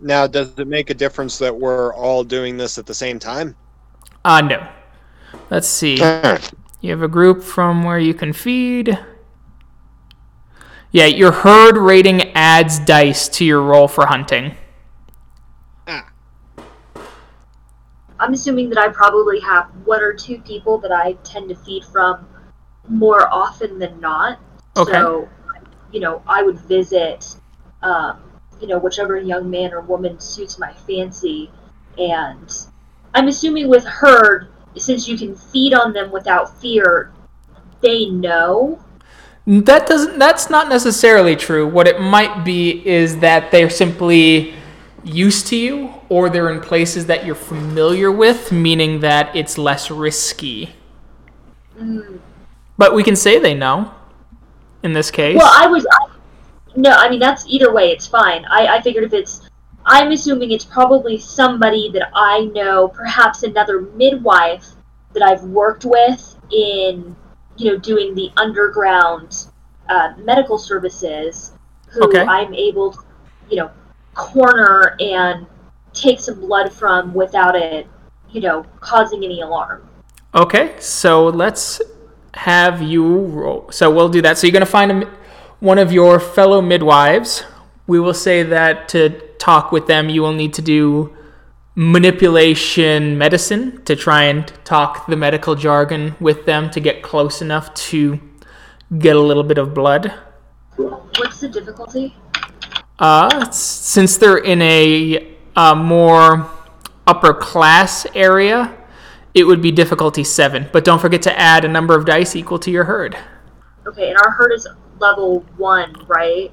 Now, 0.00 0.26
does 0.26 0.58
it 0.58 0.66
make 0.66 0.90
a 0.90 0.94
difference 0.94 1.38
that 1.38 1.54
we're 1.54 1.94
all 1.94 2.24
doing 2.24 2.56
this 2.56 2.78
at 2.78 2.86
the 2.86 2.94
same 2.94 3.18
time? 3.18 3.56
Uh, 4.24 4.40
no. 4.40 4.68
Let's 5.50 5.68
see. 5.68 5.96
You 6.80 6.90
have 6.90 7.02
a 7.02 7.08
group 7.08 7.42
from 7.42 7.82
where 7.84 7.98
you 7.98 8.12
can 8.12 8.32
feed. 8.32 8.98
Yeah, 10.90 11.06
your 11.06 11.32
herd 11.32 11.76
rating 11.76 12.32
adds 12.34 12.78
dice 12.78 13.28
to 13.30 13.44
your 13.44 13.62
roll 13.62 13.88
for 13.88 14.06
hunting. 14.06 14.56
Ah, 15.88 16.08
I'm 18.20 18.32
assuming 18.32 18.68
that 18.68 18.78
I 18.78 18.88
probably 18.88 19.40
have 19.40 19.66
one 19.84 20.00
or 20.00 20.12
two 20.12 20.38
people 20.42 20.78
that 20.78 20.92
I 20.92 21.14
tend 21.24 21.48
to 21.48 21.56
feed 21.56 21.84
from 21.84 22.28
more 22.88 23.28
often 23.32 23.78
than 23.78 23.98
not. 23.98 24.38
Okay. 24.76 24.92
So, 24.92 25.28
you 25.90 26.00
know, 26.00 26.22
I 26.26 26.42
would 26.42 26.58
visit, 26.58 27.34
um, 27.82 28.23
you 28.64 28.70
know, 28.70 28.78
whichever 28.78 29.18
young 29.18 29.50
man 29.50 29.74
or 29.74 29.82
woman 29.82 30.18
suits 30.18 30.58
my 30.58 30.72
fancy. 30.72 31.50
And 31.98 32.50
I'm 33.12 33.28
assuming 33.28 33.68
with 33.68 33.84
herd, 33.84 34.48
since 34.74 35.06
you 35.06 35.18
can 35.18 35.36
feed 35.36 35.74
on 35.74 35.92
them 35.92 36.10
without 36.10 36.58
fear, 36.62 37.12
they 37.82 38.06
know. 38.06 38.82
That 39.46 39.86
doesn't 39.86 40.18
that's 40.18 40.48
not 40.48 40.70
necessarily 40.70 41.36
true. 41.36 41.68
What 41.68 41.86
it 41.86 42.00
might 42.00 42.42
be 42.42 42.86
is 42.88 43.18
that 43.18 43.50
they're 43.50 43.68
simply 43.68 44.54
used 45.04 45.46
to 45.48 45.56
you 45.56 45.92
or 46.08 46.30
they're 46.30 46.48
in 46.50 46.62
places 46.62 47.04
that 47.06 47.26
you're 47.26 47.34
familiar 47.34 48.10
with, 48.10 48.50
meaning 48.50 49.00
that 49.00 49.36
it's 49.36 49.58
less 49.58 49.90
risky. 49.90 50.74
Mm. 51.78 52.18
But 52.78 52.94
we 52.94 53.04
can 53.04 53.14
say 53.14 53.38
they 53.38 53.52
know 53.52 53.92
in 54.82 54.94
this 54.94 55.10
case. 55.10 55.36
Well, 55.36 55.52
I 55.54 55.66
was. 55.66 55.86
I, 55.92 56.03
no, 56.76 56.90
I 56.90 57.08
mean 57.08 57.20
that's 57.20 57.44
either 57.46 57.72
way. 57.72 57.90
It's 57.90 58.06
fine. 58.06 58.44
I, 58.50 58.76
I 58.76 58.80
figured 58.80 59.04
if 59.04 59.12
it's, 59.12 59.48
I'm 59.86 60.12
assuming 60.12 60.50
it's 60.50 60.64
probably 60.64 61.18
somebody 61.18 61.90
that 61.92 62.10
I 62.14 62.46
know, 62.54 62.88
perhaps 62.88 63.42
another 63.42 63.82
midwife 63.82 64.66
that 65.12 65.22
I've 65.22 65.42
worked 65.44 65.84
with 65.84 66.36
in, 66.50 67.14
you 67.56 67.70
know, 67.72 67.78
doing 67.78 68.14
the 68.14 68.30
underground 68.36 69.46
uh, 69.88 70.14
medical 70.18 70.58
services 70.58 71.52
who 71.88 72.04
Okay. 72.04 72.22
I'm 72.22 72.52
able 72.54 72.92
to, 72.92 72.98
you 73.50 73.56
know, 73.56 73.70
corner 74.14 74.96
and 75.00 75.46
take 75.92 76.18
some 76.18 76.40
blood 76.40 76.72
from 76.72 77.14
without 77.14 77.54
it, 77.54 77.86
you 78.30 78.40
know, 78.40 78.64
causing 78.80 79.24
any 79.24 79.42
alarm. 79.42 79.88
Okay, 80.34 80.74
so 80.80 81.28
let's 81.28 81.80
have 82.34 82.82
you 82.82 83.18
roll. 83.26 83.70
So 83.70 83.90
we'll 83.90 84.08
do 84.08 84.20
that. 84.22 84.38
So 84.38 84.46
you're 84.46 84.52
going 84.52 84.66
to 84.66 84.66
find 84.66 84.90
a, 84.90 85.10
one 85.60 85.78
of 85.78 85.92
your 85.92 86.20
fellow 86.20 86.60
midwives. 86.60 87.44
We 87.86 88.00
will 88.00 88.14
say 88.14 88.42
that 88.42 88.88
to 88.90 89.20
talk 89.38 89.72
with 89.72 89.86
them, 89.86 90.08
you 90.08 90.22
will 90.22 90.32
need 90.32 90.54
to 90.54 90.62
do 90.62 91.16
manipulation 91.76 93.18
medicine 93.18 93.84
to 93.84 93.96
try 93.96 94.24
and 94.24 94.46
talk 94.64 95.06
the 95.06 95.16
medical 95.16 95.54
jargon 95.54 96.14
with 96.20 96.46
them 96.46 96.70
to 96.70 96.80
get 96.80 97.02
close 97.02 97.42
enough 97.42 97.74
to 97.74 98.20
get 98.98 99.16
a 99.16 99.20
little 99.20 99.42
bit 99.42 99.58
of 99.58 99.74
blood. 99.74 100.12
What's 100.76 101.40
the 101.40 101.48
difficulty? 101.48 102.14
Uh, 102.98 103.50
since 103.50 104.16
they're 104.16 104.38
in 104.38 104.62
a 104.62 105.36
uh, 105.56 105.74
more 105.74 106.48
upper 107.06 107.34
class 107.34 108.06
area, 108.14 108.72
it 109.34 109.44
would 109.44 109.60
be 109.60 109.72
difficulty 109.72 110.22
seven. 110.22 110.68
But 110.72 110.84
don't 110.84 111.00
forget 111.00 111.22
to 111.22 111.38
add 111.38 111.64
a 111.64 111.68
number 111.68 111.96
of 111.96 112.06
dice 112.06 112.36
equal 112.36 112.58
to 112.60 112.70
your 112.70 112.84
herd. 112.84 113.16
Okay, 113.86 114.10
and 114.10 114.18
our 114.18 114.30
herd 114.30 114.52
is 114.52 114.66
level 115.04 115.44
one, 115.56 115.94
right? 116.06 116.52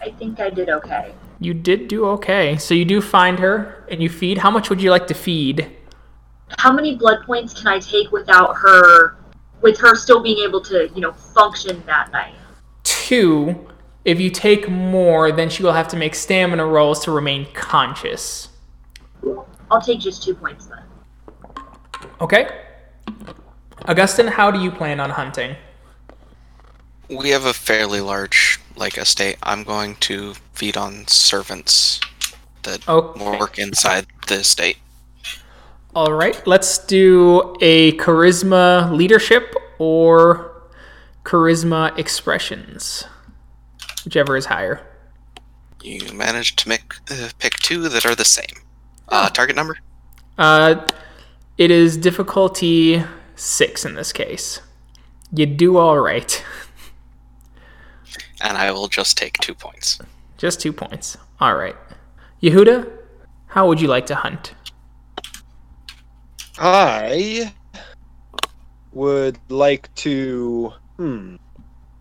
I 0.00 0.10
think 0.10 0.40
I 0.40 0.50
did 0.50 0.68
okay. 0.68 1.14
You 1.40 1.54
did 1.54 1.88
do 1.88 2.06
okay. 2.16 2.56
So 2.56 2.74
you 2.74 2.84
do 2.84 3.00
find 3.00 3.38
her 3.38 3.84
and 3.90 4.02
you 4.02 4.08
feed. 4.08 4.38
How 4.38 4.50
much 4.50 4.68
would 4.70 4.80
you 4.82 4.90
like 4.90 5.06
to 5.08 5.14
feed? 5.14 5.70
How 6.58 6.72
many 6.72 6.96
blood 6.96 7.24
points 7.24 7.54
can 7.54 7.66
I 7.66 7.78
take 7.78 8.12
without 8.12 8.54
her, 8.56 9.16
with 9.62 9.78
her 9.80 9.94
still 9.94 10.22
being 10.22 10.38
able 10.46 10.60
to, 10.62 10.90
you 10.94 11.00
know, 11.00 11.12
function 11.12 11.82
that 11.86 12.12
night? 12.12 12.34
Two. 12.84 13.66
If 14.04 14.20
you 14.20 14.30
take 14.30 14.68
more, 14.68 15.32
then 15.32 15.50
she 15.50 15.62
will 15.64 15.72
have 15.72 15.88
to 15.88 15.96
make 15.96 16.14
stamina 16.14 16.64
rolls 16.64 17.04
to 17.04 17.10
remain 17.10 17.46
conscious. 17.54 18.48
I'll 19.70 19.80
take 19.80 19.98
just 19.98 20.22
two 20.22 20.34
points 20.34 20.66
then. 20.66 20.84
Okay? 22.20 22.48
Augustin, 23.86 24.28
how 24.28 24.50
do 24.50 24.60
you 24.60 24.70
plan 24.70 25.00
on 25.00 25.10
hunting? 25.10 25.56
We 27.08 27.30
have 27.30 27.44
a 27.44 27.52
fairly 27.52 28.00
large 28.00 28.60
like 28.76 28.98
estate. 28.98 29.36
I'm 29.42 29.62
going 29.64 29.94
to 29.96 30.34
feed 30.52 30.76
on 30.76 31.06
servants 31.06 32.00
that 32.64 32.86
Okay. 32.88 33.24
work 33.38 33.58
inside 33.58 34.06
the 34.26 34.36
estate. 34.36 34.78
All 35.94 36.12
right, 36.12 36.44
let's 36.46 36.76
do 36.78 37.56
a 37.62 37.92
charisma 37.92 38.92
leadership 38.92 39.54
or 39.78 40.52
charisma 41.24 41.96
expressions, 41.98 43.04
whichever 44.04 44.36
is 44.36 44.46
higher. 44.46 44.80
You 45.82 46.12
managed 46.12 46.58
to 46.60 46.68
make 46.68 46.94
uh, 47.10 47.30
pick 47.38 47.54
two 47.54 47.88
that 47.88 48.04
are 48.04 48.14
the 48.14 48.24
same. 48.26 48.62
Uh, 49.08 49.30
target 49.30 49.56
number? 49.56 49.78
Uh, 50.36 50.84
it 51.56 51.70
is 51.70 51.96
difficulty 51.96 53.02
six 53.36 53.84
in 53.84 53.94
this 53.94 54.12
case. 54.12 54.60
You 55.32 55.46
do 55.46 55.76
all 55.78 55.98
right. 55.98 56.44
And 58.46 58.56
I 58.56 58.70
will 58.70 58.86
just 58.86 59.18
take 59.18 59.36
two 59.38 59.54
points. 59.54 59.98
Just 60.38 60.60
two 60.60 60.72
points. 60.72 61.18
All 61.40 61.56
right. 61.56 61.74
Yehuda, 62.40 62.88
how 63.48 63.66
would 63.66 63.80
you 63.80 63.88
like 63.88 64.06
to 64.06 64.14
hunt? 64.14 64.54
I 66.56 67.52
would 68.92 69.36
like 69.48 69.92
to. 69.96 70.72
Hmm. 70.96 71.36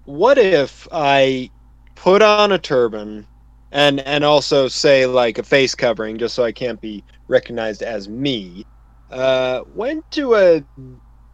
What 0.03 0.37
if 0.37 0.87
I 0.91 1.49
put 1.95 2.21
on 2.21 2.51
a 2.51 2.59
turban 2.59 3.25
and 3.71 4.01
and 4.01 4.23
also 4.23 4.67
say 4.67 5.07
like 5.07 5.39
a 5.39 5.43
face 5.43 5.73
covering, 5.73 6.19
just 6.19 6.35
so 6.35 6.43
I 6.43 6.51
can't 6.51 6.79
be 6.79 7.03
recognized 7.27 7.81
as 7.81 8.07
me? 8.07 8.67
Uh, 9.09 9.61
went 9.73 10.09
to 10.11 10.35
a 10.35 10.63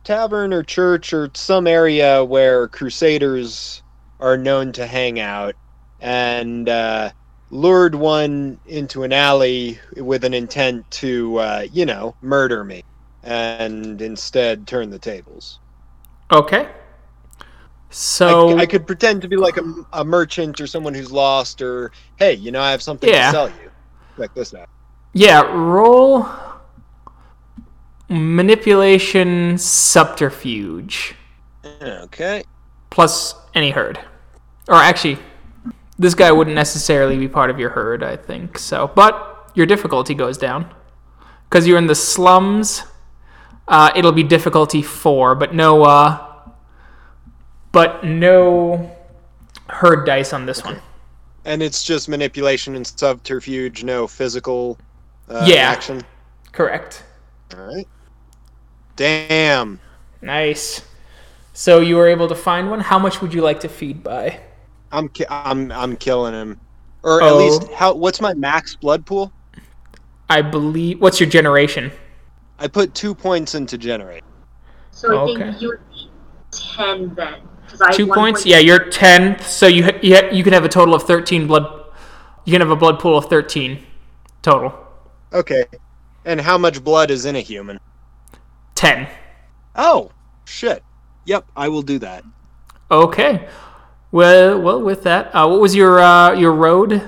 tavern 0.05 0.53
or 0.53 0.64
church 0.64 1.12
or 1.12 1.30
some 1.34 1.68
area 1.68 2.24
where 2.24 2.70
crusaders 2.70 3.81
are 4.22 4.38
known 4.38 4.72
to 4.74 4.86
hang 4.88 5.20
out, 5.20 5.56
and 6.00 6.70
uh, 6.70 7.12
lured 7.50 7.96
one 7.96 8.60
into 8.66 9.04
an 9.04 9.14
alley 9.14 9.80
with 9.98 10.24
an 10.24 10.34
intent 10.34 10.90
to, 10.92 11.38
uh, 11.38 11.68
you 11.72 11.86
know, 11.86 12.16
murder 12.22 12.64
me 12.64 12.82
and 13.24 14.02
instead 14.02 14.68
turn 14.68 14.90
the 14.90 15.00
tables. 15.00 15.60
Okay. 16.32 16.70
So 17.90 18.58
I 18.58 18.66
could 18.66 18.88
pretend 18.88 19.22
to 19.24 19.28
be 19.28 19.36
like 19.36 19.58
a, 19.58 19.64
a 19.94 20.06
merchant 20.06 20.62
or 20.62 20.68
someone 20.68 20.94
who's 20.94 21.12
lost, 21.12 21.62
or 21.62 21.92
hey, 22.16 22.34
you 22.34 22.52
know, 22.52 22.62
I 22.62 22.72
have 22.72 22.82
something 22.82 23.10
Yeah. 23.10 23.26
to 23.26 23.32
sell 23.32 23.50
you, 23.50 23.70
like 24.18 24.34
this 24.34 24.54
now. 24.54 24.66
yeah, 25.14 25.42
roll 25.52 26.26
manipulation 28.10 29.58
subterfuge 29.58 31.16
Okay. 31.82 32.44
plus 32.90 33.36
any 33.54 33.72
herd. 33.72 34.00
Or 34.68 34.76
actually, 34.76 35.18
this 35.97 36.14
guy 36.16 36.32
wouldn't 36.32 36.55
necessarily 36.55 37.18
be 37.18 37.28
part 37.28 37.49
of 37.49 37.59
your 37.59 37.70
herd, 37.70 38.03
I 38.03 38.16
think. 38.16 38.57
So, 38.57 38.91
but 38.95 39.51
your 39.55 39.66
difficulty 39.66 40.14
goes 40.14 40.38
down 40.38 40.72
because 41.49 41.68
you're 41.68 41.78
in 41.78 41.88
the 41.88 41.95
slums. 41.95 42.84
Uh, 43.68 43.91
it'll 43.95 44.12
be 44.12 44.24
difficulty 44.24 44.82
four, 44.82 45.36
but 45.36 45.53
no, 45.53 45.84
uh, 45.84 46.28
but 47.72 48.03
no 48.03 48.91
herd 49.70 50.05
dice 50.05 50.34
on 50.34 50.45
this 50.45 50.64
one. 50.64 50.82
And 51.45 51.64
it's 51.64 51.84
just 51.84 52.07
manipulation 52.09 52.76
and 52.76 52.86
subterfuge, 52.86 53.84
no 53.84 54.07
physical 54.07 54.78
uh, 55.30 55.45
Yeah. 55.47 55.70
action. 55.70 56.03
Correct. 56.51 57.03
All 57.57 57.66
right. 57.66 57.88
Damn. 58.95 59.80
Nice. 60.22 60.82
So 61.53 61.80
you 61.80 61.95
were 61.95 62.07
able 62.07 62.28
to 62.28 62.36
find 62.36 62.70
one. 62.70 62.80
How 62.80 62.99
much 62.99 63.22
would 63.22 63.34
you 63.34 63.41
like 63.41 63.59
to 63.62 63.70
feed 63.70 64.03
by? 64.03 64.39
I'm 64.92 65.08
ki- 65.10 65.26
I'm 65.30 65.72
I'm 65.72 65.96
killing 65.96 66.34
him. 66.34 66.60
Or 67.04 67.22
Oh. 67.24 67.28
at 67.28 67.36
least 67.36 67.72
how 67.74 67.94
what's 67.94 68.22
my 68.22 68.34
max 68.34 68.76
blood 68.76 69.06
pool? 69.06 69.32
I 70.30 70.42
believe. 70.42 71.02
What's 71.02 71.20
your 71.20 71.30
generation? 71.30 71.92
I 72.60 72.68
put 72.68 72.94
2 72.94 73.14
points 73.16 73.56
into 73.56 73.78
generate. 73.78 74.24
So 74.92 75.18
I 75.18 75.22
Okay. 75.22 75.44
think 75.52 75.62
you 75.62 75.68
would 75.70 75.89
be 75.89 76.10
ten 76.52 77.14
then, 77.16 77.36
I 77.82 77.92
Two 77.94 78.06
points. 78.08 78.42
point- 78.42 78.46
Yeah, 78.46 78.60
you're 78.60 78.89
ten. 78.89 79.39
So 79.42 79.68
you 79.68 79.86
ha- 79.86 79.98
you, 80.02 80.16
ha- 80.16 80.30
you 80.32 80.44
can 80.44 80.54
have 80.54 80.66
a 80.66 80.70
total 80.70 80.94
of 80.94 81.04
thirteen 81.04 81.48
blood. 81.48 81.66
You 82.46 82.52
can 82.52 82.62
have 82.62 82.70
a 82.72 82.76
blood 82.76 83.00
pool 83.00 83.18
of 83.18 83.26
thirteen 83.26 83.84
total. 84.42 84.74
Okay. 85.34 85.64
And 86.26 86.39
how 86.42 86.58
much 86.58 86.84
blood 86.84 87.10
is 87.10 87.26
in 87.26 87.36
a 87.36 87.39
human? 87.39 87.80
Ten. 88.76 89.08
Oh, 89.76 90.12
shit. 90.46 90.84
Yep, 91.26 91.46
I 91.56 91.68
will 91.70 91.82
do 91.82 91.98
that. 92.00 92.24
Okay. 92.92 93.48
Well, 94.12 94.59
well, 94.62 94.82
with 94.82 95.03
that, 95.03 95.34
uh, 95.34 95.47
what 95.47 95.62
was 95.62 95.74
your 95.76 95.99
uh, 95.99 96.34
your 96.34 96.53
road? 96.53 97.01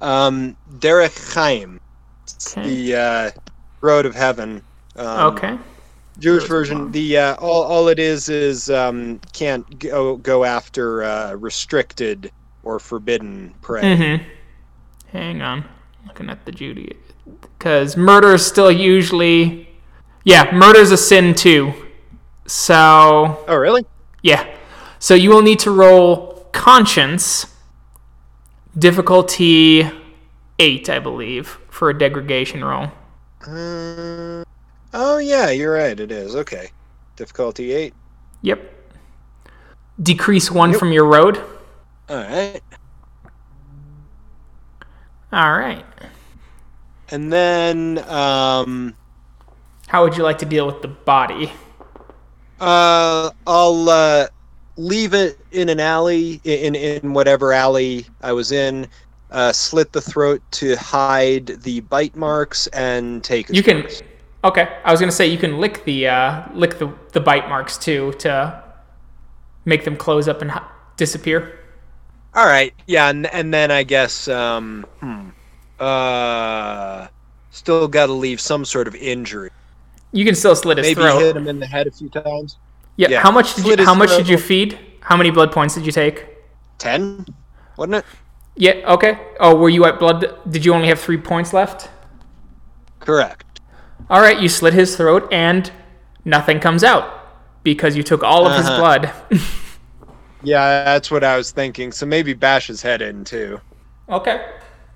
Um, 0.00 0.56
Derek 0.78 1.14
Chaim, 1.32 1.80
Okay. 2.46 2.68
the 2.68 2.96
uh, 2.96 3.30
road 3.80 4.04
of 4.04 4.14
heaven. 4.14 4.62
Um, 4.96 5.34
okay. 5.34 5.58
Jewish 6.18 6.44
version. 6.46 6.92
The 6.92 7.18
uh, 7.18 7.34
all 7.36 7.62
all 7.62 7.88
it 7.88 7.98
is 7.98 8.28
is 8.28 8.70
um, 8.70 9.18
can't 9.32 9.78
go 9.78 10.16
go 10.16 10.44
after 10.44 11.02
uh, 11.04 11.32
restricted 11.34 12.30
or 12.62 12.78
forbidden 12.78 13.54
prey. 13.62 13.82
Mm-hmm. 13.82 14.24
Hang 15.10 15.42
on. 15.42 15.64
Looking 16.06 16.28
at 16.28 16.44
the 16.44 16.52
Judy, 16.52 16.96
because 17.40 17.96
murder 17.96 18.34
is 18.34 18.44
still 18.44 18.70
usually, 18.70 19.68
yeah, 20.24 20.52
murder 20.52 20.78
is 20.80 20.92
a 20.92 20.96
sin 20.98 21.34
too. 21.34 21.72
So 22.46 23.42
Oh, 23.48 23.56
really? 23.56 23.86
Yeah. 24.22 24.46
So 24.98 25.14
you 25.14 25.30
will 25.30 25.42
need 25.42 25.58
to 25.60 25.70
roll 25.70 26.33
conscience, 26.54 27.46
difficulty 28.78 29.90
eight, 30.58 30.88
I 30.88 30.98
believe, 31.00 31.58
for 31.68 31.90
a 31.90 31.98
degradation 31.98 32.64
roll. 32.64 32.90
Uh, 33.46 34.42
oh 34.94 35.18
yeah, 35.18 35.50
you're 35.50 35.74
right. 35.74 35.98
It 35.98 36.10
is 36.10 36.34
okay. 36.36 36.70
Difficulty 37.16 37.72
eight. 37.72 37.92
Yep. 38.42 38.72
Decrease 40.02 40.50
one 40.50 40.70
Yep. 40.70 40.78
from 40.78 40.92
your 40.92 41.04
road. 41.04 41.38
All 42.08 42.16
right. 42.16 42.60
All 45.32 45.58
right. 45.58 45.84
And 47.10 47.32
then 47.32 47.98
um, 48.08 48.94
How 49.88 50.02
would 50.04 50.16
you 50.16 50.22
like 50.22 50.38
to 50.38 50.46
deal 50.46 50.66
with 50.66 50.80
the 50.82 50.88
body? 50.88 51.52
uh, 52.60 53.30
I'll 53.46 53.88
uh, 53.88 54.26
leave 54.76 55.14
it 55.14 55.38
in 55.52 55.68
an 55.68 55.80
alley 55.80 56.40
in 56.44 56.74
in 56.74 57.12
whatever 57.12 57.52
alley 57.52 58.06
I 58.22 58.32
was 58.32 58.52
in. 58.52 58.86
Uh, 59.30 59.52
slit 59.52 59.92
the 59.92 60.00
throat 60.00 60.40
to 60.52 60.76
hide 60.76 61.46
the 61.62 61.80
bite 61.80 62.14
marks 62.14 62.66
and 62.68 63.22
take. 63.24 63.48
You 63.50 63.62
can. 63.62 63.82
purse. 63.82 64.02
Okay, 64.44 64.78
I 64.84 64.90
was 64.90 65.00
gonna 65.00 65.10
say 65.10 65.26
you 65.26 65.38
can 65.38 65.58
lick 65.58 65.84
the 65.84 66.06
uh, 66.08 66.42
lick 66.52 66.78
the 66.78 66.92
the 67.12 67.20
bite 67.20 67.48
marks 67.48 67.78
too 67.78 68.12
to 68.18 68.62
make 69.64 69.84
them 69.84 69.96
close 69.96 70.28
up 70.28 70.42
and 70.42 70.50
hi- 70.50 70.66
disappear. 70.96 71.58
All 72.34 72.46
right. 72.46 72.74
Yeah, 72.86 73.08
and, 73.10 73.26
and 73.26 73.54
then 73.54 73.70
I 73.70 73.84
guess 73.84 74.28
um 74.28 74.84
hmm, 75.00 75.30
uh 75.80 77.06
still 77.50 77.88
got 77.88 78.06
to 78.06 78.12
leave 78.12 78.40
some 78.40 78.64
sort 78.64 78.86
of 78.88 78.94
injury. 78.96 79.50
You 80.12 80.24
can 80.24 80.34
still 80.34 80.54
slit 80.56 80.78
his 80.78 80.86
Maybe 80.86 81.00
throat. 81.00 81.20
hit 81.20 81.36
him 81.36 81.48
in 81.48 81.58
the 81.60 81.66
head 81.66 81.86
a 81.86 81.90
few 81.90 82.08
times. 82.08 82.58
Yeah. 82.96 83.08
yeah, 83.10 83.20
How 83.22 83.30
much 83.32 83.54
did 83.54 83.66
you? 83.66 83.84
How 83.84 83.94
much 83.94 84.10
did 84.16 84.28
you 84.28 84.38
feed? 84.38 84.78
How 85.00 85.16
many 85.16 85.30
blood 85.30 85.52
points 85.52 85.74
did 85.74 85.84
you 85.86 85.92
take? 85.92 86.26
10, 86.78 87.26
wasn't 87.76 87.96
it? 87.96 88.04
Yeah. 88.56 88.92
Okay. 88.94 89.18
Oh, 89.40 89.54
were 89.56 89.68
you 89.68 89.84
at 89.84 89.98
blood? 89.98 90.24
Did 90.50 90.64
you 90.64 90.72
only 90.74 90.88
have 90.88 91.00
three 91.00 91.18
points 91.18 91.52
left? 91.52 91.90
Correct. 93.00 93.60
All 94.08 94.20
right. 94.20 94.40
You 94.40 94.48
slit 94.48 94.74
his 94.74 94.96
throat, 94.96 95.28
and 95.32 95.70
nothing 96.24 96.60
comes 96.60 96.84
out 96.84 97.04
because 97.64 97.96
you 97.96 98.02
took 98.02 98.22
all 98.22 98.46
of 98.46 98.56
his 98.56 98.66
Uh-huh. 98.66 98.78
blood. 98.80 99.12
Yeah, 100.46 100.84
that's 100.84 101.10
what 101.10 101.24
I 101.24 101.38
was 101.38 101.52
thinking. 101.52 101.90
So 101.90 102.04
maybe 102.04 102.34
bash 102.34 102.66
his 102.66 102.82
head 102.82 103.00
in 103.00 103.24
too. 103.24 103.58
okay. 104.10 104.44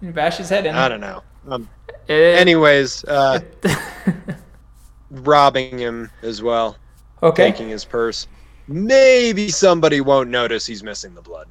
Bash 0.03 0.37
his 0.37 0.51
head 0.51 0.67
in. 0.67 0.75
I 0.75 0.89
don't 0.91 1.01
know. 1.01 1.23
Um, 1.49 1.69
Eh, 2.07 2.37
anyways, 2.37 3.03
uh, 3.05 3.41
robbing 5.11 5.79
him 5.79 6.11
as 6.23 6.43
well, 6.43 6.77
okay. 7.23 7.51
taking 7.51 7.69
his 7.69 7.85
purse. 7.85 8.27
Maybe 8.67 9.49
somebody 9.49 10.01
won't 10.01 10.29
notice 10.29 10.67
he's 10.67 10.83
missing 10.83 11.15
the 11.15 11.23
blood. 11.23 11.49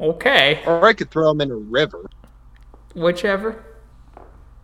Okay. 0.00 0.62
Or 0.66 0.86
I 0.86 0.94
could 0.94 1.10
throw 1.10 1.30
him 1.30 1.42
in 1.42 1.50
a 1.50 1.56
river. 1.56 2.08
Whichever. 2.94 3.62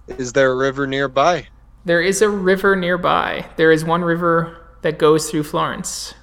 Is 0.08 0.32
there 0.32 0.52
a 0.52 0.56
river 0.56 0.86
nearby? 0.86 1.46
There 1.84 2.00
is 2.00 2.22
a 2.22 2.28
river 2.28 2.74
nearby. 2.74 3.46
There 3.56 3.70
is 3.70 3.84
one 3.84 4.02
river 4.02 4.78
that 4.82 4.98
goes 4.98 5.30
through 5.30 5.44
Florence. 5.44 6.14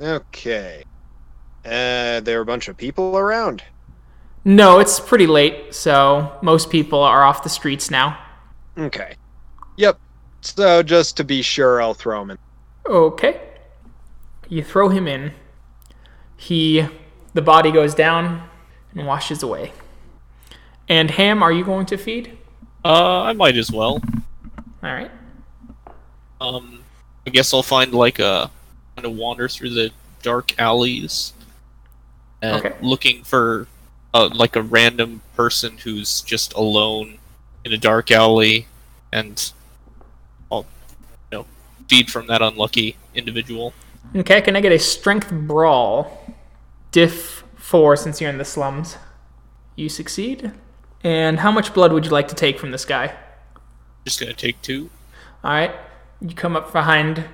Okay. 0.00 0.84
Uh, 1.64 2.20
there 2.20 2.38
are 2.38 2.42
a 2.42 2.46
bunch 2.46 2.68
of 2.68 2.76
people 2.76 3.16
around. 3.16 3.62
No, 4.44 4.78
it's 4.78 5.00
pretty 5.00 5.26
late, 5.26 5.74
so 5.74 6.38
most 6.42 6.70
people 6.70 7.00
are 7.00 7.24
off 7.24 7.42
the 7.42 7.48
streets 7.48 7.90
now. 7.90 8.18
Okay. 8.76 9.16
Yep. 9.76 9.98
So 10.40 10.82
just 10.82 11.16
to 11.18 11.24
be 11.24 11.40
sure, 11.40 11.80
I'll 11.80 11.94
throw 11.94 12.22
him 12.22 12.32
in. 12.32 12.38
Okay. 12.88 13.40
You 14.48 14.62
throw 14.62 14.88
him 14.88 15.06
in. 15.08 15.32
He 16.36 16.86
the 17.32 17.42
body 17.42 17.72
goes 17.72 17.94
down 17.94 18.48
and 18.94 19.06
washes 19.06 19.42
away. 19.42 19.72
And 20.88 21.10
Ham, 21.12 21.42
are 21.42 21.50
you 21.52 21.64
going 21.64 21.86
to 21.86 21.96
feed? 21.96 22.36
Uh, 22.84 23.22
I 23.22 23.32
might 23.32 23.56
as 23.56 23.72
well. 23.72 24.02
All 24.82 24.92
right. 24.92 25.10
Um, 26.40 26.80
I 27.26 27.30
guess 27.30 27.54
I'll 27.54 27.62
find 27.62 27.92
like 27.94 28.18
a 28.18 28.50
kind 28.96 29.06
of 29.06 29.16
wander 29.16 29.48
through 29.48 29.70
the 29.70 29.90
dark 30.22 30.58
alleys 30.60 31.32
and 32.42 32.56
Okay. 32.56 32.76
looking 32.82 33.24
for 33.24 33.66
uh, 34.12 34.28
like 34.34 34.56
a 34.56 34.62
random 34.62 35.22
person 35.34 35.78
who's 35.78 36.20
just 36.20 36.52
alone 36.52 37.18
in 37.64 37.72
a 37.72 37.78
dark 37.78 38.10
alley, 38.10 38.66
and 39.10 39.32
I'll 39.32 39.40
you 39.40 39.48
know 39.48 39.63
feed 41.88 42.10
from 42.10 42.26
that 42.26 42.42
unlucky 42.42 42.96
individual. 43.14 43.72
Okay, 44.14 44.40
can 44.40 44.56
I 44.56 44.60
get 44.60 44.72
a 44.72 44.78
strength 44.78 45.30
brawl? 45.30 46.34
Diff 46.90 47.44
4 47.56 47.96
since 47.96 48.20
you're 48.20 48.30
in 48.30 48.38
the 48.38 48.44
slums. 48.44 48.96
You 49.76 49.88
succeed. 49.88 50.52
And 51.02 51.40
how 51.40 51.50
much 51.50 51.74
blood 51.74 51.92
would 51.92 52.04
you 52.04 52.10
like 52.10 52.28
to 52.28 52.34
take 52.34 52.58
from 52.58 52.70
this 52.70 52.84
guy? 52.84 53.14
Just 54.04 54.20
gonna 54.20 54.32
take 54.32 54.60
two. 54.62 54.90
All 55.42 55.50
right. 55.50 55.74
You 56.20 56.34
come 56.34 56.56
up 56.56 56.72
behind 56.72 57.24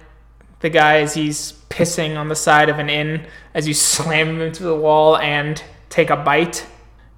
the 0.60 0.70
guy 0.70 1.00
as 1.00 1.14
he's 1.14 1.52
pissing 1.68 2.16
on 2.16 2.28
the 2.28 2.34
side 2.34 2.68
of 2.68 2.78
an 2.78 2.88
inn, 2.88 3.26
as 3.54 3.68
you 3.68 3.74
slam 3.74 4.28
him 4.28 4.40
into 4.40 4.62
the 4.62 4.74
wall 4.74 5.16
and 5.18 5.62
take 5.88 6.10
a 6.10 6.16
bite. 6.16 6.66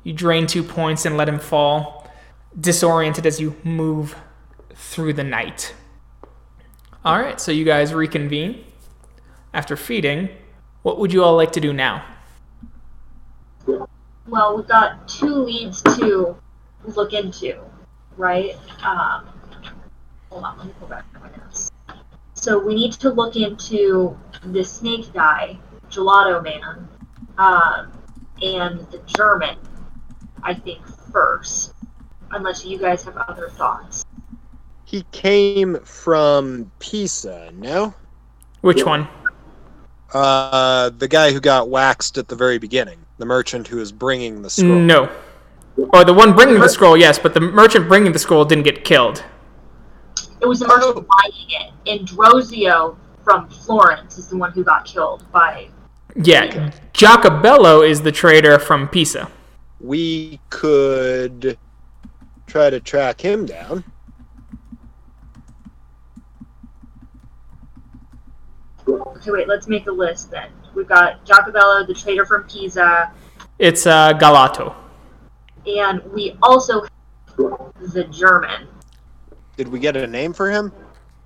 You 0.04 0.12
drain 0.12 0.46
two 0.46 0.62
points 0.62 1.06
and 1.06 1.16
let 1.16 1.28
him 1.28 1.38
fall, 1.38 2.08
disoriented 2.58 3.26
as 3.26 3.40
you 3.40 3.56
move 3.62 4.16
through 4.74 5.12
the 5.14 5.24
night. 5.24 5.74
All 7.04 7.18
right, 7.18 7.40
so 7.40 7.50
you 7.50 7.64
guys 7.64 7.92
reconvene 7.92 8.64
after 9.52 9.76
feeding. 9.76 10.28
What 10.82 11.00
would 11.00 11.12
you 11.12 11.24
all 11.24 11.34
like 11.34 11.50
to 11.52 11.60
do 11.60 11.72
now? 11.72 12.04
Well, 13.66 14.56
we've 14.56 14.68
got 14.68 15.08
two 15.08 15.34
leads 15.34 15.82
to 15.82 16.36
look 16.84 17.12
into, 17.12 17.60
right? 18.16 18.56
Um, 18.84 19.26
hold 20.30 20.44
on, 20.44 20.58
let 20.58 20.66
me 20.68 20.72
go 20.78 20.86
back 20.86 21.12
to 21.14 21.18
my 21.18 21.28
notes. 21.36 21.72
So 22.34 22.56
we 22.56 22.76
need 22.76 22.92
to 22.92 23.10
look 23.10 23.34
into 23.34 24.16
the 24.44 24.62
snake 24.62 25.12
guy, 25.12 25.58
Gelato 25.90 26.40
Man, 26.40 26.88
um, 27.36 27.92
and 28.40 28.78
the 28.92 29.00
German, 29.16 29.58
I 30.44 30.54
think, 30.54 30.86
first. 31.12 31.74
Unless 32.30 32.64
you 32.64 32.78
guys 32.78 33.02
have 33.02 33.16
other 33.16 33.48
thoughts. 33.48 34.04
He 34.92 35.06
came 35.10 35.80
from 35.84 36.70
Pisa, 36.78 37.50
no? 37.54 37.94
Which 38.60 38.84
one? 38.84 39.08
Uh, 40.12 40.90
the 40.90 41.08
guy 41.08 41.32
who 41.32 41.40
got 41.40 41.70
waxed 41.70 42.18
at 42.18 42.28
the 42.28 42.36
very 42.36 42.58
beginning. 42.58 42.98
The 43.16 43.24
merchant 43.24 43.66
who 43.66 43.78
was 43.78 43.90
bringing 43.90 44.42
the 44.42 44.50
scroll. 44.50 44.78
No. 44.78 45.08
Or 45.94 46.04
the 46.04 46.12
one 46.12 46.34
bringing 46.34 46.60
the 46.60 46.68
scroll, 46.68 46.94
yes, 46.94 47.18
but 47.18 47.32
the 47.32 47.40
merchant 47.40 47.88
bringing 47.88 48.12
the 48.12 48.18
scroll 48.18 48.44
didn't 48.44 48.64
get 48.64 48.84
killed. 48.84 49.24
It 50.42 50.46
was 50.46 50.60
the 50.60 50.68
merchant 50.68 50.98
Oh. 50.98 51.06
buying 51.22 51.48
it, 51.48 51.72
and 51.90 52.06
Drozio 52.06 52.94
from 53.24 53.48
Florence 53.48 54.18
is 54.18 54.28
the 54.28 54.36
one 54.36 54.52
who 54.52 54.62
got 54.62 54.84
killed 54.84 55.24
by. 55.32 55.68
Yeah, 56.16 56.70
Giacobello 56.92 57.88
is 57.88 58.02
the 58.02 58.12
trader 58.12 58.58
from 58.58 58.88
Pisa. 58.88 59.30
We 59.80 60.38
could 60.50 61.56
try 62.46 62.68
to 62.68 62.78
track 62.78 63.22
him 63.22 63.46
down. 63.46 63.84
Okay, 69.00 69.30
wait, 69.30 69.48
let's 69.48 69.68
make 69.68 69.86
a 69.86 69.92
list 69.92 70.30
then. 70.30 70.50
We've 70.74 70.88
got 70.88 71.24
Giacobello, 71.24 71.86
the 71.86 71.94
trader 71.94 72.26
from 72.26 72.44
Pisa, 72.44 73.12
It's 73.58 73.86
uh, 73.86 74.12
Galato. 74.14 74.74
and 75.66 76.02
we 76.12 76.36
also 76.42 76.82
have 76.82 76.90
the 77.92 78.04
German. 78.10 78.68
Did 79.56 79.68
we 79.68 79.78
get 79.78 79.96
a 79.96 80.06
name 80.06 80.32
for 80.32 80.50
him? 80.50 80.72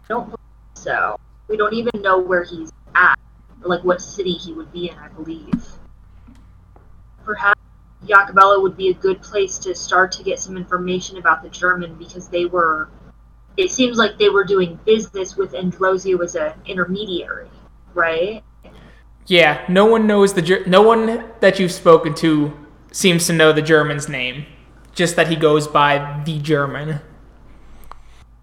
I 0.04 0.08
don't 0.08 0.24
believe 0.24 0.38
so. 0.74 1.18
We 1.48 1.56
don't 1.56 1.74
even 1.74 2.02
know 2.02 2.18
where 2.18 2.44
he's 2.44 2.72
at, 2.94 3.18
or 3.62 3.68
like 3.68 3.84
what 3.84 4.00
city 4.00 4.32
he 4.32 4.52
would 4.52 4.72
be 4.72 4.90
in, 4.90 4.98
I 4.98 5.08
believe. 5.08 5.64
Perhaps 7.24 7.60
Giacobello 8.04 8.62
would 8.62 8.76
be 8.76 8.88
a 8.88 8.94
good 8.94 9.20
place 9.22 9.58
to 9.58 9.74
start 9.74 10.12
to 10.12 10.22
get 10.22 10.38
some 10.38 10.56
information 10.56 11.18
about 11.18 11.42
the 11.42 11.48
German 11.48 11.94
because 11.94 12.28
they 12.28 12.44
were. 12.46 12.88
It 13.56 13.70
seems 13.70 13.96
like 13.96 14.18
they 14.18 14.28
were 14.28 14.44
doing 14.44 14.78
business 14.84 15.36
with 15.36 15.52
Androzio 15.52 16.22
as 16.22 16.34
an 16.34 16.52
intermediary, 16.66 17.48
right? 17.96 18.44
Yeah, 19.26 19.64
no 19.68 19.86
one 19.86 20.06
knows 20.06 20.34
the 20.34 20.42
Ger- 20.42 20.64
no 20.66 20.82
one 20.82 21.24
that 21.40 21.58
you've 21.58 21.72
spoken 21.72 22.14
to 22.16 22.52
seems 22.92 23.26
to 23.26 23.32
know 23.32 23.52
the 23.52 23.62
German's 23.62 24.08
name. 24.08 24.46
Just 24.94 25.16
that 25.16 25.28
he 25.28 25.36
goes 25.36 25.66
by 25.66 26.22
the 26.24 26.38
German. 26.38 27.00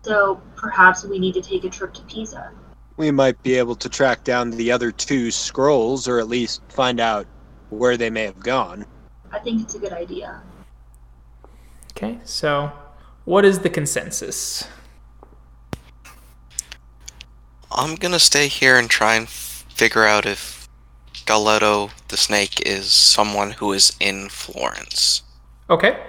So 0.03 0.41
perhaps 0.55 1.05
we 1.05 1.17
need 1.17 1.33
to 1.35 1.41
take 1.41 1.63
a 1.63 1.69
trip 1.69 1.93
to 1.93 2.01
Pisa. 2.03 2.51
We 2.97 3.09
might 3.09 3.41
be 3.41 3.55
able 3.57 3.75
to 3.75 3.89
track 3.89 4.23
down 4.23 4.51
the 4.51 4.71
other 4.71 4.91
two 4.91 5.31
scrolls, 5.31 6.07
or 6.07 6.19
at 6.19 6.27
least 6.27 6.61
find 6.69 6.99
out 6.99 7.25
where 7.69 7.97
they 7.97 8.09
may 8.09 8.23
have 8.23 8.39
gone. 8.39 8.85
I 9.31 9.39
think 9.39 9.61
it's 9.61 9.73
a 9.75 9.79
good 9.79 9.93
idea. 9.93 10.41
Okay, 11.91 12.19
so 12.23 12.71
what 13.25 13.45
is 13.45 13.59
the 13.59 13.69
consensus? 13.69 14.67
I'm 17.71 17.95
gonna 17.95 18.19
stay 18.19 18.47
here 18.47 18.77
and 18.77 18.89
try 18.89 19.15
and 19.15 19.25
f- 19.25 19.42
figure 19.73 20.05
out 20.05 20.25
if 20.25 20.67
Galetto 21.25 21.91
the 22.09 22.17
snake 22.17 22.61
is 22.65 22.91
someone 22.91 23.51
who 23.51 23.73
is 23.73 23.95
in 23.99 24.29
Florence. 24.29 25.23
Okay. 25.69 25.99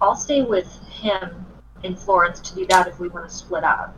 I'll 0.00 0.16
stay 0.16 0.42
with 0.42 0.68
him 0.88 1.46
in 1.82 1.96
Florence 1.96 2.40
to 2.40 2.54
do 2.54 2.66
that 2.66 2.88
if 2.88 2.98
we 2.98 3.08
want 3.08 3.28
to 3.28 3.34
split 3.34 3.64
up. 3.64 3.96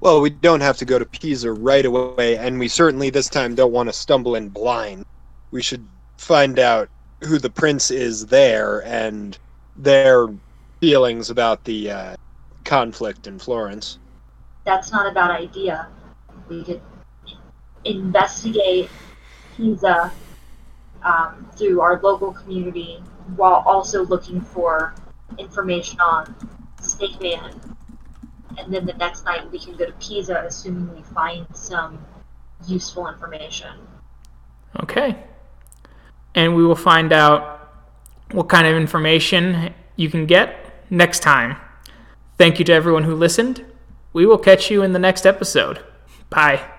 Well, 0.00 0.20
we 0.20 0.30
don't 0.30 0.60
have 0.60 0.76
to 0.78 0.84
go 0.84 0.98
to 0.98 1.04
Pisa 1.04 1.52
right 1.52 1.84
away, 1.84 2.36
and 2.36 2.58
we 2.58 2.68
certainly 2.68 3.10
this 3.10 3.28
time 3.28 3.54
don't 3.54 3.72
want 3.72 3.88
to 3.88 3.92
stumble 3.92 4.34
in 4.34 4.48
blind. 4.48 5.06
We 5.50 5.62
should 5.62 5.86
find 6.18 6.58
out 6.58 6.88
who 7.22 7.38
the 7.38 7.50
prince 7.50 7.90
is 7.90 8.26
there 8.26 8.84
and 8.86 9.38
their 9.76 10.28
feelings 10.80 11.30
about 11.30 11.64
the 11.64 11.90
uh, 11.90 12.16
conflict 12.64 13.26
in 13.26 13.38
Florence. 13.38 13.98
That's 14.64 14.92
not 14.92 15.10
a 15.10 15.14
bad 15.14 15.30
idea. 15.30 15.88
We 16.48 16.62
could 16.64 16.82
investigate 17.84 18.90
Pisa 19.56 20.12
um, 21.02 21.48
through 21.56 21.80
our 21.80 22.00
local 22.00 22.32
community 22.32 23.02
while 23.36 23.62
also 23.66 24.04
looking 24.04 24.40
for 24.40 24.94
information 25.38 26.00
on 26.00 26.34
Snake 26.80 27.20
Man. 27.20 27.60
And 28.58 28.72
then 28.72 28.86
the 28.86 28.94
next 28.94 29.24
night 29.24 29.50
we 29.50 29.58
can 29.58 29.76
go 29.76 29.86
to 29.86 29.92
Pisa, 29.92 30.44
assuming 30.46 30.94
we 30.94 31.02
find 31.02 31.46
some 31.54 32.04
useful 32.66 33.08
information. 33.08 33.72
Okay. 34.80 35.16
And 36.34 36.56
we 36.56 36.64
will 36.64 36.76
find 36.76 37.12
out 37.12 37.70
what 38.32 38.48
kind 38.48 38.66
of 38.66 38.76
information 38.76 39.72
you 39.96 40.10
can 40.10 40.26
get 40.26 40.84
next 40.90 41.20
time. 41.20 41.56
Thank 42.38 42.58
you 42.58 42.64
to 42.66 42.72
everyone 42.72 43.04
who 43.04 43.14
listened. 43.14 43.64
We 44.12 44.26
will 44.26 44.38
catch 44.38 44.70
you 44.70 44.82
in 44.82 44.92
the 44.92 44.98
next 44.98 45.26
episode. 45.26 45.80
Bye. 46.30 46.73